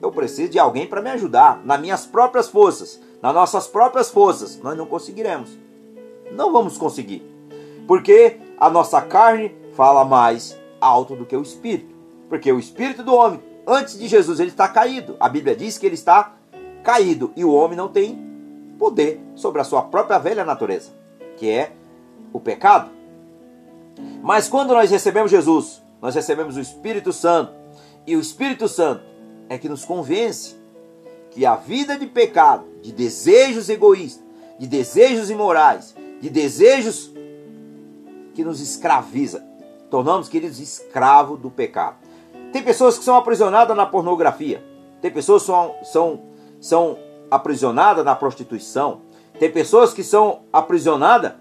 eu 0.00 0.12
preciso 0.12 0.50
de 0.50 0.58
alguém 0.58 0.86
para 0.86 1.00
me 1.00 1.10
ajudar 1.10 1.60
nas 1.64 1.80
minhas 1.80 2.06
próprias 2.06 2.48
forças, 2.48 3.00
nas 3.22 3.34
nossas 3.34 3.66
próprias 3.66 4.10
forças. 4.10 4.60
Nós 4.62 4.76
não 4.76 4.86
conseguiremos. 4.86 5.56
Não 6.30 6.52
vamos 6.52 6.76
conseguir. 6.76 7.22
Porque 7.86 8.38
a 8.58 8.68
nossa 8.68 9.00
carne 9.00 9.54
fala 9.74 10.04
mais 10.04 10.58
alto 10.80 11.16
do 11.16 11.24
que 11.24 11.36
o 11.36 11.42
espírito. 11.42 11.93
Porque 12.28 12.52
o 12.52 12.58
espírito 12.58 13.02
do 13.02 13.14
homem, 13.14 13.40
antes 13.66 13.98
de 13.98 14.08
Jesus, 14.08 14.40
ele 14.40 14.50
está 14.50 14.68
caído. 14.68 15.16
A 15.20 15.28
Bíblia 15.28 15.54
diz 15.54 15.78
que 15.78 15.86
ele 15.86 15.94
está 15.94 16.34
caído 16.82 17.32
e 17.34 17.44
o 17.44 17.52
homem 17.52 17.76
não 17.76 17.88
tem 17.88 18.22
poder 18.78 19.20
sobre 19.34 19.60
a 19.60 19.64
sua 19.64 19.82
própria 19.82 20.18
velha 20.18 20.44
natureza, 20.44 20.90
que 21.36 21.50
é 21.50 21.72
o 22.32 22.40
pecado. 22.40 22.90
Mas 24.22 24.48
quando 24.48 24.74
nós 24.74 24.90
recebemos 24.90 25.30
Jesus, 25.30 25.82
nós 26.02 26.14
recebemos 26.14 26.56
o 26.56 26.60
Espírito 26.60 27.12
Santo, 27.12 27.52
e 28.06 28.16
o 28.16 28.20
Espírito 28.20 28.68
Santo 28.68 29.02
é 29.48 29.56
que 29.56 29.68
nos 29.68 29.84
convence 29.84 30.56
que 31.30 31.46
a 31.46 31.56
vida 31.56 31.98
de 31.98 32.06
pecado, 32.06 32.64
de 32.82 32.92
desejos 32.92 33.68
egoístas, 33.68 34.24
de 34.58 34.66
desejos 34.66 35.30
imorais, 35.30 35.94
de 36.20 36.30
desejos 36.30 37.12
que 38.34 38.44
nos 38.44 38.60
escraviza, 38.60 39.44
tornamos, 39.90 40.28
queridos, 40.28 40.60
escravos 40.60 41.40
do 41.40 41.50
pecado. 41.50 41.96
Tem 42.54 42.62
pessoas 42.62 42.96
que 42.96 43.02
são 43.02 43.16
aprisionadas 43.16 43.76
na 43.76 43.84
pornografia, 43.84 44.62
tem 45.02 45.10
pessoas 45.10 45.42
que 45.42 45.46
são, 45.46 45.74
são, 45.82 46.22
são 46.60 46.98
aprisionadas 47.28 48.04
na 48.04 48.14
prostituição, 48.14 49.00
tem 49.40 49.50
pessoas 49.50 49.92
que 49.92 50.04
são 50.04 50.42
aprisionadas 50.52 51.32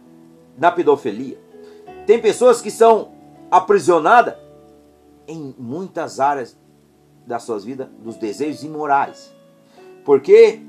na 0.57 0.71
pedofilia, 0.71 1.39
tem 2.07 2.19
pessoas 2.19 2.63
que 2.63 2.71
são 2.71 3.11
aprisionadas 3.51 4.33
em 5.27 5.53
muitas 5.55 6.19
áreas 6.19 6.57
das 7.27 7.43
suas 7.43 7.63
vidas 7.63 7.89
dos 7.99 8.15
desejos 8.15 8.63
imorais. 8.63 9.31
Porque 10.03 10.61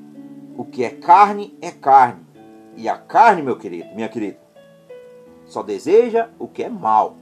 o 0.58 0.64
que 0.66 0.84
é 0.84 0.90
carne 0.90 1.56
é 1.62 1.70
carne. 1.70 2.20
E 2.76 2.86
a 2.86 2.98
carne, 2.98 3.40
meu 3.40 3.56
querido, 3.56 3.94
minha 3.94 4.10
querida, 4.10 4.38
só 5.46 5.62
deseja 5.62 6.28
o 6.38 6.46
que 6.46 6.62
é 6.62 6.68
mal. 6.68 7.16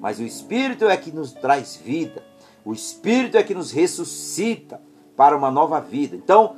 Mas 0.00 0.18
o 0.18 0.22
Espírito 0.22 0.86
é 0.86 0.96
que 0.96 1.12
nos 1.12 1.32
traz 1.32 1.76
vida. 1.76 2.32
O 2.64 2.72
Espírito 2.72 3.36
é 3.36 3.42
que 3.42 3.54
nos 3.54 3.70
ressuscita 3.70 4.80
para 5.16 5.36
uma 5.36 5.50
nova 5.50 5.80
vida. 5.80 6.16
Então, 6.16 6.56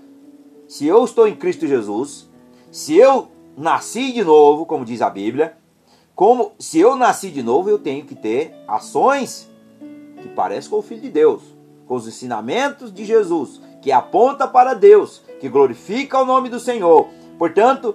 se 0.69 0.87
eu 0.87 1.05
estou 1.05 1.27
em 1.27 1.35
Cristo 1.35 1.67
Jesus, 1.67 2.29
se 2.71 2.97
eu 2.97 3.29
nasci 3.57 4.13
de 4.13 4.23
novo, 4.23 4.67
como 4.67 4.85
diz 4.85 5.03
a 5.03 5.11
Bíblia, 5.11 5.57
como 6.15 6.53
se 6.59 6.79
eu 6.79 6.97
nasci 6.97 7.31
de 7.31 7.43
novo, 7.43 7.69
eu 7.69 7.79
tenho 7.79 8.05
que 8.05 8.15
ter 8.15 8.55
ações 8.67 9.51
que 10.23 10.29
parecem 10.29 10.71
com 10.71 10.79
o 10.79 10.83
Filho 10.83 11.03
de 11.03 11.11
Deus, 11.11 11.43
com 11.87 11.95
os 11.95 12.07
ensinamentos 12.07 12.93
de 12.93 13.05
Jesus, 13.05 13.61
que 13.83 13.93
aponta 13.93 14.47
para 14.49 14.75
Deus, 14.75 15.23
que 15.41 15.49
glorifica 15.49 16.21
o 16.21 16.25
nome 16.25 16.49
do 16.49 16.59
Senhor. 16.59 17.09
Portanto, 17.39 17.95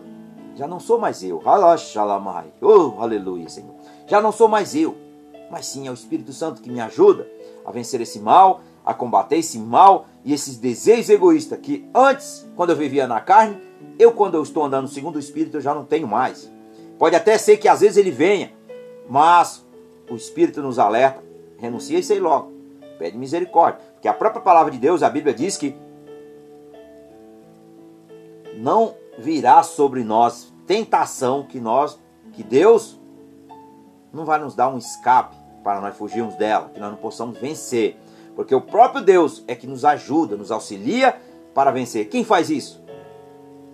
já 0.55 0.67
não 0.67 0.79
sou 0.79 0.99
mais 0.99 1.23
eu. 1.23 1.41
Oh, 1.43 3.01
aleluia, 3.01 3.49
Senhor. 3.49 3.73
Já 4.05 4.21
não 4.21 4.31
sou 4.31 4.47
mais 4.47 4.75
eu, 4.75 4.95
mas 5.49 5.65
sim 5.65 5.87
é 5.87 5.91
o 5.91 5.93
Espírito 5.93 6.33
Santo 6.33 6.61
que 6.61 6.69
me 6.69 6.79
ajuda 6.79 7.27
a 7.65 7.71
vencer 7.71 8.01
esse 8.01 8.19
mal, 8.19 8.61
a 8.85 8.93
combater 8.93 9.37
esse 9.37 9.59
mal 9.59 10.07
e 10.23 10.33
esses 10.33 10.57
desejos 10.57 11.09
egoístas 11.09 11.59
que 11.59 11.87
antes, 11.93 12.47
quando 12.55 12.71
eu 12.71 12.75
vivia 12.75 13.07
na 13.07 13.19
carne, 13.19 13.61
eu 13.99 14.11
quando 14.11 14.35
eu 14.35 14.43
estou 14.43 14.63
andando 14.63 14.87
segundo 14.87 15.15
o 15.15 15.19
Espírito, 15.19 15.57
eu 15.57 15.61
já 15.61 15.73
não 15.73 15.85
tenho 15.85 16.07
mais. 16.07 16.51
Pode 16.97 17.15
até 17.15 17.37
ser 17.37 17.57
que 17.57 17.67
às 17.67 17.81
vezes 17.81 17.97
ele 17.97 18.11
venha, 18.11 18.51
mas 19.09 19.65
o 20.09 20.15
Espírito 20.15 20.61
nos 20.61 20.79
alerta, 20.79 21.23
renuncia 21.57 21.97
e 21.97 22.03
sei 22.03 22.19
logo. 22.19 22.51
Pede 22.97 23.17
misericórdia. 23.17 23.79
Porque 23.93 24.07
a 24.07 24.13
própria 24.13 24.41
palavra 24.41 24.71
de 24.71 24.77
Deus, 24.77 25.01
a 25.01 25.09
Bíblia 25.09 25.33
diz 25.33 25.57
que 25.57 25.75
não 28.57 28.95
virá 29.17 29.63
sobre 29.63 30.03
nós 30.03 30.53
tentação 30.67 31.43
que 31.43 31.59
nós, 31.59 31.99
que 32.33 32.43
Deus 32.43 32.99
não 34.13 34.25
vai 34.25 34.39
nos 34.39 34.55
dar 34.55 34.69
um 34.69 34.77
escape 34.77 35.35
para 35.63 35.81
nós 35.81 35.95
fugirmos 35.95 36.35
dela, 36.35 36.69
que 36.73 36.79
nós 36.79 36.91
não 36.91 36.97
possamos 36.97 37.37
vencer. 37.37 37.97
Porque 38.35 38.55
o 38.55 38.61
próprio 38.61 39.03
Deus 39.03 39.43
é 39.47 39.55
que 39.55 39.67
nos 39.67 39.85
ajuda, 39.85 40.35
nos 40.35 40.51
auxilia 40.51 41.19
para 41.53 41.71
vencer. 41.71 42.09
Quem 42.09 42.23
faz 42.23 42.49
isso? 42.49 42.81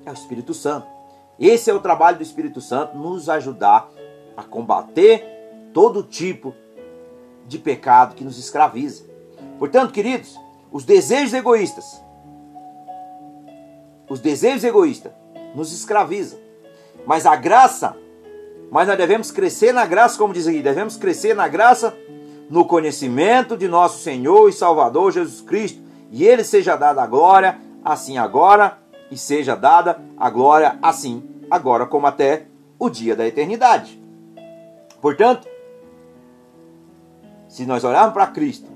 É 0.06 0.10
o 0.10 0.14
Espírito 0.14 0.54
Santo. 0.54 0.88
Esse 1.40 1.70
é 1.70 1.74
o 1.74 1.80
trabalho 1.80 2.18
do 2.18 2.24
Espírito 2.24 2.60
Santo, 2.60 2.98
nos 2.98 3.30
ajudar 3.30 3.90
a 4.36 4.44
combater 4.44 5.70
todo 5.74 6.04
tipo 6.04 6.54
de 7.48 7.60
pecado 7.60 8.16
que 8.16 8.24
nos 8.24 8.38
escraviza. 8.38 9.06
Portanto, 9.60 9.94
queridos, 9.94 10.38
os 10.72 10.84
desejos 10.84 11.34
egoístas, 11.34 12.02
os 14.10 14.20
desejos 14.20 14.64
egoístas 14.64 15.12
nos 15.54 15.72
escravizam. 15.72 16.40
Mas 17.06 17.26
a 17.26 17.36
graça, 17.36 17.96
mas 18.70 18.88
nós 18.88 18.98
devemos 18.98 19.32
crescer 19.32 19.74
na 19.74 19.86
graça, 19.86 20.18
como 20.18 20.34
diz 20.34 20.48
aqui, 20.48 20.62
devemos 20.62 20.98
crescer 20.98 21.36
na 21.36 21.48
graça 21.48 21.96
no 22.50 22.66
conhecimento 22.66 23.58
de 23.58 23.68
nosso 23.68 24.02
Senhor 24.02 24.50
e 24.50 24.54
Salvador 24.54 25.12
Jesus 25.12 25.42
Cristo, 25.42 25.82
e 26.12 26.26
ele 26.26 26.44
seja 26.44 26.76
dada 26.76 27.02
a 27.02 27.08
glória, 27.08 27.60
assim 27.84 28.18
agora 28.18 28.78
e 29.10 29.18
seja 29.18 29.56
dada 29.56 30.02
a 30.18 30.30
glória 30.30 30.78
assim, 30.82 31.24
agora 31.50 31.86
como 31.86 32.08
até 32.08 32.48
o 32.80 32.90
dia 32.90 33.16
da 33.16 33.28
eternidade. 33.28 34.02
Portanto, 35.02 35.48
se 37.48 37.66
nós 37.66 37.84
olharmos 37.84 38.14
para 38.14 38.28
Cristo, 38.28 38.70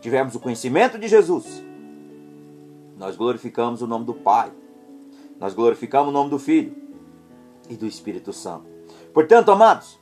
tivermos 0.00 0.34
o 0.34 0.40
conhecimento 0.40 0.98
de 0.98 1.08
Jesus, 1.08 1.64
nós 2.96 3.16
glorificamos 3.16 3.82
o 3.82 3.86
nome 3.86 4.04
do 4.04 4.14
Pai, 4.14 4.50
nós 5.38 5.54
glorificamos 5.54 6.10
o 6.10 6.12
nome 6.12 6.30
do 6.30 6.38
Filho 6.38 6.79
e 7.70 7.76
do 7.76 7.86
Espírito 7.86 8.32
Santo. 8.32 8.66
Portanto, 9.14 9.50
amados, 9.50 9.98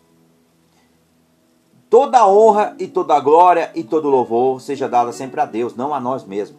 toda 1.88 2.26
honra 2.26 2.74
e 2.78 2.88
toda 2.88 3.20
glória 3.20 3.70
e 3.74 3.84
todo 3.84 4.08
louvor 4.08 4.60
seja 4.60 4.88
dada 4.88 5.12
sempre 5.12 5.40
a 5.40 5.44
Deus, 5.44 5.76
não 5.76 5.94
a 5.94 6.00
nós 6.00 6.24
mesmos. 6.24 6.58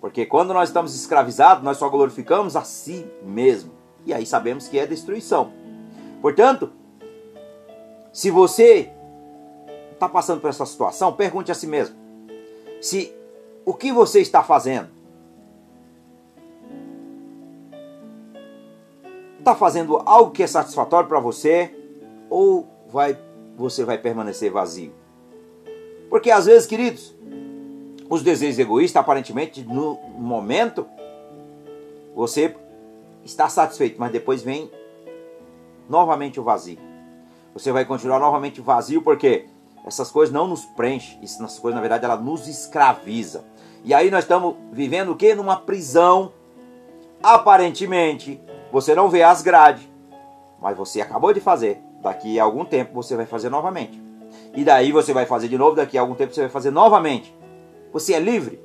Porque 0.00 0.26
quando 0.26 0.52
nós 0.52 0.68
estamos 0.68 0.94
escravizados, 0.94 1.64
nós 1.64 1.78
só 1.78 1.88
glorificamos 1.88 2.54
a 2.54 2.62
si 2.62 3.06
mesmo. 3.22 3.72
E 4.04 4.14
aí 4.14 4.24
sabemos 4.24 4.68
que 4.68 4.78
é 4.78 4.86
destruição. 4.86 5.50
Portanto, 6.22 6.70
se 8.12 8.30
você 8.30 8.92
está 9.92 10.08
passando 10.08 10.40
por 10.40 10.50
essa 10.50 10.64
situação, 10.66 11.12
pergunte 11.12 11.50
a 11.50 11.54
si 11.54 11.66
mesmo: 11.66 11.96
se 12.80 13.12
o 13.64 13.74
que 13.74 13.90
você 13.90 14.20
está 14.20 14.42
fazendo 14.42 14.88
está 19.46 19.54
fazendo 19.54 20.02
algo 20.04 20.32
que 20.32 20.42
é 20.42 20.46
satisfatório 20.46 21.08
para 21.08 21.20
você 21.20 21.72
ou 22.28 22.66
vai 22.88 23.16
você 23.56 23.84
vai 23.84 23.96
permanecer 23.96 24.50
vazio? 24.50 24.92
Porque 26.10 26.32
às 26.32 26.46
vezes, 26.46 26.66
queridos, 26.66 27.14
os 28.10 28.24
desejos 28.24 28.58
egoístas, 28.58 29.00
aparentemente, 29.00 29.62
no 29.62 29.98
momento, 30.18 30.84
você 32.14 32.56
está 33.24 33.48
satisfeito, 33.48 34.00
mas 34.00 34.10
depois 34.10 34.42
vem 34.42 34.68
novamente 35.88 36.40
o 36.40 36.42
vazio. 36.42 36.78
Você 37.54 37.70
vai 37.70 37.84
continuar 37.84 38.18
novamente 38.18 38.60
vazio 38.60 39.00
porque 39.00 39.46
essas 39.86 40.10
coisas 40.10 40.34
não 40.34 40.48
nos 40.48 40.64
preenchem, 40.64 41.20
essas 41.22 41.58
coisas 41.60 41.76
na 41.76 41.80
verdade 41.80 42.04
ela 42.04 42.16
nos 42.16 42.48
escraviza. 42.48 43.44
E 43.84 43.94
aí 43.94 44.10
nós 44.10 44.24
estamos 44.24 44.56
vivendo 44.72 45.12
o 45.12 45.16
que? 45.16 45.34
Numa 45.36 45.56
prisão. 45.56 46.32
Aparentemente, 47.22 48.40
você 48.72 48.94
não 48.94 49.08
vê 49.08 49.22
as 49.22 49.42
grades, 49.42 49.88
mas 50.60 50.76
você 50.76 51.00
acabou 51.00 51.32
de 51.32 51.40
fazer. 51.40 51.82
Daqui 52.02 52.38
a 52.38 52.44
algum 52.44 52.64
tempo 52.64 52.94
você 52.94 53.16
vai 53.16 53.26
fazer 53.26 53.48
novamente. 53.48 54.02
E 54.54 54.64
daí 54.64 54.92
você 54.92 55.12
vai 55.12 55.26
fazer 55.26 55.48
de 55.48 55.58
novo, 55.58 55.76
daqui 55.76 55.98
a 55.98 56.00
algum 56.00 56.14
tempo 56.14 56.34
você 56.34 56.42
vai 56.42 56.50
fazer 56.50 56.70
novamente. 56.70 57.34
Você 57.92 58.14
é 58.14 58.20
livre? 58.20 58.60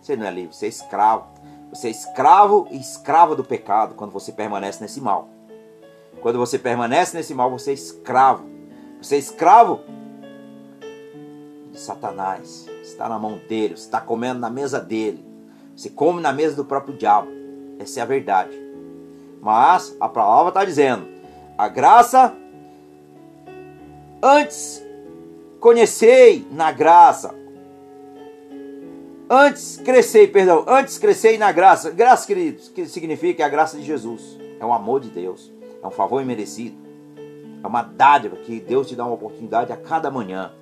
Você 0.00 0.16
não 0.16 0.26
é 0.26 0.30
livre, 0.30 0.54
você 0.54 0.66
é 0.66 0.68
escravo. 0.68 1.26
Você 1.70 1.88
é 1.88 1.90
escravo 1.90 2.66
e 2.70 2.76
escrava 2.78 3.36
do 3.36 3.44
pecado 3.44 3.94
quando 3.94 4.10
você 4.10 4.32
permanece 4.32 4.82
nesse 4.82 5.00
mal. 5.00 5.28
Quando 6.20 6.38
você 6.38 6.58
permanece 6.58 7.16
nesse 7.16 7.32
mal, 7.32 7.50
você 7.50 7.70
é 7.70 7.74
escravo. 7.74 8.44
Você 9.00 9.16
é 9.16 9.18
escravo 9.18 9.80
de 11.70 11.78
Satanás. 11.78 12.66
Está 12.82 13.08
na 13.08 13.18
mão 13.18 13.40
dele, 13.48 13.74
está 13.74 14.00
comendo 14.00 14.40
na 14.40 14.50
mesa 14.50 14.80
dele. 14.80 15.24
Você 15.76 15.88
come 15.88 16.20
na 16.20 16.32
mesa 16.32 16.56
do 16.56 16.64
próprio 16.64 16.96
diabo. 16.96 17.39
Essa 17.80 18.00
é 18.00 18.02
a 18.02 18.06
verdade. 18.06 18.56
Mas 19.40 19.96
a 19.98 20.08
palavra 20.08 20.50
está 20.50 20.64
dizendo: 20.64 21.08
a 21.56 21.66
graça 21.66 22.34
antes 24.22 24.84
conhecei 25.58 26.46
na 26.50 26.70
graça. 26.70 27.34
Antes 29.32 29.76
crescei, 29.76 30.26
perdão, 30.26 30.64
antes 30.66 30.98
crescei 30.98 31.38
na 31.38 31.52
graça. 31.52 31.90
Graça, 31.90 32.26
queridos, 32.26 32.68
que 32.68 32.84
significa 32.86 33.46
a 33.46 33.48
graça 33.48 33.76
de 33.76 33.84
Jesus. 33.84 34.36
É 34.58 34.66
o 34.66 34.72
amor 34.72 35.00
de 35.00 35.08
Deus. 35.08 35.52
É 35.82 35.86
um 35.86 35.90
favor 35.90 36.20
imerecido. 36.20 36.76
É 37.62 37.66
uma 37.66 37.82
dádiva 37.82 38.36
que 38.36 38.60
Deus 38.60 38.88
te 38.88 38.96
dá 38.96 39.04
uma 39.04 39.14
oportunidade 39.14 39.72
a 39.72 39.76
cada 39.76 40.10
manhã. 40.10 40.52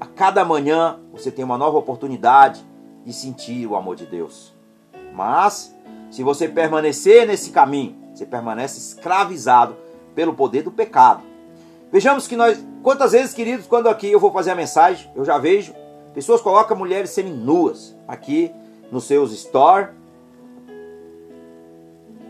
A 0.00 0.06
cada 0.06 0.44
manhã 0.44 1.00
você 1.12 1.30
tem 1.30 1.44
uma 1.44 1.58
nova 1.58 1.78
oportunidade 1.78 2.64
de 3.04 3.12
sentir 3.12 3.66
o 3.66 3.74
amor 3.74 3.96
de 3.96 4.06
Deus. 4.06 4.54
Mas, 5.12 5.75
se 6.10 6.22
você 6.22 6.48
permanecer 6.48 7.26
nesse 7.26 7.50
caminho, 7.50 7.96
você 8.14 8.24
permanece 8.24 8.78
escravizado 8.78 9.76
pelo 10.14 10.34
poder 10.34 10.62
do 10.62 10.70
pecado. 10.70 11.22
Vejamos 11.92 12.26
que 12.26 12.36
nós, 12.36 12.58
quantas 12.82 13.12
vezes, 13.12 13.34
queridos, 13.34 13.66
quando 13.66 13.88
aqui 13.88 14.10
eu 14.10 14.20
vou 14.20 14.32
fazer 14.32 14.50
a 14.50 14.54
mensagem, 14.54 15.10
eu 15.14 15.24
já 15.24 15.38
vejo 15.38 15.74
pessoas 16.14 16.40
colocam 16.40 16.76
mulheres 16.76 17.10
seminuas 17.10 17.94
aqui 18.08 18.50
nos 18.90 19.04
seus 19.04 19.32
store, 19.32 19.88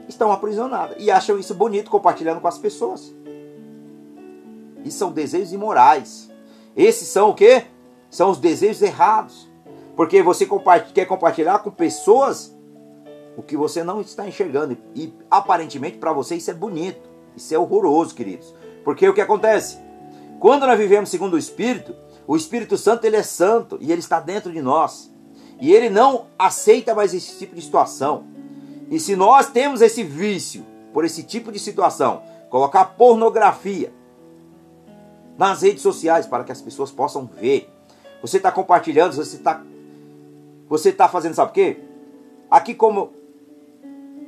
estão 0.08 0.32
aprisionadas 0.32 0.96
e 0.98 1.10
acham 1.10 1.38
isso 1.38 1.54
bonito 1.54 1.90
compartilhando 1.90 2.40
com 2.40 2.48
as 2.48 2.58
pessoas. 2.58 3.14
Isso 4.84 4.98
são 4.98 5.12
desejos 5.12 5.52
imorais. 5.52 6.30
Esses 6.76 7.08
são 7.08 7.30
o 7.30 7.34
que? 7.34 7.64
São 8.08 8.30
os 8.30 8.38
desejos 8.38 8.82
errados. 8.82 9.48
Porque 9.96 10.22
você 10.22 10.48
quer 10.94 11.06
compartilhar 11.06 11.58
com 11.58 11.70
pessoas 11.70 12.55
o 13.36 13.42
que 13.42 13.56
você 13.56 13.84
não 13.84 14.00
está 14.00 14.26
enxergando. 14.26 14.76
E 14.94 15.12
aparentemente 15.30 15.98
para 15.98 16.12
você 16.12 16.36
isso 16.36 16.50
é 16.50 16.54
bonito. 16.54 17.08
Isso 17.36 17.54
é 17.54 17.58
horroroso, 17.58 18.14
queridos. 18.14 18.54
Porque 18.84 19.08
o 19.08 19.12
que 19.14 19.20
acontece? 19.20 19.78
Quando 20.40 20.66
nós 20.66 20.78
vivemos 20.78 21.10
segundo 21.10 21.34
o 21.34 21.38
Espírito, 21.38 21.94
o 22.26 22.36
Espírito 22.36 22.76
Santo 22.78 23.04
ele 23.04 23.16
é 23.16 23.22
santo 23.22 23.78
e 23.80 23.92
ele 23.92 24.00
está 24.00 24.20
dentro 24.20 24.50
de 24.50 24.62
nós. 24.62 25.12
E 25.60 25.72
ele 25.72 25.90
não 25.90 26.26
aceita 26.38 26.94
mais 26.94 27.14
esse 27.14 27.38
tipo 27.38 27.54
de 27.54 27.62
situação. 27.62 28.24
E 28.90 28.98
se 28.98 29.16
nós 29.16 29.50
temos 29.50 29.80
esse 29.80 30.02
vício 30.02 30.64
por 30.92 31.04
esse 31.04 31.22
tipo 31.22 31.52
de 31.52 31.58
situação, 31.58 32.22
colocar 32.48 32.84
pornografia 32.84 33.92
nas 35.36 35.62
redes 35.62 35.82
sociais 35.82 36.26
para 36.26 36.44
que 36.44 36.52
as 36.52 36.62
pessoas 36.62 36.90
possam 36.90 37.26
ver. 37.26 37.70
Você 38.22 38.38
está 38.38 38.50
compartilhando, 38.50 39.14
você 39.14 39.36
está 39.36 39.62
você 40.68 40.88
está 40.88 41.08
fazendo 41.08 41.34
sabe 41.34 41.50
o 41.50 41.54
quê? 41.54 41.78
Aqui 42.50 42.74
como 42.74 43.12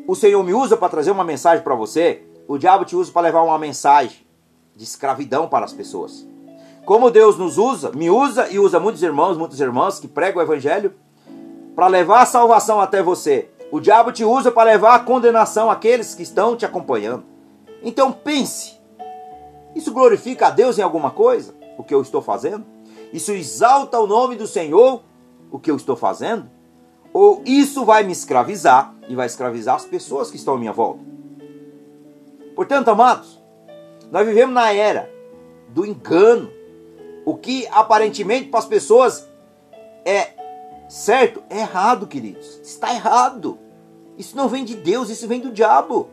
o 0.08 0.14
Senhor 0.14 0.42
me 0.42 0.54
usa 0.54 0.74
para 0.74 0.88
trazer 0.88 1.10
uma 1.10 1.22
mensagem 1.22 1.62
para 1.62 1.74
você, 1.74 2.22
o 2.48 2.56
diabo 2.56 2.86
te 2.86 2.96
usa 2.96 3.12
para 3.12 3.20
levar 3.26 3.42
uma 3.42 3.58
mensagem 3.58 4.26
de 4.74 4.82
escravidão 4.82 5.46
para 5.46 5.66
as 5.66 5.72
pessoas. 5.74 6.26
Como 6.86 7.10
Deus 7.10 7.36
nos 7.36 7.58
usa, 7.58 7.92
me 7.92 8.08
usa 8.08 8.48
e 8.48 8.58
usa 8.58 8.80
muitos 8.80 9.02
irmãos, 9.02 9.36
muitas 9.36 9.60
irmãs 9.60 10.00
que 10.00 10.08
pregam 10.08 10.40
o 10.40 10.42
evangelho 10.42 10.94
para 11.76 11.88
levar 11.88 12.22
a 12.22 12.26
salvação 12.26 12.80
até 12.80 13.02
você. 13.02 13.50
O 13.70 13.80
diabo 13.80 14.10
te 14.10 14.24
usa 14.24 14.50
para 14.50 14.70
levar 14.70 14.94
a 14.94 15.00
condenação 15.00 15.70
àqueles 15.70 16.14
que 16.14 16.22
estão 16.22 16.56
te 16.56 16.64
acompanhando. 16.64 17.24
Então 17.82 18.10
pense: 18.10 18.80
isso 19.74 19.92
glorifica 19.92 20.46
a 20.46 20.50
Deus 20.50 20.78
em 20.78 20.82
alguma 20.82 21.10
coisa? 21.10 21.54
O 21.76 21.84
que 21.84 21.92
eu 21.92 22.00
estou 22.00 22.22
fazendo? 22.22 22.64
Isso 23.12 23.30
exalta 23.32 24.00
o 24.00 24.06
nome 24.06 24.36
do 24.36 24.46
Senhor? 24.46 25.02
O 25.50 25.58
que 25.58 25.70
eu 25.70 25.76
estou 25.76 25.96
fazendo? 25.96 26.48
Ou 27.12 27.42
isso 27.44 27.84
vai 27.84 28.04
me 28.04 28.12
escravizar 28.12 28.94
e 29.08 29.14
vai 29.14 29.26
escravizar 29.26 29.76
as 29.76 29.84
pessoas 29.84 30.30
que 30.30 30.36
estão 30.36 30.54
à 30.54 30.58
minha 30.58 30.72
volta? 30.72 31.00
Portanto, 32.54 32.88
amados, 32.88 33.40
nós 34.10 34.26
vivemos 34.26 34.54
na 34.54 34.72
era 34.72 35.10
do 35.68 35.84
engano. 35.86 36.50
O 37.24 37.36
que 37.36 37.66
aparentemente 37.70 38.48
para 38.48 38.60
as 38.60 38.66
pessoas 38.66 39.28
é 40.04 40.30
certo, 40.88 41.42
é 41.50 41.58
errado, 41.58 42.06
queridos. 42.06 42.58
Está 42.62 42.92
errado. 42.92 43.58
Isso 44.16 44.36
não 44.36 44.48
vem 44.48 44.64
de 44.64 44.74
Deus, 44.74 45.10
isso 45.10 45.28
vem 45.28 45.40
do 45.40 45.52
diabo. 45.52 46.08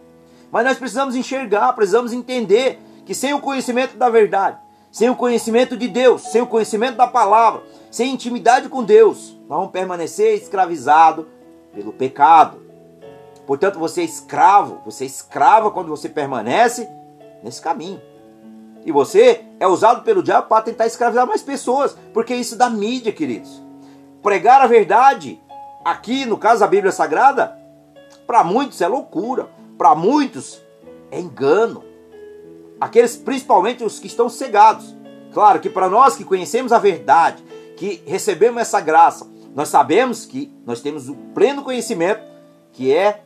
Mas 0.52 0.66
nós 0.66 0.78
precisamos 0.78 1.16
enxergar, 1.16 1.74
precisamos 1.74 2.14
entender 2.14 2.80
que 3.06 3.16
sem 3.16 3.34
o 3.34 3.40
conhecimento 3.40 3.98
da 3.98 4.10
verdade, 4.10 4.58
sem 4.96 5.10
o 5.10 5.16
conhecimento 5.16 5.76
de 5.76 5.90
Deus, 5.90 6.22
sem 6.22 6.42
o 6.42 6.48
conhecimento 6.48 6.96
da 6.96 7.06
palavra, 7.06 7.64
sem 7.92 8.14
intimidade 8.14 8.70
com 8.70 8.82
Deus, 8.82 9.38
vamos 9.46 9.70
permanecer 9.70 10.36
escravizados 10.36 11.26
pelo 11.74 11.92
pecado. 11.92 12.62
Portanto, 13.46 13.78
você 13.78 14.00
é 14.00 14.04
escravo, 14.06 14.80
você 14.86 15.04
é 15.04 15.08
escrava 15.08 15.70
quando 15.70 15.90
você 15.90 16.08
permanece 16.08 16.88
nesse 17.44 17.62
caminho. 17.62 18.02
E 18.86 18.92
você 18.94 19.44
é 19.60 19.68
usado 19.68 20.02
pelo 20.04 20.24
diabo 20.24 20.48
para 20.48 20.64
tentar 20.64 20.86
escravizar 20.86 21.28
mais 21.28 21.44
pessoas, 21.44 21.98
porque 22.14 22.34
isso 22.34 22.56
dá 22.56 22.70
mídia, 22.70 23.12
queridos. 23.12 23.62
Pregar 24.24 24.62
a 24.62 24.68
verdade, 24.68 25.42
aqui 25.84 26.24
no 26.24 26.38
caso 26.38 26.62
da 26.62 26.68
Bíblia 26.68 26.94
Sagrada, 26.94 27.60
para 28.26 28.46
muitos 28.46 28.80
é 28.80 28.88
loucura, 28.88 29.50
para 29.78 29.94
muitos 29.94 30.62
é 31.12 31.20
engano. 31.20 31.84
Aqueles 32.86 33.16
principalmente 33.16 33.84
os 33.84 33.98
que 33.98 34.06
estão 34.06 34.30
cegados. 34.30 34.96
Claro 35.34 35.60
que 35.60 35.72
para 35.72 35.90
nós 35.90 36.16
que 36.16 36.24
conhecemos 36.24 36.72
a 36.72 36.78
verdade, 36.78 37.44
que 37.76 38.04
recebemos 38.06 38.62
essa 38.62 38.80
graça, 38.80 39.26
nós 39.56 39.70
sabemos 39.70 40.24
que 40.24 40.54
nós 40.64 40.82
temos 40.82 41.10
o 41.10 41.16
pleno 41.34 41.64
conhecimento 41.64 42.22
que 42.72 42.94
é 42.94 43.24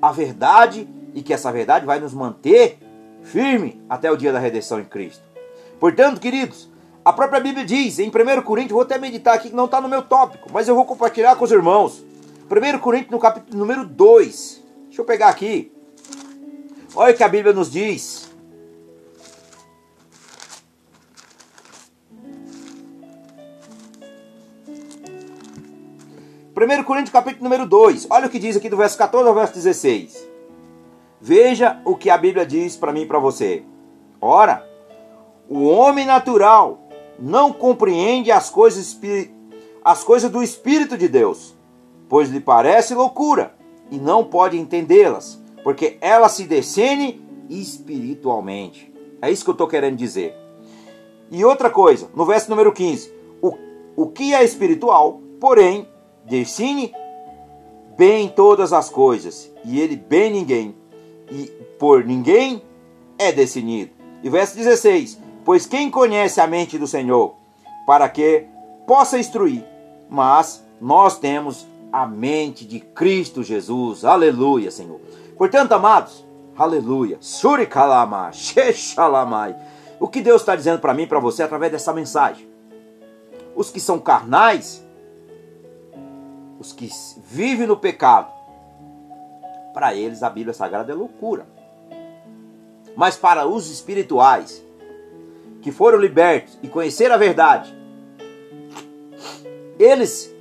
a 0.00 0.10
verdade 0.10 0.88
e 1.14 1.20
que 1.20 1.34
essa 1.34 1.52
verdade 1.52 1.84
vai 1.84 2.00
nos 2.00 2.14
manter 2.14 2.78
firme 3.22 3.78
até 3.90 4.10
o 4.10 4.16
dia 4.16 4.32
da 4.32 4.38
redenção 4.38 4.80
em 4.80 4.86
Cristo. 4.86 5.22
Portanto, 5.78 6.18
queridos, 6.18 6.66
a 7.04 7.12
própria 7.12 7.40
Bíblia 7.40 7.66
diz 7.66 7.98
em 7.98 8.08
1 8.08 8.40
Coríntios, 8.40 8.72
vou 8.72 8.80
até 8.80 8.96
meditar 8.96 9.34
aqui 9.34 9.50
que 9.50 9.54
não 9.54 9.66
está 9.66 9.82
no 9.82 9.88
meu 9.88 10.00
tópico, 10.00 10.48
mas 10.50 10.66
eu 10.66 10.74
vou 10.74 10.86
compartilhar 10.86 11.36
com 11.36 11.44
os 11.44 11.52
irmãos. 11.52 12.02
1 12.50 12.78
Coríntios 12.78 13.10
no 13.10 13.18
capítulo 13.18 13.58
número 13.58 13.84
2. 13.84 14.64
Deixa 14.86 15.02
eu 15.02 15.04
pegar 15.04 15.28
aqui. 15.28 15.70
Olha 16.94 17.12
o 17.12 17.16
que 17.16 17.22
a 17.22 17.28
Bíblia 17.28 17.52
nos 17.52 17.70
diz. 17.70 18.27
Primeiro 26.58 26.82
Coríntios 26.82 27.12
capítulo 27.12 27.44
número 27.44 27.68
2. 27.68 28.08
Olha 28.10 28.26
o 28.26 28.28
que 28.28 28.40
diz 28.40 28.56
aqui 28.56 28.68
do 28.68 28.76
verso 28.76 28.98
14 28.98 29.28
ao 29.28 29.32
verso 29.32 29.54
16. 29.54 30.28
Veja 31.20 31.80
o 31.84 31.94
que 31.94 32.10
a 32.10 32.18
Bíblia 32.18 32.44
diz 32.44 32.76
para 32.76 32.92
mim 32.92 33.02
e 33.02 33.06
para 33.06 33.20
você. 33.20 33.62
Ora, 34.20 34.68
o 35.48 35.68
homem 35.68 36.04
natural 36.04 36.80
não 37.16 37.52
compreende 37.52 38.32
as 38.32 38.50
coisas, 38.50 38.98
as 39.84 40.02
coisas 40.02 40.28
do 40.28 40.42
Espírito 40.42 40.98
de 40.98 41.06
Deus, 41.06 41.56
pois 42.08 42.28
lhe 42.28 42.40
parece 42.40 42.92
loucura 42.92 43.54
e 43.88 43.96
não 43.96 44.24
pode 44.24 44.58
entendê-las, 44.58 45.40
porque 45.62 45.96
elas 46.00 46.32
se 46.32 46.42
descendem 46.42 47.20
espiritualmente. 47.48 48.92
É 49.22 49.30
isso 49.30 49.44
que 49.44 49.50
eu 49.50 49.52
estou 49.52 49.68
querendo 49.68 49.94
dizer. 49.94 50.34
E 51.30 51.44
outra 51.44 51.70
coisa, 51.70 52.10
no 52.16 52.26
verso 52.26 52.50
número 52.50 52.72
15: 52.72 53.14
o, 53.40 53.56
o 53.94 54.08
que 54.08 54.34
é 54.34 54.42
espiritual, 54.42 55.20
porém, 55.38 55.86
descine 56.28 56.94
bem 57.96 58.28
todas 58.28 58.72
as 58.72 58.88
coisas, 58.88 59.50
e 59.64 59.80
ele 59.80 59.96
bem 59.96 60.30
ninguém, 60.30 60.74
e 61.30 61.46
por 61.78 62.04
ninguém 62.04 62.62
é 63.18 63.32
definido. 63.32 63.90
E 64.22 64.30
verso 64.30 64.56
16: 64.56 65.18
Pois 65.44 65.66
quem 65.66 65.90
conhece 65.90 66.40
a 66.40 66.46
mente 66.46 66.78
do 66.78 66.86
Senhor, 66.86 67.34
para 67.86 68.08
que 68.08 68.46
possa 68.86 69.18
instruir, 69.18 69.64
mas 70.08 70.64
nós 70.80 71.18
temos 71.18 71.66
a 71.92 72.06
mente 72.06 72.64
de 72.64 72.80
Cristo 72.80 73.42
Jesus. 73.42 74.04
Aleluia, 74.04 74.70
Senhor. 74.70 75.00
Portanto, 75.36 75.72
amados, 75.72 76.24
aleluia. 76.56 77.18
Surikalama, 77.20 78.30
Sheshalamai. 78.32 79.56
O 80.00 80.06
que 80.06 80.20
Deus 80.20 80.42
está 80.42 80.54
dizendo 80.54 80.78
para 80.78 80.94
mim 80.94 81.02
e 81.02 81.06
para 81.06 81.18
você 81.18 81.42
através 81.42 81.72
dessa 81.72 81.92
mensagem? 81.92 82.48
Os 83.56 83.70
que 83.70 83.80
são 83.80 83.98
carnais, 83.98 84.84
os 86.58 86.72
que 86.72 86.90
vivem 87.24 87.66
no 87.66 87.76
pecado, 87.76 88.32
para 89.72 89.94
eles 89.94 90.22
a 90.22 90.30
Bíblia 90.30 90.52
Sagrada 90.52 90.92
é 90.92 90.94
loucura. 90.94 91.46
Mas 92.96 93.16
para 93.16 93.46
os 93.46 93.70
espirituais, 93.70 94.64
que 95.62 95.70
foram 95.70 95.98
libertos 95.98 96.58
e 96.62 96.68
conheceram 96.68 97.14
a 97.14 97.18
verdade, 97.18 97.76
eles 99.78 100.34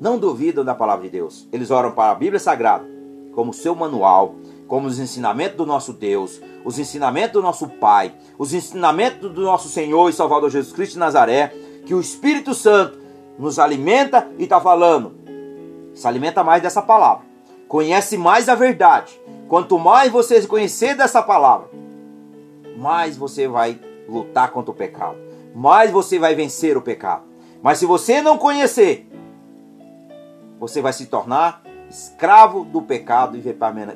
não 0.00 0.18
duvidam 0.18 0.64
da 0.64 0.74
palavra 0.74 1.04
de 1.04 1.10
Deus. 1.10 1.48
Eles 1.50 1.70
oram 1.70 1.92
para 1.92 2.12
a 2.12 2.14
Bíblia 2.14 2.38
Sagrada 2.38 2.86
como 3.32 3.54
seu 3.54 3.74
manual, 3.74 4.34
como 4.66 4.86
os 4.86 4.98
ensinamentos 4.98 5.56
do 5.56 5.64
nosso 5.64 5.92
Deus, 5.92 6.40
os 6.64 6.78
ensinamentos 6.78 7.32
do 7.32 7.42
nosso 7.42 7.68
Pai, 7.68 8.12
os 8.36 8.52
ensinamentos 8.52 9.32
do 9.32 9.42
nosso 9.42 9.68
Senhor 9.68 10.10
e 10.10 10.12
Salvador 10.12 10.50
Jesus 10.50 10.72
Cristo 10.72 10.94
de 10.94 10.98
Nazaré, 10.98 11.54
que 11.86 11.94
o 11.94 12.00
Espírito 12.00 12.52
Santo 12.52 12.97
nos 13.38 13.58
alimenta 13.58 14.28
e 14.38 14.44
está 14.44 14.60
falando. 14.60 15.14
Se 15.94 16.06
alimenta 16.06 16.42
mais 16.42 16.62
dessa 16.62 16.82
palavra. 16.82 17.24
Conhece 17.68 18.16
mais 18.16 18.48
a 18.48 18.54
verdade. 18.54 19.18
Quanto 19.48 19.78
mais 19.78 20.10
você 20.10 20.44
conhecer 20.46 20.94
dessa 20.94 21.22
palavra, 21.22 21.70
mais 22.76 23.16
você 23.16 23.46
vai 23.48 23.78
lutar 24.08 24.50
contra 24.50 24.70
o 24.70 24.74
pecado. 24.74 25.16
Mais 25.54 25.90
você 25.90 26.18
vai 26.18 26.34
vencer 26.34 26.76
o 26.76 26.82
pecado. 26.82 27.22
Mas 27.62 27.78
se 27.78 27.86
você 27.86 28.20
não 28.20 28.36
conhecer, 28.36 29.08
você 30.58 30.80
vai 30.80 30.92
se 30.92 31.06
tornar 31.06 31.62
escravo 31.88 32.64
do 32.64 32.82
pecado 32.82 33.36
e 33.36 33.40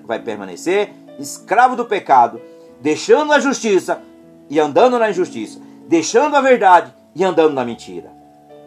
vai 0.05 0.19
permanecer 0.19 0.93
escravo 1.19 1.77
do 1.77 1.85
pecado, 1.85 2.41
deixando 2.81 3.33
a 3.33 3.39
justiça 3.39 4.01
e 4.49 4.59
andando 4.59 4.99
na 4.99 5.11
injustiça, 5.11 5.61
deixando 5.87 6.35
a 6.37 6.41
verdade 6.41 6.93
e 7.15 7.23
andando 7.23 7.53
na 7.53 7.65
mentira. 7.65 8.22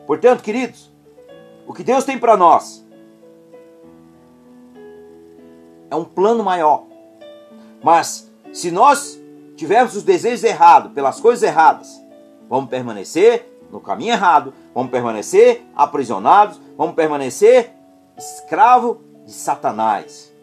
Portanto, 0.06 0.44
queridos, 0.44 0.92
o 1.68 1.74
que 1.74 1.84
Deus 1.84 2.04
tem 2.04 2.18
para 2.18 2.38
nós 2.38 2.86
é 5.90 5.96
um 5.96 6.06
plano 6.06 6.44
maior. 6.44 6.84
Mas 7.84 8.32
se 8.54 8.72
nós 8.72 9.20
tivermos 9.56 9.96
os 9.96 10.04
desejos 10.04 10.44
errados, 10.44 10.92
pelas 10.94 11.20
coisas 11.20 11.44
erradas, 11.44 12.02
vamos 12.50 12.70
permanecer 12.70 13.52
no 13.72 13.80
caminho 13.80 14.14
errado, 14.14 14.54
vamos 14.74 14.92
permanecer 14.92 15.64
aprisionados, 15.76 16.60
vamos 16.78 16.96
permanecer 16.96 17.74
escravo 18.18 19.02
de 19.26 19.32
Satanás. 19.32 20.34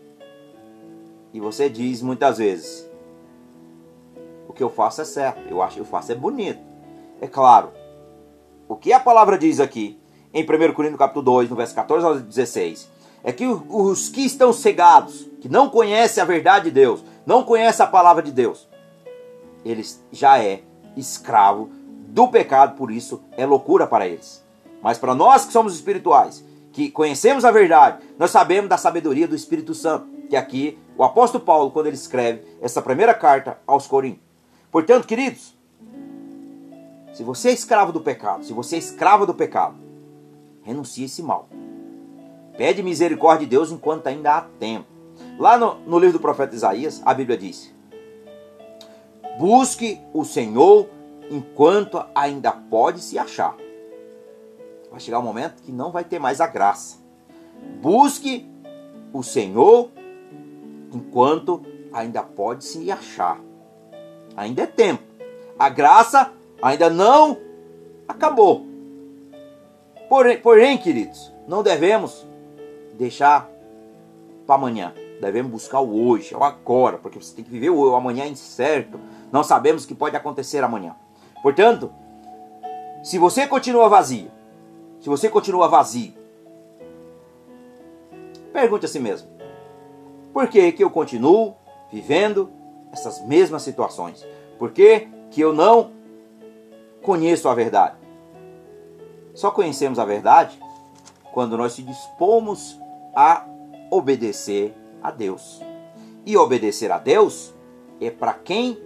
E 1.32 1.40
você 1.40 1.68
diz 1.68 2.02
muitas 2.02 2.38
vezes: 2.38 2.90
o 4.48 4.52
que 4.52 4.62
eu 4.62 4.70
faço 4.70 5.00
é 5.00 5.04
certo, 5.04 5.40
eu 5.48 5.62
acho 5.62 5.76
que 5.76 5.80
eu 5.80 5.86
faço 5.86 6.12
é 6.12 6.14
bonito. 6.14 6.60
É 7.20 7.26
claro, 7.26 7.72
o 8.72 8.76
que 8.76 8.90
a 8.90 8.98
palavra 8.98 9.36
diz 9.36 9.60
aqui, 9.60 10.00
em 10.32 10.42
1 10.42 10.46
Coríntios 10.72 10.98
capítulo 10.98 11.22
2, 11.26 11.50
no 11.50 11.56
verso 11.56 11.74
14 11.74 12.06
ao 12.06 12.18
16, 12.18 12.88
é 13.22 13.30
que 13.30 13.46
os 13.46 14.08
que 14.08 14.22
estão 14.22 14.50
cegados, 14.50 15.28
que 15.42 15.48
não 15.48 15.68
conhecem 15.68 16.22
a 16.22 16.26
verdade 16.26 16.66
de 16.66 16.70
Deus, 16.70 17.04
não 17.26 17.42
conhecem 17.42 17.84
a 17.84 17.88
palavra 17.88 18.22
de 18.22 18.32
Deus, 18.32 18.66
eles 19.62 20.02
já 20.10 20.42
é 20.42 20.62
escravo 20.96 21.68
do 22.08 22.28
pecado, 22.28 22.74
por 22.74 22.90
isso 22.90 23.22
é 23.36 23.44
loucura 23.44 23.86
para 23.86 24.08
eles. 24.08 24.42
Mas 24.82 24.96
para 24.96 25.14
nós 25.14 25.44
que 25.44 25.52
somos 25.52 25.74
espirituais, 25.74 26.42
que 26.72 26.90
conhecemos 26.90 27.44
a 27.44 27.50
verdade, 27.50 28.02
nós 28.18 28.30
sabemos 28.30 28.70
da 28.70 28.78
sabedoria 28.78 29.28
do 29.28 29.36
Espírito 29.36 29.74
Santo, 29.74 30.06
que 30.30 30.36
aqui 30.36 30.78
o 30.96 31.04
apóstolo 31.04 31.44
Paulo, 31.44 31.70
quando 31.72 31.88
ele 31.88 31.96
escreve 31.96 32.42
essa 32.62 32.80
primeira 32.80 33.12
carta 33.12 33.58
aos 33.66 33.86
Coríntios. 33.86 34.24
Portanto, 34.70 35.06
queridos, 35.06 35.54
se 37.12 37.22
você 37.22 37.50
é 37.50 37.52
escravo 37.52 37.92
do 37.92 38.00
pecado, 38.00 38.44
se 38.44 38.52
você 38.52 38.76
é 38.76 38.78
escravo 38.78 39.26
do 39.26 39.34
pecado, 39.34 39.76
renuncie 40.62 41.04
esse 41.04 41.22
mal. 41.22 41.48
Pede 42.56 42.82
misericórdia 42.82 43.46
de 43.46 43.50
Deus 43.50 43.70
enquanto 43.70 44.06
ainda 44.06 44.36
há 44.36 44.40
tempo. 44.42 44.86
Lá 45.38 45.56
no, 45.56 45.74
no 45.80 45.98
livro 45.98 46.18
do 46.18 46.22
profeta 46.22 46.54
Isaías, 46.54 47.02
a 47.04 47.14
Bíblia 47.14 47.36
diz: 47.36 47.74
Busque 49.38 50.00
o 50.12 50.24
Senhor 50.24 50.88
enquanto 51.30 52.02
ainda 52.14 52.52
pode 52.52 53.00
se 53.00 53.18
achar 53.18 53.56
vai 54.92 55.00
chegar 55.00 55.18
um 55.18 55.22
momento 55.22 55.62
que 55.62 55.72
não 55.72 55.90
vai 55.90 56.04
ter 56.04 56.18
mais 56.18 56.40
a 56.40 56.46
graça. 56.46 56.98
Busque 57.80 58.46
o 59.10 59.22
Senhor 59.22 59.90
enquanto 60.92 61.62
ainda 61.92 62.22
pode 62.22 62.64
se 62.64 62.90
achar. 62.90 63.40
Ainda 64.36 64.62
é 64.62 64.66
tempo. 64.66 65.02
A 65.58 65.70
graça 65.70 66.30
ainda 66.62 66.88
não 66.88 67.36
acabou. 68.06 68.64
Porém, 70.08 70.38
porém 70.38 70.78
queridos, 70.78 71.32
não 71.48 71.62
devemos 71.62 72.24
deixar 72.94 73.50
para 74.46 74.54
amanhã. 74.54 74.94
Devemos 75.20 75.52
buscar 75.52 75.80
o 75.80 76.08
hoje, 76.08 76.34
o 76.34 76.42
agora, 76.42 76.98
porque 76.98 77.18
você 77.18 77.34
tem 77.34 77.44
que 77.44 77.50
viver 77.50 77.70
o 77.70 77.94
amanhã 77.94 78.26
incerto. 78.26 78.98
Não 79.30 79.42
sabemos 79.42 79.84
o 79.84 79.88
que 79.88 79.94
pode 79.94 80.16
acontecer 80.16 80.62
amanhã. 80.62 80.96
Portanto, 81.42 81.92
se 83.02 83.18
você 83.18 83.46
continua 83.46 83.88
vazio, 83.88 84.30
se 85.00 85.08
você 85.08 85.28
continua 85.28 85.68
vazio, 85.68 86.12
pergunte 88.52 88.86
a 88.86 88.88
si 88.88 88.98
mesmo: 88.98 89.28
por 90.32 90.48
que, 90.48 90.72
que 90.72 90.82
eu 90.82 90.90
continuo 90.90 91.54
vivendo 91.90 92.50
essas 92.92 93.24
mesmas 93.26 93.62
situações? 93.62 94.26
Por 94.58 94.70
que, 94.72 95.08
que 95.30 95.40
eu 95.40 95.52
não 95.52 95.92
conheço 97.02 97.48
a 97.48 97.54
verdade? 97.54 97.96
Só 99.34 99.50
conhecemos 99.50 99.98
a 99.98 100.04
verdade 100.04 100.58
quando 101.32 101.56
nós 101.56 101.72
se 101.72 101.82
dispomos 101.82 102.78
a 103.14 103.46
obedecer 103.90 104.74
a 105.02 105.10
Deus. 105.10 105.60
E 106.24 106.36
obedecer 106.36 106.92
a 106.92 106.98
Deus 106.98 107.54
é 108.00 108.10
para 108.10 108.32
quem 108.32 108.78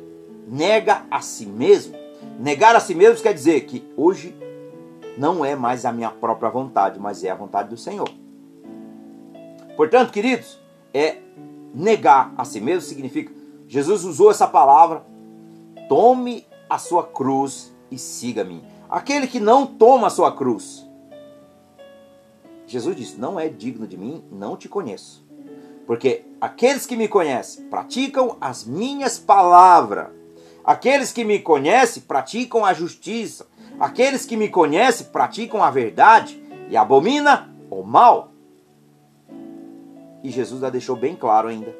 nega 0.46 1.04
a 1.10 1.20
si 1.20 1.46
mesmo. 1.46 1.94
Negar 2.38 2.74
a 2.74 2.80
si 2.80 2.94
mesmo 2.94 3.22
quer 3.22 3.34
dizer 3.34 3.62
que 3.62 3.84
hoje 3.96 4.34
não 5.18 5.44
é 5.44 5.54
mais 5.54 5.84
a 5.84 5.92
minha 5.92 6.10
própria 6.10 6.50
vontade, 6.50 6.98
mas 6.98 7.24
é 7.24 7.30
a 7.30 7.34
vontade 7.34 7.68
do 7.68 7.76
Senhor. 7.76 8.08
Portanto, 9.76 10.12
queridos, 10.12 10.58
é 10.94 11.18
negar 11.74 12.32
a 12.36 12.44
si 12.44 12.60
mesmo 12.60 12.82
significa 12.82 13.32
Jesus 13.68 14.04
usou 14.04 14.30
essa 14.30 14.46
palavra: 14.46 15.04
tome 15.88 16.46
a 16.68 16.78
sua 16.78 17.04
cruz 17.04 17.74
e 17.90 17.98
siga-me. 17.98 18.62
Aquele 18.88 19.26
que 19.26 19.40
não 19.40 19.66
toma 19.66 20.06
a 20.06 20.10
sua 20.10 20.32
cruz, 20.32 20.86
Jesus 22.66 22.96
disse: 22.96 23.18
não 23.18 23.38
é 23.38 23.48
digno 23.48 23.86
de 23.86 23.96
mim, 23.96 24.24
não 24.30 24.56
te 24.56 24.68
conheço. 24.68 25.24
Porque 25.86 26.24
aqueles 26.40 26.84
que 26.84 26.96
me 26.96 27.06
conhecem 27.06 27.64
praticam 27.66 28.36
as 28.40 28.64
minhas 28.64 29.18
palavras. 29.18 30.08
Aqueles 30.64 31.12
que 31.12 31.24
me 31.24 31.38
conhecem 31.38 32.02
praticam 32.02 32.64
a 32.64 32.74
justiça. 32.74 33.46
Aqueles 33.78 34.26
que 34.26 34.36
me 34.36 34.48
conhecem 34.48 35.06
praticam 35.08 35.62
a 35.62 35.70
verdade 35.70 36.42
e 36.68 36.76
abomina 36.76 37.54
o 37.70 37.84
mal. 37.84 38.32
E 40.24 40.30
Jesus 40.30 40.60
já 40.60 40.70
deixou 40.70 40.96
bem 40.96 41.14
claro 41.14 41.46
ainda, 41.46 41.72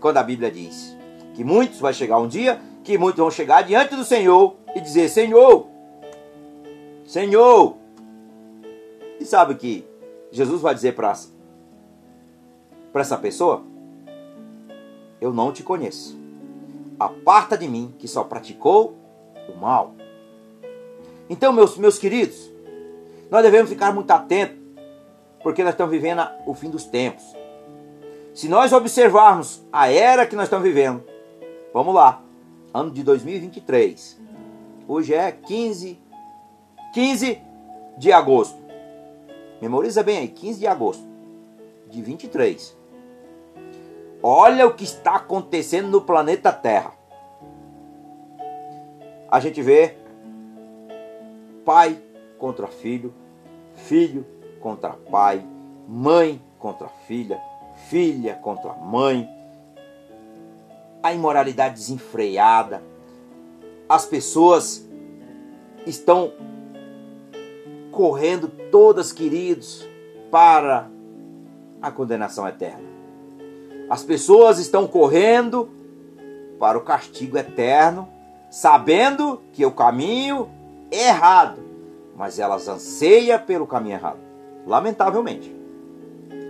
quando 0.00 0.16
a 0.16 0.22
Bíblia 0.22 0.50
diz 0.50 0.96
que 1.34 1.44
muitos 1.44 1.78
vai 1.78 1.92
chegar 1.92 2.18
um 2.18 2.28
dia 2.28 2.58
que 2.82 2.98
muitos 2.98 3.18
vão 3.18 3.30
chegar 3.30 3.62
diante 3.62 3.94
do 3.96 4.04
Senhor 4.04 4.56
e 4.74 4.80
dizer: 4.80 5.08
Senhor, 5.08 5.66
Senhor. 7.06 7.76
E 9.20 9.24
sabe 9.24 9.52
o 9.52 9.56
que 9.56 9.84
Jesus 10.30 10.60
vai 10.60 10.74
dizer 10.74 10.94
para 10.94 11.14
essa 12.94 13.18
pessoa? 13.18 13.62
Eu 15.20 15.32
não 15.32 15.52
te 15.52 15.62
conheço. 15.62 16.18
Aparta 16.98 17.56
de 17.56 17.68
mim 17.68 17.94
que 17.98 18.08
só 18.08 18.24
praticou 18.24 18.96
o 19.48 19.56
mal. 19.56 19.94
Então, 21.28 21.52
meus, 21.52 21.76
meus 21.78 21.98
queridos, 21.98 22.50
nós 23.30 23.42
devemos 23.42 23.70
ficar 23.70 23.94
muito 23.94 24.10
atentos, 24.10 24.56
porque 25.42 25.62
nós 25.62 25.74
estamos 25.74 25.92
vivendo 25.92 26.22
o 26.46 26.54
fim 26.54 26.70
dos 26.70 26.84
tempos. 26.84 27.24
Se 28.34 28.48
nós 28.48 28.72
observarmos 28.72 29.62
a 29.72 29.90
era 29.90 30.26
que 30.26 30.34
nós 30.34 30.44
estamos 30.44 30.64
vivendo, 30.64 31.04
vamos 31.72 31.94
lá, 31.94 32.22
ano 32.72 32.90
de 32.90 33.02
2023. 33.02 34.20
Hoje 34.88 35.14
é 35.14 35.30
15, 35.30 35.98
15 36.94 37.42
de 37.98 38.12
agosto. 38.12 38.60
Memoriza 39.60 40.02
bem 40.02 40.18
aí, 40.18 40.28
15 40.28 40.58
de 40.58 40.66
agosto 40.66 41.04
de 41.90 42.02
23. 42.02 42.76
Olha 44.22 44.66
o 44.66 44.74
que 44.74 44.84
está 44.84 45.16
acontecendo 45.16 45.88
no 45.88 46.00
planeta 46.00 46.52
Terra. 46.52 46.94
A 49.30 49.40
gente 49.40 49.60
vê 49.62 49.96
pai 51.64 52.00
contra 52.38 52.66
filho, 52.66 53.14
filho 53.74 54.26
contra 54.60 54.90
pai, 54.90 55.44
mãe 55.88 56.40
contra 56.58 56.88
filha, 56.88 57.40
filha 57.88 58.34
contra 58.34 58.72
mãe, 58.74 59.28
a 61.02 61.12
imoralidade 61.12 61.74
desenfreada, 61.74 62.82
as 63.88 64.06
pessoas 64.06 64.86
estão 65.86 66.32
correndo 67.90 68.48
todas, 68.70 69.12
queridos, 69.12 69.86
para 70.30 70.88
a 71.80 71.90
condenação 71.90 72.46
eterna. 72.46 72.90
As 73.90 74.02
pessoas 74.02 74.58
estão 74.58 74.86
correndo 74.86 75.68
para 76.58 76.78
o 76.78 76.80
castigo 76.80 77.36
eterno, 77.36 78.08
sabendo 78.50 79.42
que 79.52 79.66
o 79.66 79.72
caminho 79.72 80.48
é 80.90 81.08
errado, 81.08 81.60
mas 82.16 82.38
elas 82.38 82.68
anseiam 82.68 83.38
pelo 83.40 83.66
caminho 83.66 83.96
errado. 83.96 84.20
Lamentavelmente. 84.66 85.54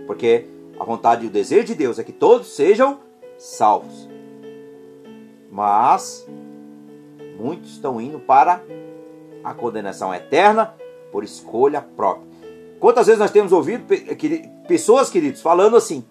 Porque 0.05 0.45
a 0.79 0.83
vontade 0.83 1.25
e 1.25 1.27
o 1.27 1.31
desejo 1.31 1.65
de 1.65 1.75
Deus 1.75 1.97
é 1.97 2.03
que 2.03 2.11
todos 2.11 2.55
sejam 2.55 2.99
salvos. 3.37 4.12
Mas 5.53 6.27
muitos 7.37 7.73
estão 7.73 8.01
indo 8.01 8.19
para 8.19 8.59
a 9.43 9.53
condenação 9.53 10.11
eterna 10.11 10.73
por 11.11 11.23
escolha 11.23 11.79
própria. 11.79 12.27
Quantas 12.79 13.05
vezes 13.05 13.19
nós 13.19 13.29
temos 13.29 13.53
ouvido 13.53 13.85
pessoas, 14.67 15.11
queridos, 15.11 15.43
falando 15.43 15.77
assim: 15.77 16.03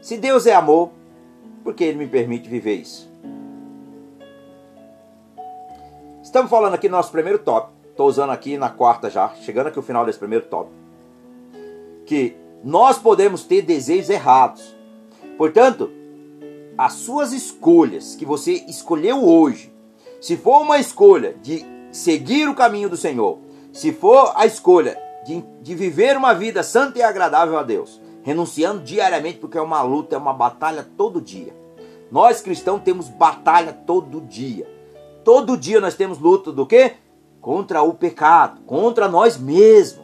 Se 0.00 0.16
Deus 0.16 0.46
é 0.46 0.54
amor, 0.54 0.92
por 1.62 1.74
que 1.74 1.84
Ele 1.84 1.98
me 1.98 2.08
permite 2.08 2.48
viver 2.48 2.76
isso? 2.76 3.12
Estamos 6.22 6.50
falando 6.50 6.72
aqui 6.72 6.88
no 6.88 6.96
nosso 6.96 7.12
primeiro 7.12 7.38
tópico. 7.38 7.74
Estou 7.90 8.08
usando 8.08 8.30
aqui 8.30 8.56
na 8.56 8.70
quarta 8.70 9.10
já, 9.10 9.28
chegando 9.34 9.66
aqui 9.66 9.78
ao 9.78 9.84
final 9.84 10.06
desse 10.06 10.18
primeiro 10.18 10.46
tópico. 10.46 10.74
Que 12.06 12.34
nós 12.64 12.98
podemos 12.98 13.44
ter 13.44 13.60
desejos 13.60 14.08
errados. 14.08 14.71
Portanto, 15.42 15.90
as 16.78 16.92
suas 16.92 17.32
escolhas 17.32 18.14
que 18.14 18.24
você 18.24 18.64
escolheu 18.68 19.24
hoje, 19.24 19.74
se 20.20 20.36
for 20.36 20.62
uma 20.62 20.78
escolha 20.78 21.34
de 21.42 21.66
seguir 21.90 22.48
o 22.48 22.54
caminho 22.54 22.88
do 22.88 22.96
Senhor, 22.96 23.40
se 23.72 23.92
for 23.92 24.32
a 24.36 24.46
escolha 24.46 24.96
de, 25.26 25.44
de 25.60 25.74
viver 25.74 26.16
uma 26.16 26.32
vida 26.32 26.62
santa 26.62 27.00
e 27.00 27.02
agradável 27.02 27.58
a 27.58 27.64
Deus, 27.64 28.00
renunciando 28.22 28.84
diariamente, 28.84 29.38
porque 29.38 29.58
é 29.58 29.60
uma 29.60 29.82
luta, 29.82 30.14
é 30.14 30.18
uma 30.18 30.32
batalha 30.32 30.88
todo 30.96 31.20
dia. 31.20 31.52
Nós 32.08 32.40
cristãos 32.40 32.82
temos 32.84 33.08
batalha 33.08 33.72
todo 33.72 34.20
dia. 34.20 34.64
Todo 35.24 35.56
dia 35.56 35.80
nós 35.80 35.96
temos 35.96 36.20
luta 36.20 36.52
do 36.52 36.64
quê? 36.64 36.92
Contra 37.40 37.82
o 37.82 37.94
pecado, 37.94 38.60
contra 38.64 39.08
nós 39.08 39.36
mesmos. 39.36 40.01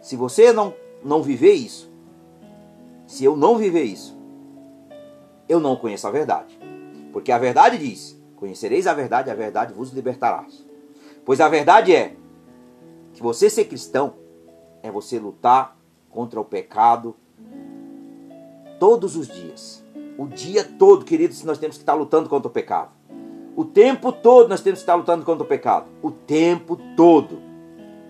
Se 0.00 0.16
você 0.16 0.52
não 0.52 0.74
não 1.02 1.22
viver 1.22 1.52
isso, 1.52 1.90
se 3.06 3.24
eu 3.24 3.34
não 3.36 3.56
viver 3.56 3.84
isso, 3.84 4.16
eu 5.48 5.58
não 5.58 5.76
conheço 5.76 6.06
a 6.06 6.10
verdade. 6.10 6.58
Porque 7.12 7.32
a 7.32 7.38
verdade 7.38 7.78
diz: 7.78 8.20
Conhecereis 8.36 8.86
a 8.86 8.94
verdade, 8.94 9.30
a 9.30 9.34
verdade 9.34 9.74
vos 9.74 9.90
libertará. 9.92 10.46
Pois 11.24 11.40
a 11.40 11.48
verdade 11.48 11.94
é 11.94 12.16
que 13.12 13.22
você 13.22 13.50
ser 13.50 13.64
cristão 13.64 14.14
é 14.82 14.90
você 14.90 15.18
lutar 15.18 15.76
contra 16.08 16.40
o 16.40 16.44
pecado 16.44 17.14
todos 18.78 19.16
os 19.16 19.28
dias. 19.28 19.84
O 20.16 20.26
dia 20.26 20.64
todo, 20.64 21.04
queridos, 21.04 21.44
nós 21.44 21.58
temos 21.58 21.76
que 21.76 21.82
estar 21.82 21.94
lutando 21.94 22.28
contra 22.28 22.48
o 22.48 22.50
pecado. 22.50 22.90
O 23.56 23.64
tempo 23.64 24.12
todo 24.12 24.48
nós 24.48 24.60
temos 24.60 24.80
que 24.80 24.84
estar 24.84 24.94
lutando 24.94 25.24
contra 25.24 25.44
o 25.44 25.46
pecado. 25.46 25.86
O 26.02 26.10
tempo 26.10 26.78
todo. 26.96 27.38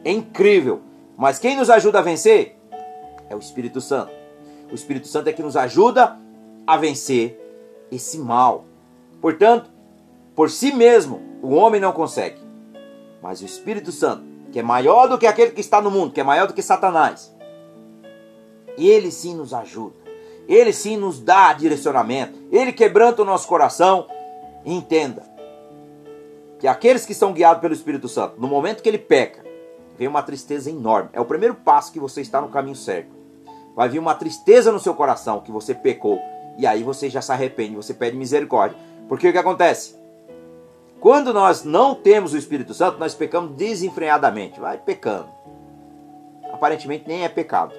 É 0.04 0.12
incrível. 0.12 0.80
Mas 1.20 1.38
quem 1.38 1.54
nos 1.54 1.68
ajuda 1.68 1.98
a 1.98 2.02
vencer 2.02 2.56
é 3.28 3.36
o 3.36 3.38
Espírito 3.38 3.78
Santo. 3.78 4.10
O 4.72 4.74
Espírito 4.74 5.06
Santo 5.06 5.28
é 5.28 5.34
que 5.34 5.42
nos 5.42 5.54
ajuda 5.54 6.16
a 6.66 6.78
vencer 6.78 7.38
esse 7.92 8.16
mal. 8.16 8.64
Portanto, 9.20 9.70
por 10.34 10.48
si 10.48 10.72
mesmo, 10.72 11.20
o 11.42 11.50
homem 11.50 11.78
não 11.78 11.92
consegue. 11.92 12.40
Mas 13.20 13.42
o 13.42 13.44
Espírito 13.44 13.92
Santo, 13.92 14.24
que 14.50 14.60
é 14.60 14.62
maior 14.62 15.08
do 15.08 15.18
que 15.18 15.26
aquele 15.26 15.50
que 15.50 15.60
está 15.60 15.82
no 15.82 15.90
mundo, 15.90 16.10
que 16.10 16.22
é 16.22 16.24
maior 16.24 16.46
do 16.46 16.54
que 16.54 16.62
Satanás, 16.62 17.30
ele 18.78 19.10
sim 19.10 19.34
nos 19.34 19.52
ajuda. 19.52 19.96
Ele 20.48 20.72
sim 20.72 20.96
nos 20.96 21.20
dá 21.20 21.52
direcionamento. 21.52 22.32
Ele 22.50 22.72
quebranta 22.72 23.20
o 23.20 23.26
nosso 23.26 23.46
coração. 23.46 24.06
entenda 24.64 25.22
que 26.58 26.66
aqueles 26.66 27.04
que 27.04 27.12
são 27.12 27.34
guiados 27.34 27.60
pelo 27.60 27.74
Espírito 27.74 28.08
Santo, 28.08 28.40
no 28.40 28.48
momento 28.48 28.82
que 28.82 28.88
ele 28.88 28.96
peca, 28.96 29.49
vem 30.00 30.08
uma 30.08 30.24
tristeza 30.24 30.68
enorme. 30.68 31.10
É 31.12 31.20
o 31.20 31.24
primeiro 31.24 31.54
passo 31.54 31.92
que 31.92 32.00
você 32.00 32.20
está 32.20 32.40
no 32.40 32.48
caminho 32.48 32.74
certo 32.74 33.20
vai 33.74 33.88
vir 33.88 33.98
uma 33.98 34.14
tristeza 34.14 34.72
no 34.72 34.78
seu 34.78 34.94
coração 34.94 35.40
que 35.40 35.50
você 35.50 35.74
pecou. 35.74 36.20
E 36.58 36.66
aí 36.66 36.82
você 36.82 37.08
já 37.08 37.22
se 37.22 37.32
arrepende, 37.32 37.76
você 37.76 37.94
pede 37.94 38.16
misericórdia. 38.16 38.76
Porque 39.08 39.28
o 39.28 39.32
que 39.32 39.38
acontece? 39.38 39.98
Quando 41.00 41.32
nós 41.32 41.64
não 41.64 41.94
temos 41.94 42.34
o 42.34 42.36
Espírito 42.36 42.74
Santo, 42.74 42.98
nós 42.98 43.14
pecamos 43.14 43.56
desenfreadamente, 43.56 44.60
vai 44.60 44.76
pecando. 44.76 45.28
Aparentemente 46.52 47.08
nem 47.08 47.24
é 47.24 47.28
pecado. 47.28 47.74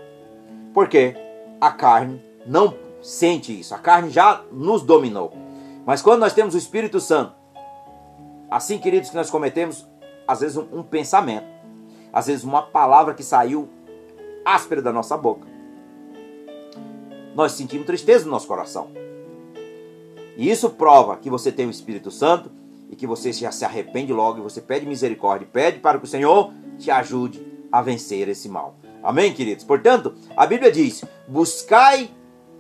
Porque 0.74 1.16
a 1.60 1.70
carne 1.70 2.20
não 2.48 2.76
sente 3.02 3.60
isso, 3.60 3.76
a 3.76 3.78
carne 3.78 4.10
já 4.10 4.42
nos 4.52 4.82
dominou. 4.82 5.32
Mas 5.86 6.02
quando 6.02 6.22
nós 6.22 6.34
temos 6.34 6.56
o 6.56 6.58
Espírito 6.58 7.00
Santo, 7.00 7.34
assim, 8.50 8.80
queridos, 8.80 9.10
que 9.10 9.16
nós 9.16 9.30
cometemos, 9.30 9.88
às 10.28 10.40
vezes, 10.40 10.58
um, 10.58 10.80
um 10.80 10.84
pensamento, 10.84 11.46
às 12.12 12.28
vezes, 12.28 12.44
uma 12.44 12.62
palavra 12.62 13.14
que 13.14 13.24
saiu 13.24 13.70
áspera 14.46 14.82
da 14.82 14.92
nossa 14.92 15.16
boca, 15.16 15.48
nós 17.36 17.54
sentimos 17.54 17.86
tristeza 17.86 18.26
no 18.26 18.32
nosso 18.32 18.48
coração. 18.48 18.90
E 20.36 20.50
isso 20.50 20.70
prova 20.72 21.18
que 21.18 21.30
você 21.30 21.52
tem 21.52 21.68
o 21.68 21.72
Espírito 21.72 22.12
Santo 22.12 22.52
e 22.90 22.96
que 22.96 23.08
você 23.08 23.32
já 23.32 23.52
se 23.52 23.64
arrepende 23.64 24.12
logo 24.12 24.40
e 24.40 24.42
você 24.42 24.60
pede 24.60 24.86
misericórdia, 24.86 25.48
pede 25.52 25.80
para 25.80 25.98
que 25.98 26.06
o 26.06 26.08
Senhor 26.08 26.54
te 26.78 26.92
ajude 26.92 27.46
a 27.72 27.82
vencer 27.82 28.28
esse 28.28 28.50
mal. 28.50 28.76
Amém, 29.04 29.34
queridos? 29.34 29.64
Portanto, 29.64 30.14
a 30.36 30.46
Bíblia 30.46 30.72
diz: 30.72 31.04
buscai 31.28 32.10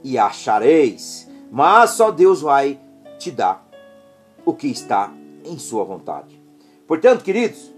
e 0.03 0.17
achareis, 0.17 1.29
mas 1.51 1.91
só 1.91 2.11
Deus 2.11 2.41
vai 2.41 2.79
te 3.19 3.29
dar 3.29 3.67
o 4.45 4.53
que 4.53 4.67
está 4.67 5.13
em 5.45 5.57
sua 5.59 5.83
vontade. 5.83 6.41
Portanto, 6.87 7.23
queridos, 7.23 7.71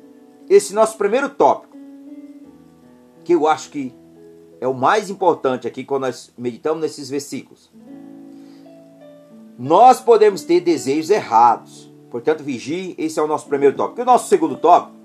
esse 0.49 0.73
nosso 0.73 0.97
primeiro 0.97 1.29
tópico, 1.29 1.77
que 3.23 3.33
eu 3.33 3.47
acho 3.47 3.69
que 3.69 3.93
é 4.59 4.67
o 4.67 4.73
mais 4.73 5.09
importante 5.09 5.67
aqui 5.67 5.83
quando 5.83 6.03
nós 6.03 6.31
meditamos 6.37 6.81
nesses 6.81 7.09
versículos. 7.09 7.71
Nós 9.57 9.99
podemos 9.99 10.43
ter 10.43 10.61
desejos 10.61 11.09
errados. 11.09 11.91
Portanto, 12.09 12.43
vigie, 12.43 12.95
esse 12.97 13.19
é 13.19 13.23
o 13.23 13.27
nosso 13.27 13.47
primeiro 13.47 13.75
tópico. 13.75 14.01
E 14.01 14.03
o 14.03 14.05
nosso 14.05 14.27
segundo 14.29 14.55
tópico? 14.57 14.95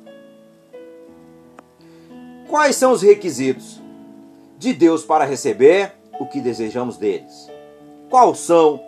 Quais 2.48 2.76
são 2.76 2.92
os 2.92 3.02
requisitos 3.02 3.80
de 4.58 4.72
Deus 4.72 5.04
para 5.04 5.24
receber 5.24 5.94
o 6.18 6.26
que 6.26 6.40
desejamos 6.40 6.96
deles? 6.96 7.50
Quais 8.08 8.38
são? 8.38 8.80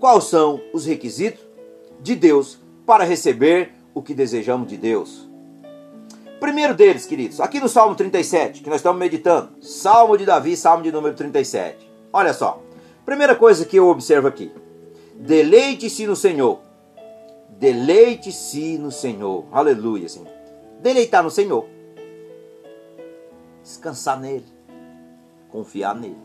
Quais 0.00 0.24
são 0.24 0.60
os 0.72 0.86
requisitos 0.86 1.44
de 2.00 2.14
Deus 2.14 2.58
para 2.86 3.04
receber 3.04 3.72
o 3.94 4.02
que 4.02 4.14
desejamos 4.14 4.68
de 4.68 4.76
Deus. 4.76 5.27
Primeiro 6.40 6.72
deles, 6.72 7.04
queridos, 7.04 7.40
aqui 7.40 7.58
no 7.58 7.68
Salmo 7.68 7.96
37, 7.96 8.62
que 8.62 8.70
nós 8.70 8.78
estamos 8.78 8.98
meditando, 8.98 9.60
Salmo 9.60 10.16
de 10.16 10.24
Davi, 10.24 10.56
Salmo 10.56 10.84
de 10.84 10.92
número 10.92 11.16
37. 11.16 11.88
Olha 12.12 12.32
só, 12.32 12.62
primeira 13.04 13.34
coisa 13.34 13.64
que 13.64 13.76
eu 13.76 13.88
observo 13.88 14.28
aqui: 14.28 14.52
deleite-se 15.14 16.06
no 16.06 16.14
Senhor. 16.14 16.60
Deleite-se 17.58 18.78
no 18.78 18.92
Senhor. 18.92 19.46
Aleluia, 19.50 20.08
Senhor. 20.08 20.28
Deleitar 20.80 21.24
no 21.24 21.30
Senhor. 21.30 21.66
Descansar 23.60 24.20
nele. 24.20 24.46
Confiar 25.50 25.96
nele. 25.96 26.16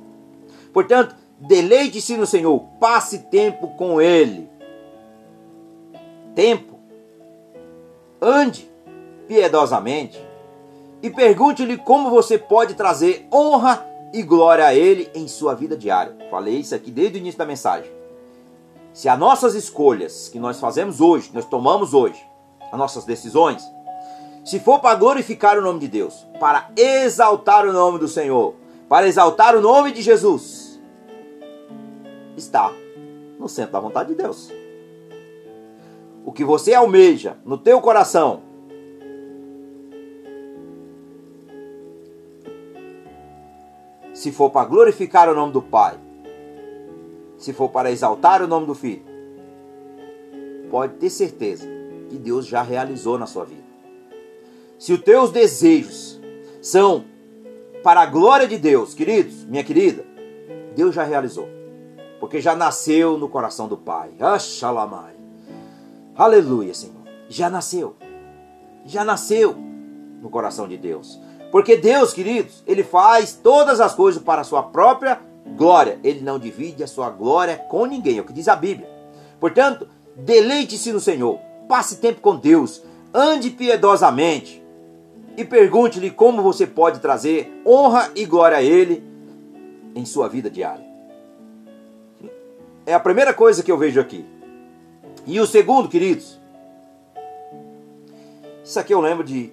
Portanto, 0.71 1.15
deleite-se 1.39 2.15
no 2.17 2.27
Senhor. 2.27 2.59
Passe 2.79 3.17
tempo 3.31 3.69
com 3.69 3.99
ele. 3.99 4.47
Tempo. 6.35 6.77
Ande 8.21 8.72
piedosamente 9.27 10.19
e 11.01 11.09
pergunte-lhe 11.09 11.77
como 11.77 12.09
você 12.09 12.37
pode 12.37 12.75
trazer 12.75 13.27
honra 13.31 13.85
e 14.13 14.21
glória 14.21 14.65
a 14.65 14.73
Ele 14.73 15.09
em 15.15 15.27
sua 15.27 15.53
vida 15.53 15.75
diária. 15.75 16.15
Falei 16.29 16.59
isso 16.59 16.75
aqui 16.75 16.91
desde 16.91 17.17
o 17.17 17.19
início 17.19 17.37
da 17.37 17.45
mensagem. 17.45 17.91
Se 18.93 19.09
as 19.09 19.17
nossas 19.17 19.55
escolhas 19.55 20.29
que 20.29 20.39
nós 20.39 20.59
fazemos 20.59 21.01
hoje, 21.01 21.31
nós 21.33 21.45
tomamos 21.45 21.95
hoje, 21.95 22.23
as 22.71 22.77
nossas 22.77 23.05
decisões, 23.05 23.63
se 24.45 24.59
for 24.59 24.79
para 24.79 24.95
glorificar 24.95 25.57
o 25.57 25.61
nome 25.61 25.79
de 25.79 25.87
Deus, 25.87 26.27
para 26.39 26.69
exaltar 26.77 27.65
o 27.65 27.73
nome 27.73 27.97
do 27.97 28.07
Senhor, 28.07 28.53
para 28.87 29.07
exaltar 29.07 29.55
o 29.55 29.61
nome 29.61 29.91
de 29.91 30.01
Jesus, 30.01 30.79
está 32.37 32.71
no 33.39 33.49
centro 33.49 33.73
da 33.73 33.79
vontade 33.79 34.09
de 34.09 34.15
Deus. 34.15 34.51
O 36.23 36.31
que 36.31 36.43
você 36.43 36.75
almeja 36.75 37.37
no 37.43 37.57
teu 37.57 37.81
coração, 37.81 38.42
se 44.23 44.31
for 44.31 44.49
para 44.49 44.65
glorificar 44.65 45.27
o 45.27 45.35
nome 45.35 45.51
do 45.51 45.61
Pai, 45.61 45.99
se 47.37 47.51
for 47.51 47.67
para 47.67 47.91
exaltar 47.91 48.41
o 48.41 48.47
nome 48.47 48.65
do 48.65 48.73
Filho, 48.73 49.03
pode 50.71 50.93
ter 50.93 51.09
certeza 51.09 51.67
que 52.09 52.15
Deus 52.15 52.47
já 52.47 52.61
realizou 52.61 53.19
na 53.19 53.25
sua 53.25 53.43
vida. 53.43 53.65
Se 54.79 54.93
os 54.93 55.01
teus 55.01 55.29
desejos 55.29 56.21
são 56.61 57.03
para 57.83 57.99
a 57.99 58.05
glória 58.05 58.47
de 58.47 58.57
Deus, 58.57 58.93
queridos, 58.93 59.43
minha 59.43 59.61
querida, 59.61 60.05
Deus 60.73 60.95
já 60.95 61.03
realizou. 61.03 61.49
Porque 62.21 62.39
já 62.39 62.55
nasceu 62.55 63.17
no 63.17 63.27
coração 63.27 63.67
do 63.67 63.75
Pai. 63.75 64.11
Axalamai. 64.21 65.15
Aleluia, 66.15 66.73
Senhor. 66.73 67.03
Já 67.27 67.49
nasceu. 67.49 67.97
Já 68.85 69.03
nasceu 69.03 69.53
no 70.21 70.29
coração 70.29 70.65
de 70.65 70.77
Deus. 70.77 71.19
Porque 71.53 71.77
Deus, 71.77 72.13
queridos, 72.13 72.63
Ele 72.65 72.81
faz 72.83 73.33
todas 73.33 73.79
as 73.79 73.93
coisas 73.93 74.19
para 74.19 74.41
a 74.41 74.43
sua 74.43 74.63
própria 74.63 75.21
glória. 75.55 75.99
Ele 76.03 76.21
não 76.21 76.39
divide 76.39 76.83
a 76.83 76.87
sua 76.87 77.11
glória 77.11 77.57
com 77.69 77.85
ninguém, 77.85 78.17
é 78.17 78.21
o 78.21 78.23
que 78.23 78.33
diz 78.33 78.47
a 78.47 78.55
Bíblia. 78.55 78.89
Portanto, 79.39 79.87
deleite-se 80.15 80.91
no 80.91 80.99
Senhor, 80.99 81.37
passe 81.69 81.97
tempo 81.97 82.21
com 82.21 82.37
Deus, 82.37 82.81
ande 83.13 83.51
piedosamente 83.51 84.63
e 85.37 85.45
pergunte-lhe 85.45 86.09
como 86.09 86.41
você 86.41 86.65
pode 86.65 86.99
trazer 86.99 87.61
honra 87.63 88.09
e 88.15 88.25
glória 88.25 88.57
a 88.57 88.63
Ele 88.63 89.03
em 89.93 90.05
sua 90.05 90.27
vida 90.27 90.49
diária. 90.49 90.83
É 92.83 92.95
a 92.95 92.99
primeira 92.99 93.31
coisa 93.31 93.61
que 93.61 93.71
eu 93.71 93.77
vejo 93.77 94.01
aqui. 94.01 94.25
E 95.27 95.39
o 95.39 95.45
segundo, 95.45 95.87
queridos, 95.87 96.39
isso 98.63 98.79
aqui 98.79 98.91
eu 98.91 98.99
lembro 98.99 99.23
de 99.23 99.51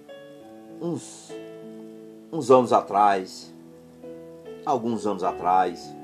uns 0.81 1.39
uns 2.33 2.51
anos 2.51 2.73
atrás, 2.73 3.53
alguns 4.65 5.07
anos 5.07 5.25
atrás, 5.25 5.95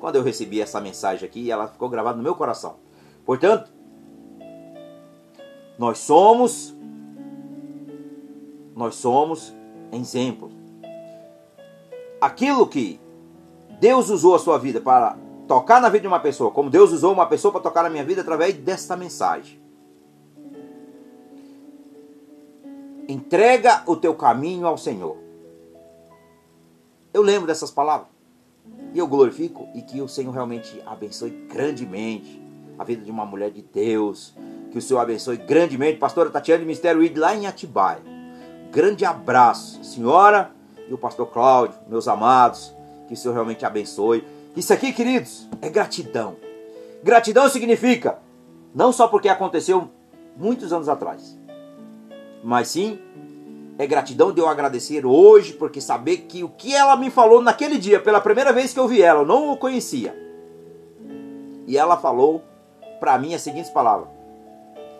quando 0.00 0.16
eu 0.16 0.22
recebi 0.22 0.60
essa 0.60 0.80
mensagem 0.80 1.26
aqui, 1.26 1.50
ela 1.50 1.68
ficou 1.68 1.88
gravada 1.88 2.16
no 2.16 2.22
meu 2.22 2.34
coração. 2.34 2.76
Portanto, 3.24 3.70
nós 5.78 5.98
somos 5.98 6.74
nós 8.74 8.94
somos 8.94 9.52
exemplo. 9.92 10.52
Aquilo 12.20 12.66
que 12.66 13.00
Deus 13.80 14.08
usou 14.08 14.36
a 14.36 14.38
sua 14.38 14.56
vida 14.56 14.80
para 14.80 15.16
tocar 15.48 15.80
na 15.80 15.88
vida 15.88 16.02
de 16.02 16.08
uma 16.08 16.20
pessoa, 16.20 16.50
como 16.52 16.70
Deus 16.70 16.92
usou 16.92 17.12
uma 17.12 17.26
pessoa 17.26 17.50
para 17.50 17.60
tocar 17.60 17.82
na 17.82 17.90
minha 17.90 18.04
vida 18.04 18.20
através 18.20 18.54
desta 18.54 18.96
mensagem. 18.96 19.60
Entrega 23.08 23.82
o 23.86 23.96
teu 23.96 24.14
caminho 24.14 24.66
ao 24.66 24.76
Senhor. 24.76 25.16
Eu 27.12 27.22
lembro 27.22 27.46
dessas 27.46 27.70
palavras. 27.70 28.08
E 28.92 28.98
eu 28.98 29.06
glorifico 29.06 29.66
e 29.74 29.80
que 29.80 30.02
o 30.02 30.08
Senhor 30.08 30.30
realmente 30.30 30.82
abençoe 30.84 31.30
grandemente 31.48 32.42
a 32.78 32.84
vida 32.84 33.02
de 33.02 33.10
uma 33.10 33.24
mulher 33.24 33.50
de 33.50 33.62
Deus. 33.62 34.34
Que 34.70 34.76
o 34.76 34.82
Senhor 34.82 35.00
abençoe 35.00 35.38
grandemente. 35.38 35.98
Pastora 35.98 36.28
Tatiana 36.28 36.60
de 36.60 36.66
Mistério 36.66 37.02
Id 37.02 37.16
lá 37.16 37.34
em 37.34 37.46
Atibaia. 37.46 38.02
Grande 38.70 39.06
abraço, 39.06 39.82
senhora 39.82 40.50
e 40.86 40.92
o 40.92 40.98
pastor 40.98 41.28
Cláudio, 41.28 41.78
meus 41.88 42.06
amados. 42.06 42.74
Que 43.06 43.14
o 43.14 43.16
Senhor 43.16 43.32
realmente 43.32 43.64
abençoe. 43.64 44.22
Isso 44.54 44.70
aqui, 44.74 44.92
queridos, 44.92 45.48
é 45.62 45.70
gratidão. 45.70 46.36
Gratidão 47.02 47.48
significa 47.48 48.18
não 48.74 48.92
só 48.92 49.08
porque 49.08 49.30
aconteceu 49.30 49.88
muitos 50.36 50.74
anos 50.74 50.90
atrás, 50.90 51.37
mas 52.42 52.68
sim 52.68 52.98
é 53.78 53.86
gratidão 53.86 54.32
de 54.32 54.40
eu 54.40 54.48
agradecer 54.48 55.06
hoje, 55.06 55.52
porque 55.52 55.80
saber 55.80 56.18
que 56.28 56.42
o 56.42 56.48
que 56.48 56.74
ela 56.74 56.96
me 56.96 57.10
falou 57.10 57.40
naquele 57.40 57.78
dia, 57.78 58.00
pela 58.00 58.20
primeira 58.20 58.52
vez 58.52 58.72
que 58.72 58.80
eu 58.80 58.88
vi 58.88 59.00
ela, 59.00 59.20
eu 59.20 59.26
não 59.26 59.52
o 59.52 59.56
conhecia. 59.56 60.16
E 61.66 61.78
ela 61.78 61.96
falou 61.96 62.42
para 62.98 63.16
mim 63.18 63.34
as 63.34 63.42
seguintes 63.42 63.70
palavras: 63.70 64.08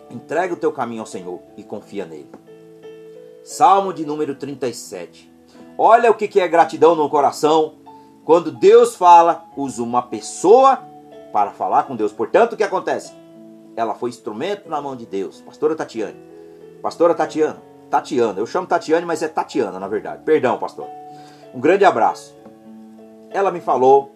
Entrega 0.09 0.53
o 0.53 0.57
teu 0.57 0.71
caminho 0.71 1.01
ao 1.01 1.07
Senhor 1.07 1.39
e 1.57 1.63
confia 1.63 2.05
nele. 2.05 2.29
Salmo 3.43 3.93
de 3.93 4.05
número 4.05 4.35
37. 4.35 5.29
Olha 5.77 6.11
o 6.11 6.13
que 6.13 6.39
é 6.39 6.47
gratidão 6.47 6.95
no 6.95 7.09
coração. 7.09 7.75
Quando 8.23 8.51
Deus 8.51 8.95
fala, 8.95 9.45
usa 9.57 9.81
uma 9.81 10.01
pessoa 10.01 10.77
para 11.33 11.51
falar 11.51 11.83
com 11.83 11.95
Deus. 11.95 12.11
Portanto, 12.11 12.53
o 12.53 12.57
que 12.57 12.63
acontece? 12.63 13.13
Ela 13.75 13.95
foi 13.95 14.09
instrumento 14.09 14.69
na 14.69 14.81
mão 14.81 14.95
de 14.95 15.05
Deus. 15.05 15.41
Pastora 15.41 15.75
Tatiane, 15.75 16.19
Pastora 16.81 17.13
Tatiana, 17.13 17.61
Tatiana, 17.89 18.39
eu 18.39 18.45
chamo 18.45 18.67
Tatiane, 18.67 19.05
mas 19.05 19.21
é 19.21 19.27
Tatiana 19.27 19.79
na 19.79 19.87
verdade. 19.87 20.23
Perdão, 20.23 20.57
pastor. 20.57 20.87
Um 21.53 21.59
grande 21.59 21.83
abraço. 21.83 22.35
Ela 23.31 23.51
me 23.51 23.59
falou 23.59 24.15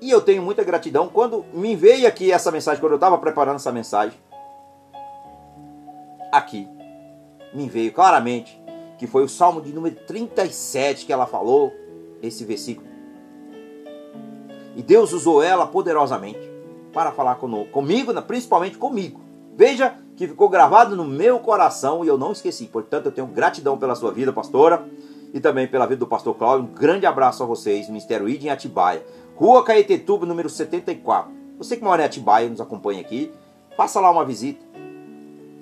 e 0.00 0.10
eu 0.10 0.20
tenho 0.20 0.42
muita 0.42 0.64
gratidão 0.64 1.08
quando 1.08 1.44
me 1.52 1.76
veio 1.76 2.08
aqui 2.08 2.32
essa 2.32 2.50
mensagem, 2.50 2.80
quando 2.80 2.92
eu 2.92 2.96
estava 2.96 3.18
preparando 3.18 3.56
essa 3.56 3.72
mensagem. 3.72 4.18
Aqui 6.32 6.68
me 7.52 7.68
veio 7.68 7.92
claramente 7.92 8.58
que 8.96 9.06
foi 9.06 9.24
o 9.24 9.28
Salmo 9.28 9.60
de 9.60 9.72
número 9.72 9.96
37 10.06 11.06
que 11.06 11.12
ela 11.12 11.26
falou, 11.26 11.72
esse 12.22 12.44
versículo. 12.44 12.88
E 14.76 14.82
Deus 14.82 15.12
usou 15.12 15.42
ela 15.42 15.66
poderosamente 15.66 16.50
para 16.92 17.10
falar 17.10 17.36
comigo, 17.36 18.12
principalmente 18.22 18.78
comigo. 18.78 19.20
Veja 19.56 19.96
que 20.20 20.28
ficou 20.28 20.50
gravado 20.50 20.94
no 20.94 21.06
meu 21.06 21.38
coração 21.38 22.04
e 22.04 22.08
eu 22.08 22.18
não 22.18 22.32
esqueci. 22.32 22.66
Portanto, 22.66 23.06
eu 23.06 23.12
tenho 23.12 23.26
gratidão 23.26 23.78
pela 23.78 23.94
sua 23.94 24.12
vida, 24.12 24.30
pastora, 24.30 24.86
e 25.32 25.40
também 25.40 25.66
pela 25.66 25.86
vida 25.86 26.00
do 26.00 26.06
pastor 26.06 26.34
Cláudio. 26.34 26.68
Um 26.68 26.74
grande 26.74 27.06
abraço 27.06 27.42
a 27.42 27.46
vocês, 27.46 27.88
Ministério 27.88 28.28
ID 28.28 28.44
em 28.44 28.50
Atibaia, 28.50 29.02
Rua 29.34 29.64
Caetetuba, 29.64 30.26
número 30.26 30.50
74. 30.50 31.32
Você 31.56 31.74
que 31.74 31.82
mora 31.82 32.02
em 32.02 32.04
Atibaia, 32.04 32.50
nos 32.50 32.60
acompanha 32.60 33.00
aqui, 33.00 33.32
faça 33.78 33.98
lá 33.98 34.10
uma 34.10 34.22
visita. 34.22 34.62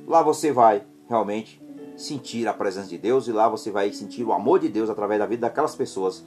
Lá 0.08 0.22
você 0.22 0.50
vai 0.50 0.82
realmente 1.08 1.62
sentir 1.96 2.48
a 2.48 2.52
presença 2.52 2.88
de 2.88 2.98
Deus 2.98 3.28
e 3.28 3.32
lá 3.32 3.48
você 3.48 3.70
vai 3.70 3.92
sentir 3.92 4.24
o 4.24 4.32
amor 4.32 4.58
de 4.58 4.68
Deus 4.68 4.90
através 4.90 5.20
da 5.20 5.26
vida 5.26 5.42
daquelas 5.42 5.76
pessoas 5.76 6.26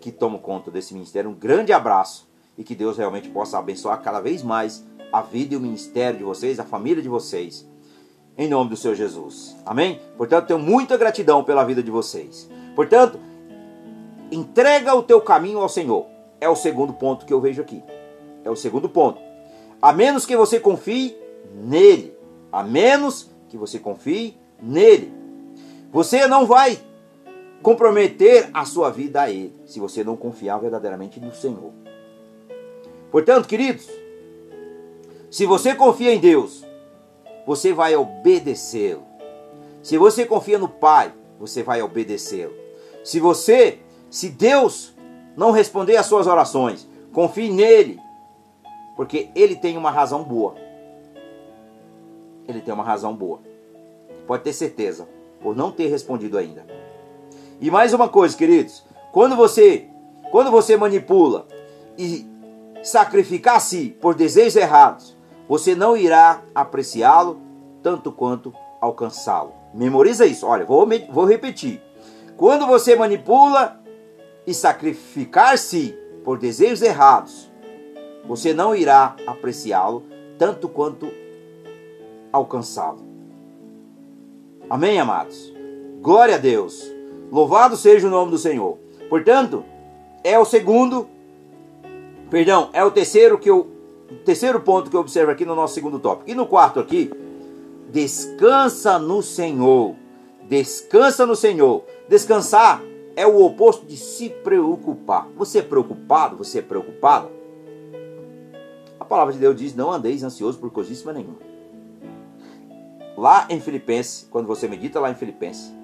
que 0.00 0.10
tomam 0.10 0.40
conta 0.40 0.68
desse 0.68 0.94
ministério. 0.94 1.30
Um 1.30 1.34
grande 1.34 1.72
abraço 1.72 2.28
e 2.56 2.64
que 2.64 2.74
Deus 2.74 2.98
realmente 2.98 3.28
possa 3.28 3.56
abençoar 3.56 4.02
cada 4.02 4.18
vez 4.18 4.42
mais 4.42 4.84
a 5.12 5.22
vida 5.22 5.54
e 5.54 5.56
o 5.56 5.60
ministério 5.60 6.18
de 6.18 6.24
vocês, 6.24 6.58
a 6.58 6.64
família 6.64 7.02
de 7.02 7.08
vocês. 7.08 7.67
Em 8.38 8.48
nome 8.48 8.70
do 8.70 8.76
Senhor 8.76 8.94
Jesus. 8.94 9.56
Amém? 9.66 10.00
Portanto, 10.16 10.46
tenho 10.46 10.60
muita 10.60 10.96
gratidão 10.96 11.42
pela 11.42 11.64
vida 11.64 11.82
de 11.82 11.90
vocês. 11.90 12.48
Portanto, 12.76 13.18
entrega 14.30 14.94
o 14.94 15.02
teu 15.02 15.20
caminho 15.20 15.58
ao 15.58 15.68
Senhor. 15.68 16.06
É 16.40 16.48
o 16.48 16.54
segundo 16.54 16.92
ponto 16.92 17.26
que 17.26 17.32
eu 17.32 17.40
vejo 17.40 17.60
aqui. 17.60 17.82
É 18.44 18.50
o 18.50 18.54
segundo 18.54 18.88
ponto. 18.88 19.20
A 19.82 19.92
menos 19.92 20.24
que 20.24 20.36
você 20.36 20.60
confie 20.60 21.16
nele. 21.52 22.16
A 22.52 22.62
menos 22.62 23.28
que 23.48 23.56
você 23.56 23.80
confie 23.80 24.36
nele. 24.62 25.12
Você 25.90 26.28
não 26.28 26.46
vai 26.46 26.78
comprometer 27.62 28.50
a 28.54 28.64
sua 28.64 28.90
vida 28.90 29.22
a 29.22 29.30
ele, 29.30 29.52
se 29.66 29.80
você 29.80 30.04
não 30.04 30.16
confiar 30.16 30.58
verdadeiramente 30.58 31.18
no 31.18 31.34
Senhor. 31.34 31.72
Portanto, 33.10 33.48
queridos, 33.48 33.88
se 35.30 35.44
você 35.44 35.74
confia 35.74 36.14
em 36.14 36.20
Deus, 36.20 36.64
você 37.48 37.72
vai 37.72 37.96
obedecê-lo. 37.96 39.06
Se 39.82 39.96
você 39.96 40.26
confia 40.26 40.58
no 40.58 40.68
Pai, 40.68 41.14
você 41.40 41.62
vai 41.62 41.80
obedecê-lo. 41.80 42.52
Se 43.02 43.18
você, 43.18 43.78
se 44.10 44.28
Deus 44.28 44.94
não 45.34 45.50
responder 45.50 45.96
às 45.96 46.04
suas 46.04 46.26
orações, 46.26 46.86
confie 47.10 47.48
nele, 47.50 47.98
porque 48.94 49.30
ele 49.34 49.56
tem 49.56 49.78
uma 49.78 49.90
razão 49.90 50.24
boa. 50.24 50.56
Ele 52.46 52.60
tem 52.60 52.74
uma 52.74 52.84
razão 52.84 53.16
boa. 53.16 53.40
Pode 54.26 54.42
ter 54.42 54.52
certeza, 54.52 55.08
por 55.40 55.56
não 55.56 55.72
ter 55.72 55.86
respondido 55.86 56.36
ainda. 56.36 56.66
E 57.62 57.70
mais 57.70 57.94
uma 57.94 58.10
coisa, 58.10 58.36
queridos, 58.36 58.84
quando 59.10 59.34
você, 59.34 59.88
quando 60.30 60.50
você 60.50 60.76
manipula 60.76 61.48
e 61.96 62.26
sacrificar 62.82 63.56
a 63.56 63.60
si 63.60 63.96
por 64.02 64.14
desejos 64.14 64.54
errados, 64.54 65.16
você 65.48 65.74
não 65.74 65.96
irá 65.96 66.42
apreciá-lo 66.54 67.40
tanto 67.82 68.12
quanto 68.12 68.52
alcançá-lo. 68.80 69.52
Memoriza 69.72 70.26
isso. 70.26 70.46
Olha, 70.46 70.64
vou, 70.64 70.86
vou 71.10 71.24
repetir. 71.24 71.80
Quando 72.36 72.66
você 72.66 72.94
manipula 72.94 73.80
e 74.46 74.54
sacrificar-se 74.54 75.98
por 76.24 76.38
desejos 76.38 76.82
errados, 76.82 77.50
você 78.26 78.52
não 78.52 78.74
irá 78.74 79.16
apreciá-lo 79.26 80.04
tanto 80.38 80.68
quanto 80.68 81.10
alcançá-lo. 82.32 83.00
Amém, 84.68 85.00
amados? 85.00 85.52
Glória 86.00 86.34
a 86.34 86.38
Deus. 86.38 86.92
Louvado 87.32 87.76
seja 87.76 88.06
o 88.06 88.10
nome 88.10 88.30
do 88.30 88.38
Senhor. 88.38 88.78
Portanto, 89.08 89.64
é 90.22 90.38
o 90.38 90.44
segundo, 90.44 91.08
perdão, 92.30 92.68
é 92.72 92.84
o 92.84 92.90
terceiro 92.90 93.38
que 93.38 93.48
eu, 93.48 93.66
terceiro 94.24 94.60
ponto 94.60 94.90
que 94.90 94.96
eu 94.96 95.00
observo 95.00 95.30
aqui 95.30 95.44
no 95.44 95.54
nosso 95.54 95.74
segundo 95.74 95.98
tópico. 95.98 96.30
E 96.30 96.34
no 96.34 96.46
quarto 96.46 96.80
aqui, 96.80 97.10
descansa 97.90 98.98
no 98.98 99.22
Senhor. 99.22 99.94
Descansa 100.48 101.26
no 101.26 101.36
Senhor. 101.36 101.84
Descansar 102.08 102.82
é 103.14 103.26
o 103.26 103.44
oposto 103.44 103.84
de 103.84 103.96
se 103.96 104.30
preocupar. 104.30 105.28
Você 105.36 105.58
é 105.58 105.62
preocupado? 105.62 106.36
Você 106.36 106.60
é 106.60 106.62
preocupada? 106.62 107.28
A 108.98 109.04
palavra 109.04 109.32
de 109.32 109.40
Deus 109.40 109.56
diz: 109.56 109.74
Não 109.74 109.92
andeis 109.92 110.22
ansioso 110.22 110.58
por 110.58 110.70
coisíssima 110.70 111.12
nenhuma. 111.12 111.38
Lá 113.16 113.46
em 113.50 113.60
Filipenses, 113.60 114.26
quando 114.30 114.46
você 114.46 114.68
medita 114.68 115.00
lá 115.00 115.10
em 115.10 115.14
Filipenses, 115.14 115.74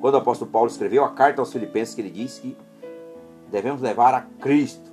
quando 0.00 0.14
o 0.14 0.18
apóstolo 0.18 0.50
Paulo 0.50 0.70
escreveu 0.70 1.04
a 1.04 1.10
carta 1.10 1.42
aos 1.42 1.52
Filipenses, 1.52 1.94
que 1.94 2.00
ele 2.00 2.10
diz 2.10 2.38
que 2.38 2.56
devemos 3.50 3.82
levar 3.82 4.14
a 4.14 4.20
Cristo. 4.40 4.88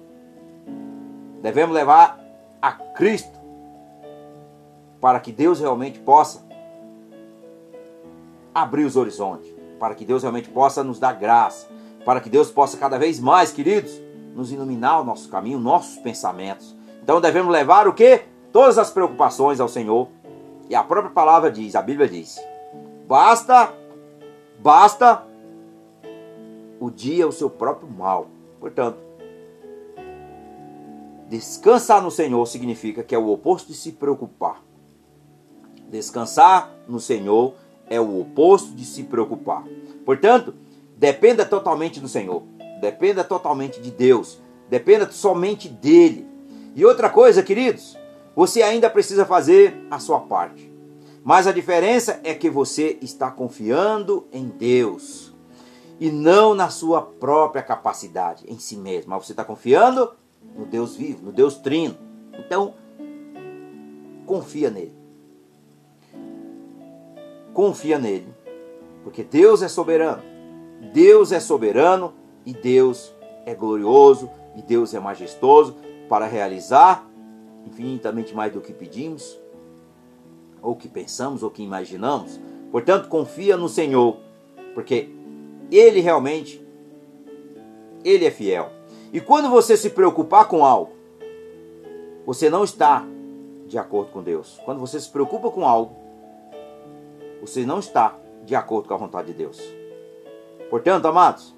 Devemos 1.42 1.76
levar 1.76 2.25
a 2.66 2.72
Cristo 2.72 3.40
para 5.00 5.20
que 5.20 5.32
Deus 5.32 5.60
realmente 5.60 6.00
possa 6.00 6.44
abrir 8.52 8.86
os 8.86 8.96
horizontes, 8.96 9.48
para 9.80 9.94
que 9.94 10.04
Deus 10.04 10.24
realmente 10.24 10.50
possa 10.50 10.84
nos 10.84 10.98
dar 10.98 11.14
graça, 11.14 11.68
para 12.04 12.20
que 12.20 12.28
Deus 12.28 12.50
possa 12.50 12.76
cada 12.76 12.98
vez 12.98 13.20
mais, 13.20 13.52
queridos, 13.52 14.02
nos 14.34 14.52
iluminar 14.52 15.02
o 15.02 15.04
nosso 15.04 15.30
caminho, 15.30 15.60
nossos 15.60 15.98
pensamentos. 15.98 16.76
Então 17.04 17.22
devemos 17.22 17.52
levar 17.52 17.88
o 17.88 17.94
que? 17.94 18.22
Todas 18.52 18.80
as 18.80 18.90
preocupações 18.90 19.60
ao 19.60 19.68
Senhor. 19.68 20.08
E 20.68 20.74
a 20.74 20.84
própria 20.84 21.12
palavra 21.12 21.52
diz, 21.52 21.76
a 21.76 21.84
Bíblia 21.84 22.10
diz: 22.10 22.44
basta, 23.08 23.72
basta 24.58 25.24
o 26.80 26.90
dia 26.90 27.28
o 27.28 27.32
seu 27.32 27.50
próprio 27.50 27.88
mal. 27.88 28.26
Portanto, 28.60 29.05
descansar 31.30 32.02
no 32.02 32.12
Senhor 32.12 32.46
significa 32.46 33.04
que 33.04 33.16
é 33.16 33.18
o 33.18 33.30
oposto 33.30 33.68
de 33.68 33.78
se 33.78 33.92
preocupar. 33.92 34.64
Descansar 35.90 36.72
no 36.88 37.00
Senhor 37.00 37.56
é 37.88 38.00
o 38.00 38.20
oposto 38.20 38.74
de 38.74 38.86
se 38.86 39.04
preocupar. 39.04 39.64
Portanto, 40.06 40.54
dependa 40.98 41.46
totalmente 41.46 42.00
do 42.00 42.08
Senhor, 42.08 42.44
dependa 42.80 43.24
totalmente 43.24 43.82
de 43.82 43.92
Deus, 43.92 44.40
dependa 44.70 45.10
somente 45.12 45.70
dele. 45.70 46.28
E 46.76 46.86
outra 46.86 47.10
coisa, 47.10 47.44
queridos, 47.44 47.98
você 48.36 48.62
ainda 48.62 48.90
precisa 48.90 49.26
fazer 49.26 49.76
a 49.90 50.00
sua 50.00 50.20
parte. 50.20 50.74
Mas 51.24 51.48
a 51.48 51.52
diferença 51.52 52.20
é 52.24 52.34
que 52.34 52.50
você 52.50 53.00
está 53.02 53.32
confiando 53.32 54.28
em 54.32 54.48
Deus 54.48 55.34
e 56.00 56.12
não 56.12 56.54
na 56.54 56.70
sua 56.70 57.02
própria 57.02 57.64
capacidade, 57.64 58.46
em 58.48 58.60
si 58.60 58.76
mesmo. 58.76 59.10
Mas 59.10 59.26
você 59.26 59.34
está 59.34 59.44
confiando 59.44 60.12
no 60.56 60.66
Deus 60.66 60.96
vivo, 60.96 61.26
no 61.26 61.32
Deus 61.32 61.58
trino. 61.58 61.96
Então, 62.38 62.74
confia 64.26 64.70
nele 64.70 65.06
confia 67.56 67.98
nele. 67.98 68.28
Porque 69.02 69.24
Deus 69.24 69.64
é 69.64 69.68
soberano. 69.68 70.22
Deus 70.94 71.32
é 71.32 71.40
soberano 71.40 72.14
e 72.46 72.54
Deus 72.54 73.16
é 73.46 73.56
glorioso 73.56 74.30
e 74.56 74.62
Deus 74.62 74.94
é 74.94 75.00
majestoso 75.00 75.78
para 76.08 76.28
realizar 76.28 77.10
infinitamente 77.66 78.36
mais 78.36 78.54
do 78.54 78.62
que 78.62 78.72
pedimos, 78.72 79.40
ou 80.62 80.76
que 80.76 80.88
pensamos, 80.88 81.42
ou 81.42 81.50
que 81.50 81.64
imaginamos. 81.64 82.40
Portanto, 82.72 83.08
confia 83.08 83.58
no 83.58 83.68
Senhor, 83.68 84.18
porque 84.76 85.10
Ele 85.72 86.00
realmente, 86.00 86.64
Ele 88.04 88.26
é 88.26 88.32
fiel. 88.32 88.70
E 89.16 89.22
quando 89.22 89.50
você 89.50 89.78
se 89.78 89.92
preocupar 89.92 90.46
com 90.46 90.66
algo, 90.66 90.92
você 92.26 92.50
não 92.50 92.66
está 92.66 93.02
de 93.66 93.78
acordo 93.78 94.12
com 94.12 94.22
Deus. 94.22 94.60
Quando 94.66 94.82
você 94.82 95.00
se 95.00 95.10
preocupa 95.10 95.50
com 95.50 95.66
algo, 95.66 95.96
você 97.40 97.66
não 97.66 97.80
está 97.80 98.14
de 98.44 98.58
acordo 98.58 98.90
com 98.90 98.94
a 98.94 98.98
vontade 98.98 99.28
de 99.28 99.34
Deus. 99.34 99.58
Portanto, 100.70 101.08
amados, 101.08 101.56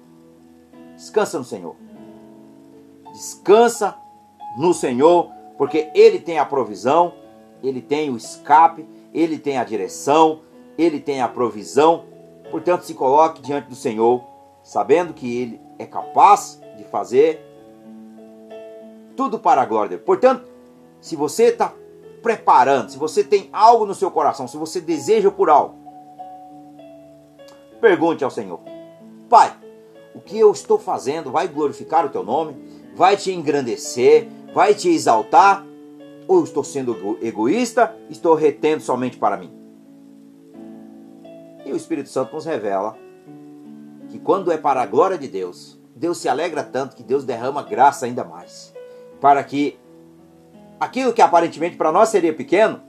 descansa 0.94 1.36
no 1.36 1.44
Senhor. 1.44 1.74
Descansa 3.12 3.96
no 4.56 4.72
Senhor, 4.72 5.28
porque 5.56 5.90
Ele 5.96 6.20
tem 6.20 6.38
a 6.38 6.46
provisão, 6.46 7.12
Ele 7.60 7.82
tem 7.82 8.08
o 8.08 8.16
escape, 8.16 8.86
Ele 9.12 9.36
tem 9.36 9.58
a 9.58 9.64
direção, 9.64 10.42
Ele 10.78 11.00
tem 11.00 11.20
a 11.20 11.26
provisão. 11.26 12.04
Portanto, 12.52 12.82
se 12.82 12.94
coloque 12.94 13.42
diante 13.42 13.68
do 13.68 13.74
Senhor, 13.74 14.22
sabendo 14.62 15.12
que 15.12 15.36
Ele 15.36 15.60
é 15.76 15.86
capaz 15.86 16.60
de 16.76 16.84
fazer 16.84 17.47
tudo 19.18 19.36
para 19.36 19.60
a 19.60 19.66
glória 19.66 19.88
dele. 19.88 20.02
Portanto, 20.02 20.48
se 21.00 21.16
você 21.16 21.46
está 21.46 21.74
preparando, 22.22 22.90
se 22.90 22.96
você 22.96 23.24
tem 23.24 23.48
algo 23.52 23.84
no 23.84 23.92
seu 23.92 24.12
coração, 24.12 24.46
se 24.46 24.56
você 24.56 24.80
deseja 24.80 25.28
por 25.28 25.50
algo, 25.50 25.74
pergunte 27.80 28.22
ao 28.22 28.30
Senhor: 28.30 28.60
Pai, 29.28 29.52
o 30.14 30.20
que 30.20 30.38
eu 30.38 30.52
estou 30.52 30.78
fazendo 30.78 31.32
vai 31.32 31.48
glorificar 31.48 32.06
o 32.06 32.10
teu 32.10 32.22
nome? 32.22 32.56
Vai 32.94 33.16
te 33.16 33.32
engrandecer? 33.32 34.28
Vai 34.54 34.72
te 34.72 34.88
exaltar? 34.88 35.66
Ou 36.28 36.44
estou 36.44 36.62
sendo 36.62 37.18
egoísta? 37.20 37.96
Estou 38.08 38.36
retendo 38.36 38.84
somente 38.84 39.16
para 39.16 39.36
mim? 39.36 39.52
E 41.66 41.72
o 41.72 41.76
Espírito 41.76 42.08
Santo 42.08 42.36
nos 42.36 42.44
revela 42.44 42.96
que 44.10 44.20
quando 44.20 44.52
é 44.52 44.56
para 44.56 44.80
a 44.80 44.86
glória 44.86 45.18
de 45.18 45.26
Deus, 45.26 45.76
Deus 45.92 46.18
se 46.18 46.28
alegra 46.28 46.62
tanto 46.62 46.94
que 46.94 47.02
Deus 47.02 47.24
derrama 47.24 47.64
graça 47.64 48.06
ainda 48.06 48.22
mais. 48.22 48.77
Para 49.20 49.42
que 49.42 49.78
aquilo 50.78 51.12
que 51.12 51.22
aparentemente 51.22 51.76
para 51.76 51.92
nós 51.92 52.08
seria 52.08 52.32
pequeno 52.32 52.80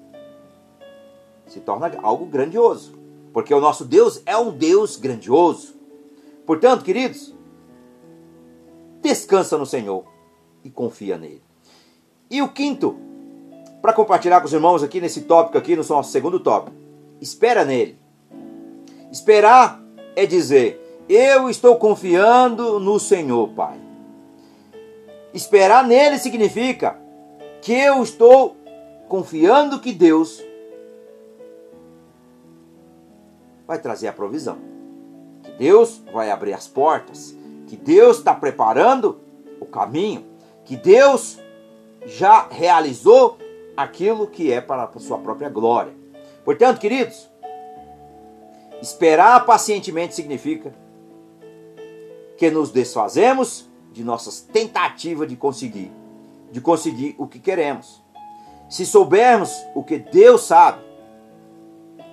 se 1.47 1.59
torna 1.59 1.91
algo 2.01 2.25
grandioso. 2.25 2.93
Porque 3.33 3.53
o 3.53 3.59
nosso 3.59 3.85
Deus 3.85 4.21
é 4.25 4.37
um 4.37 4.51
Deus 4.51 4.95
grandioso. 4.95 5.75
Portanto, 6.45 6.83
queridos, 6.83 7.33
descansa 9.01 9.57
no 9.57 9.65
Senhor 9.65 10.03
e 10.63 10.69
confia 10.69 11.17
nele. 11.17 11.43
E 12.29 12.41
o 12.41 12.49
quinto, 12.49 12.95
para 13.81 13.93
compartilhar 13.93 14.39
com 14.39 14.47
os 14.47 14.53
irmãos 14.53 14.83
aqui 14.83 14.99
nesse 14.99 15.21
tópico 15.21 15.57
aqui, 15.57 15.75
no 15.75 15.83
nosso 15.87 16.11
segundo 16.11 16.39
tópico, 16.39 16.75
espera 17.21 17.65
nele. 17.65 17.97
Esperar 19.11 19.81
é 20.15 20.25
dizer, 20.25 21.05
eu 21.07 21.49
estou 21.49 21.75
confiando 21.77 22.79
no 22.79 22.99
Senhor, 22.99 23.49
Pai. 23.49 23.88
Esperar 25.33 25.85
nele 25.85 26.17
significa 26.17 26.97
que 27.61 27.73
eu 27.73 28.01
estou 28.01 28.57
confiando 29.07 29.79
que 29.79 29.93
Deus 29.93 30.43
vai 33.67 33.77
trazer 33.79 34.07
a 34.07 34.13
provisão. 34.13 34.57
Que 35.43 35.51
Deus 35.51 36.01
vai 36.11 36.31
abrir 36.31 36.53
as 36.53 36.67
portas. 36.67 37.35
Que 37.67 37.77
Deus 37.77 38.17
está 38.17 38.33
preparando 38.33 39.19
o 39.59 39.65
caminho. 39.65 40.25
Que 40.65 40.75
Deus 40.75 41.37
já 42.05 42.47
realizou 42.49 43.37
aquilo 43.77 44.27
que 44.27 44.51
é 44.51 44.59
para 44.59 44.83
a 44.83 44.99
sua 44.99 45.19
própria 45.19 45.49
glória. 45.49 45.93
Portanto, 46.43 46.79
queridos, 46.79 47.29
esperar 48.81 49.45
pacientemente 49.45 50.15
significa 50.15 50.73
que 52.37 52.49
nos 52.49 52.71
desfazemos 52.71 53.68
de 53.91 54.03
nossas 54.03 54.41
tentativas 54.41 55.27
de 55.27 55.35
conseguir 55.35 55.91
de 56.51 56.59
conseguir 56.61 57.15
o 57.17 57.27
que 57.27 57.39
queremos. 57.39 58.03
Se 58.69 58.85
soubermos 58.85 59.63
o 59.73 59.83
que 59.83 59.97
Deus 59.97 60.43
sabe, 60.43 60.81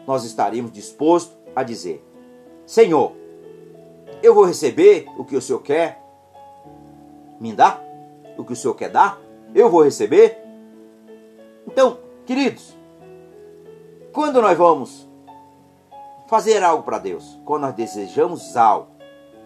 nós 0.07 0.25
estaríamos 0.25 0.73
dispostos 0.73 1.37
a 1.55 1.63
dizer: 1.63 2.05
Senhor, 2.65 3.13
eu 4.23 4.35
vou 4.35 4.45
receber 4.45 5.07
o 5.19 5.25
que 5.25 5.37
o 5.37 5.43
Senhor 5.43 5.61
quer 5.61 6.03
me 7.41 7.53
dar? 7.53 7.83
O 8.37 8.45
que 8.45 8.53
o 8.53 8.57
Senhor 8.57 8.75
quer 8.75 8.91
dar? 8.91 9.21
Eu 9.55 9.71
vou 9.71 9.83
receber? 9.83 10.39
Então, 11.67 11.99
queridos, 12.25 12.77
quando 14.13 14.41
nós 14.41 14.57
vamos 14.57 15.07
fazer 16.27 16.63
algo 16.63 16.83
para 16.83 16.99
Deus, 16.99 17.39
quando 17.45 17.63
nós 17.63 17.75
desejamos 17.75 18.57
algo 18.57 18.96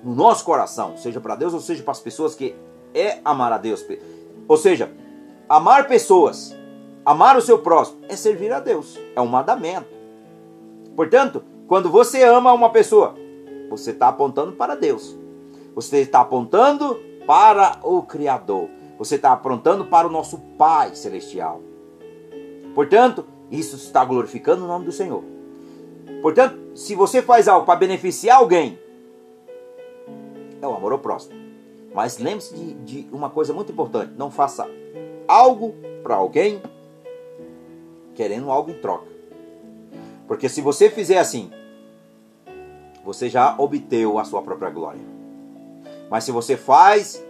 no 0.02 0.14
nosso 0.14 0.44
coração, 0.44 0.96
seja 0.96 1.20
para 1.20 1.36
Deus 1.36 1.52
ou 1.52 1.60
seja 1.60 1.82
para 1.82 1.92
as 1.92 2.00
pessoas 2.00 2.34
que 2.34 2.54
é 2.94 3.20
amar 3.24 3.52
a 3.52 3.58
Deus, 3.58 3.84
ou 4.48 4.56
seja, 4.56 4.90
amar 5.48 5.86
pessoas, 5.86 6.56
amar 7.04 7.36
o 7.36 7.42
seu 7.42 7.58
próximo 7.58 8.00
é 8.08 8.16
servir 8.16 8.52
a 8.52 8.60
Deus, 8.60 8.98
é 9.14 9.20
um 9.20 9.26
mandamento. 9.26 9.88
Portanto, 10.96 11.42
quando 11.66 11.88
você 11.88 12.24
ama 12.24 12.52
uma 12.52 12.70
pessoa, 12.70 13.14
você 13.70 13.92
está 13.92 14.08
apontando 14.08 14.52
para 14.52 14.74
Deus. 14.74 15.16
Você 15.74 15.98
está 15.98 16.20
apontando 16.20 16.98
para 17.26 17.78
o 17.84 18.02
Criador. 18.02 18.68
Você 18.98 19.14
está 19.14 19.32
apontando 19.32 19.86
para 19.86 20.08
o 20.08 20.10
nosso 20.10 20.38
Pai 20.58 20.96
Celestial. 20.96 21.60
Portanto, 22.74 23.24
isso 23.50 23.76
está 23.76 24.04
glorificando 24.04 24.64
o 24.64 24.68
nome 24.68 24.84
do 24.84 24.92
Senhor. 24.92 25.22
Portanto, 26.20 26.58
se 26.74 26.94
você 26.94 27.22
faz 27.22 27.46
algo 27.46 27.64
para 27.64 27.78
beneficiar 27.78 28.38
alguém, 28.38 28.78
é 30.60 30.66
o 30.66 30.74
amor 30.74 30.92
ao 30.92 30.98
próximo. 30.98 31.38
Mas 31.94 32.18
lembre-se 32.18 32.54
de, 32.54 32.74
de, 32.74 33.08
uma 33.12 33.30
coisa 33.30 33.52
muito 33.52 33.72
importante: 33.72 34.12
não 34.16 34.30
faça 34.30 34.68
algo 35.26 35.74
para 36.02 36.16
alguém 36.16 36.62
querendo 38.14 38.50
algo 38.50 38.70
em 38.70 38.80
troca. 38.80 39.08
Porque 40.26 40.48
se 40.48 40.60
você 40.60 40.88
fizer 40.88 41.18
assim, 41.18 41.50
você 43.04 43.28
já 43.28 43.54
obteve 43.58 44.16
a 44.18 44.24
sua 44.24 44.42
própria 44.42 44.70
glória. 44.70 45.00
Mas 46.08 46.24
se 46.24 46.32
você 46.32 46.56
faz 46.56 47.24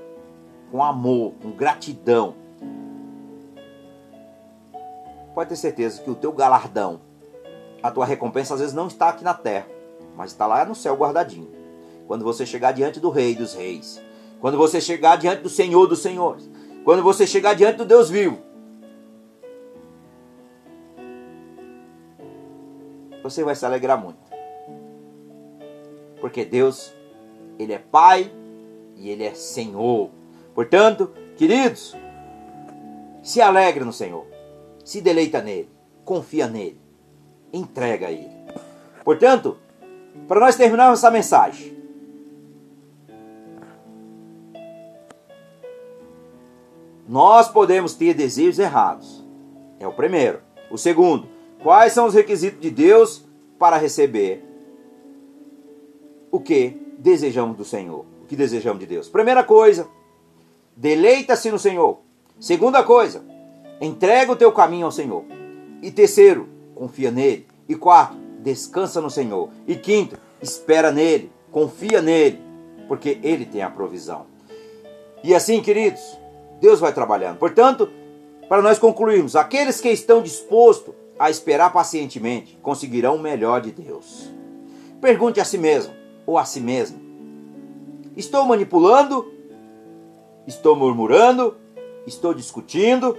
com 0.70 0.82
amor, 0.82 1.32
com 1.42 1.50
gratidão, 1.50 2.34
pode 5.34 5.50
ter 5.50 5.56
certeza 5.56 6.02
que 6.02 6.10
o 6.10 6.14
teu 6.14 6.32
galardão, 6.32 7.00
a 7.82 7.90
tua 7.90 8.04
recompensa 8.04 8.54
às 8.54 8.60
vezes 8.60 8.74
não 8.74 8.86
está 8.86 9.08
aqui 9.08 9.24
na 9.24 9.34
terra, 9.34 9.66
mas 10.16 10.32
está 10.32 10.46
lá 10.46 10.64
no 10.64 10.74
céu 10.74 10.94
guardadinho. 10.94 11.59
Quando 12.10 12.24
você 12.24 12.44
chegar 12.44 12.72
diante 12.72 12.98
do 12.98 13.08
Rei 13.08 13.36
dos 13.36 13.54
Reis, 13.54 14.02
quando 14.40 14.58
você 14.58 14.80
chegar 14.80 15.14
diante 15.14 15.42
do 15.42 15.48
Senhor 15.48 15.86
dos 15.86 16.00
Senhores, 16.00 16.50
quando 16.84 17.04
você 17.04 17.24
chegar 17.24 17.54
diante 17.54 17.76
do 17.76 17.84
Deus 17.84 18.10
vivo, 18.10 18.36
você 23.22 23.44
vai 23.44 23.54
se 23.54 23.64
alegrar 23.64 23.96
muito. 23.96 24.18
Porque 26.20 26.44
Deus, 26.44 26.92
Ele 27.56 27.74
é 27.74 27.78
Pai 27.78 28.28
e 28.96 29.08
Ele 29.08 29.22
é 29.22 29.32
Senhor. 29.32 30.10
Portanto, 30.52 31.12
queridos, 31.36 31.94
se 33.22 33.40
alegre 33.40 33.84
no 33.84 33.92
Senhor, 33.92 34.26
se 34.84 35.00
deleita 35.00 35.40
nele, 35.40 35.70
confia 36.04 36.48
nele, 36.48 36.80
entrega 37.52 38.08
a 38.08 38.10
Ele. 38.10 38.34
Portanto, 39.04 39.56
para 40.26 40.40
nós 40.40 40.56
terminarmos 40.56 40.98
essa 40.98 41.10
mensagem, 41.12 41.78
nós 47.10 47.48
podemos 47.48 47.94
ter 47.94 48.14
desejos 48.14 48.60
errados. 48.60 49.26
É 49.80 49.86
o 49.86 49.92
primeiro. 49.92 50.38
O 50.70 50.78
segundo, 50.78 51.26
quais 51.60 51.92
são 51.92 52.06
os 52.06 52.14
requisitos 52.14 52.60
de 52.60 52.70
Deus 52.70 53.24
para 53.58 53.76
receber 53.76 54.44
o 56.30 56.38
que 56.38 56.80
desejamos 56.96 57.56
do 57.56 57.64
Senhor, 57.64 58.06
o 58.22 58.26
que 58.28 58.36
desejamos 58.36 58.78
de 58.78 58.86
Deus. 58.86 59.08
Primeira 59.08 59.42
coisa, 59.42 59.88
deleita-se 60.76 61.50
no 61.50 61.58
Senhor. 61.58 61.98
Segunda 62.38 62.84
coisa, 62.84 63.24
entrega 63.80 64.30
o 64.30 64.36
teu 64.36 64.52
caminho 64.52 64.86
ao 64.86 64.92
Senhor. 64.92 65.24
E 65.82 65.90
terceiro, 65.90 66.48
confia 66.76 67.10
nele. 67.10 67.44
E 67.68 67.74
quarto, 67.74 68.16
descansa 68.38 69.00
no 69.00 69.10
Senhor. 69.10 69.50
E 69.66 69.74
quinto, 69.74 70.16
espera 70.40 70.92
nele, 70.92 71.32
confia 71.50 72.00
nele, 72.00 72.40
porque 72.86 73.18
ele 73.24 73.46
tem 73.46 73.62
a 73.62 73.70
provisão. 73.70 74.26
E 75.24 75.34
assim, 75.34 75.60
queridos, 75.60 76.19
Deus 76.60 76.78
vai 76.78 76.92
trabalhando. 76.92 77.38
Portanto, 77.38 77.88
para 78.48 78.62
nós 78.62 78.78
concluirmos, 78.78 79.36
aqueles 79.36 79.80
que 79.80 79.88
estão 79.88 80.22
dispostos 80.22 80.94
a 81.18 81.30
esperar 81.30 81.72
pacientemente 81.72 82.58
conseguirão 82.62 83.16
o 83.16 83.20
melhor 83.20 83.60
de 83.60 83.70
Deus. 83.70 84.30
Pergunte 85.00 85.40
a 85.40 85.44
si 85.44 85.58
mesmo: 85.58 85.92
ou 86.26 86.38
a 86.38 86.44
si 86.44 86.60
mesmo? 86.60 87.00
Estou 88.16 88.44
manipulando? 88.44 89.32
Estou 90.46 90.74
murmurando? 90.74 91.56
Estou 92.06 92.34
discutindo? 92.34 93.16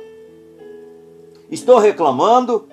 Estou 1.50 1.80
reclamando? 1.80 2.68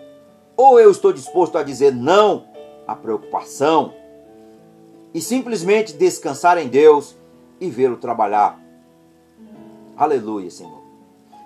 Ou 0.57 0.81
eu 0.81 0.91
estou 0.91 1.13
disposto 1.13 1.57
a 1.57 1.63
dizer 1.63 1.95
não 1.95 2.49
à 2.87 2.97
preocupação 2.97 3.95
e 5.15 5.21
simplesmente 5.21 5.93
descansar 5.93 6.59
em 6.59 6.69
Deus 6.69 7.15
e 7.61 7.71
vê-lo 7.71 7.97
trabalhar? 7.97 8.68
Aleluia, 9.99 10.51
Senhor. 10.51 10.81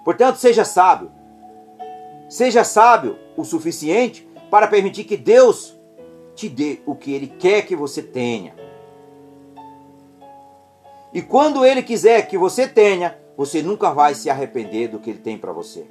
Portanto, 0.05 0.37
seja 0.37 0.65
sábio. 0.65 1.11
Seja 2.29 2.63
sábio 2.63 3.19
o 3.37 3.45
suficiente 3.45 4.29
para 4.51 4.69
permitir 4.69 5.05
que 5.05 5.17
Deus 5.17 5.75
te 6.35 6.49
dê 6.49 6.81
o 6.87 6.95
que 6.95 7.13
Ele 7.13 7.27
quer 7.27 7.63
que 7.63 7.75
você 7.75 8.03
tenha. 8.03 8.55
E 11.13 11.21
quando 11.21 11.65
ele 11.65 11.83
quiser 11.83 12.27
que 12.27 12.39
você 12.39 12.67
tenha, 12.67 13.19
você 13.37 13.63
nunca 13.63 13.93
vai 13.93 14.15
se 14.15 14.31
arrepender 14.31 14.89
do 14.89 14.99
que 14.99 15.11
ele 15.11 15.19
tem 15.19 15.37
para 15.37 15.53
você. 15.53 15.87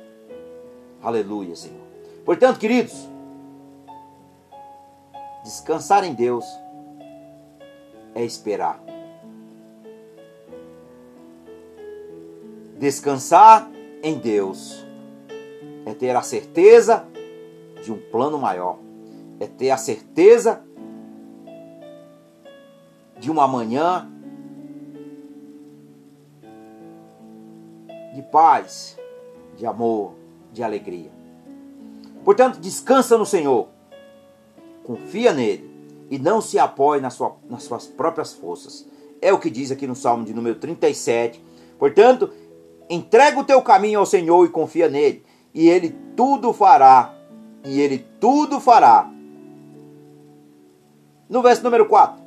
Aleluia, 1.01 1.55
Senhor. 1.55 1.81
Portanto, 2.25 2.59
queridos, 2.59 3.07
descansar 5.43 6.03
em 6.03 6.13
Deus 6.13 6.45
é 8.15 8.23
esperar. 8.23 8.81
Descansar 12.81 13.69
em 14.01 14.17
Deus 14.17 14.83
é 15.85 15.93
ter 15.93 16.15
a 16.15 16.23
certeza 16.23 17.07
de 17.83 17.93
um 17.93 17.97
plano 17.99 18.39
maior, 18.39 18.79
é 19.39 19.45
ter 19.45 19.69
a 19.69 19.77
certeza 19.77 20.63
de 23.19 23.29
uma 23.29 23.47
manhã 23.47 24.09
de 28.15 28.23
paz, 28.31 28.97
de 29.55 29.63
amor, 29.67 30.13
de 30.51 30.63
alegria. 30.63 31.11
Portanto, 32.25 32.59
descansa 32.59 33.15
no 33.15 33.27
Senhor, 33.27 33.67
confia 34.83 35.33
nele 35.33 35.69
e 36.09 36.17
não 36.17 36.41
se 36.41 36.57
apoie 36.57 36.99
nas, 36.99 37.13
sua, 37.13 37.35
nas 37.47 37.61
suas 37.61 37.85
próprias 37.85 38.33
forças. 38.33 38.89
É 39.21 39.31
o 39.31 39.37
que 39.37 39.51
diz 39.51 39.69
aqui 39.69 39.85
no 39.85 39.95
Salmo 39.95 40.25
de 40.25 40.33
número 40.33 40.55
37. 40.55 41.51
Portanto, 41.77 42.31
entrega 42.91 43.39
o 43.39 43.43
teu 43.43 43.61
caminho 43.61 43.99
ao 43.99 44.05
Senhor 44.05 44.45
e 44.45 44.49
confia 44.49 44.89
nele, 44.89 45.23
e 45.53 45.69
ele 45.69 45.95
tudo 46.15 46.51
fará. 46.51 47.15
E 47.63 47.79
ele 47.79 48.05
tudo 48.19 48.59
fará. 48.59 49.09
No 51.29 51.41
verso 51.41 51.63
número 51.63 51.85
4. 51.85 52.21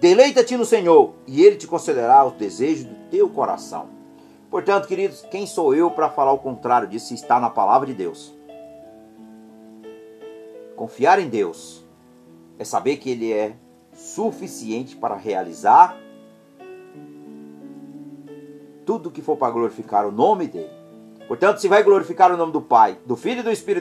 Deleita-te 0.00 0.56
no 0.56 0.64
Senhor, 0.64 1.14
e 1.26 1.44
ele 1.44 1.56
te 1.56 1.68
concederá 1.68 2.24
os 2.26 2.32
desejos 2.32 2.86
do 2.86 2.94
teu 3.08 3.28
coração. 3.28 3.88
Portanto, 4.50 4.88
queridos, 4.88 5.24
quem 5.30 5.46
sou 5.46 5.74
eu 5.74 5.90
para 5.90 6.10
falar 6.10 6.32
o 6.32 6.38
contrário 6.38 6.88
disso 6.88 7.14
está 7.14 7.38
na 7.38 7.48
palavra 7.48 7.86
de 7.86 7.94
Deus? 7.94 8.34
Confiar 10.74 11.20
em 11.20 11.28
Deus 11.28 11.84
é 12.58 12.64
saber 12.64 12.96
que 12.96 13.10
Ele 13.10 13.32
é 13.32 13.54
suficiente 13.94 14.96
para 14.96 15.14
realizar 15.14 15.96
tudo 18.84 19.10
que 19.10 19.22
for 19.22 19.36
para 19.36 19.52
glorificar 19.52 20.06
o 20.06 20.12
nome 20.12 20.46
dele. 20.46 20.70
Portanto, 21.26 21.58
se 21.58 21.68
vai 21.68 21.82
glorificar 21.82 22.32
o 22.32 22.36
nome 22.36 22.52
do 22.52 22.60
Pai, 22.60 22.98
do 23.06 23.16
Filho 23.16 23.40
e 23.40 23.42
do 23.42 23.50
Espírito 23.50 23.80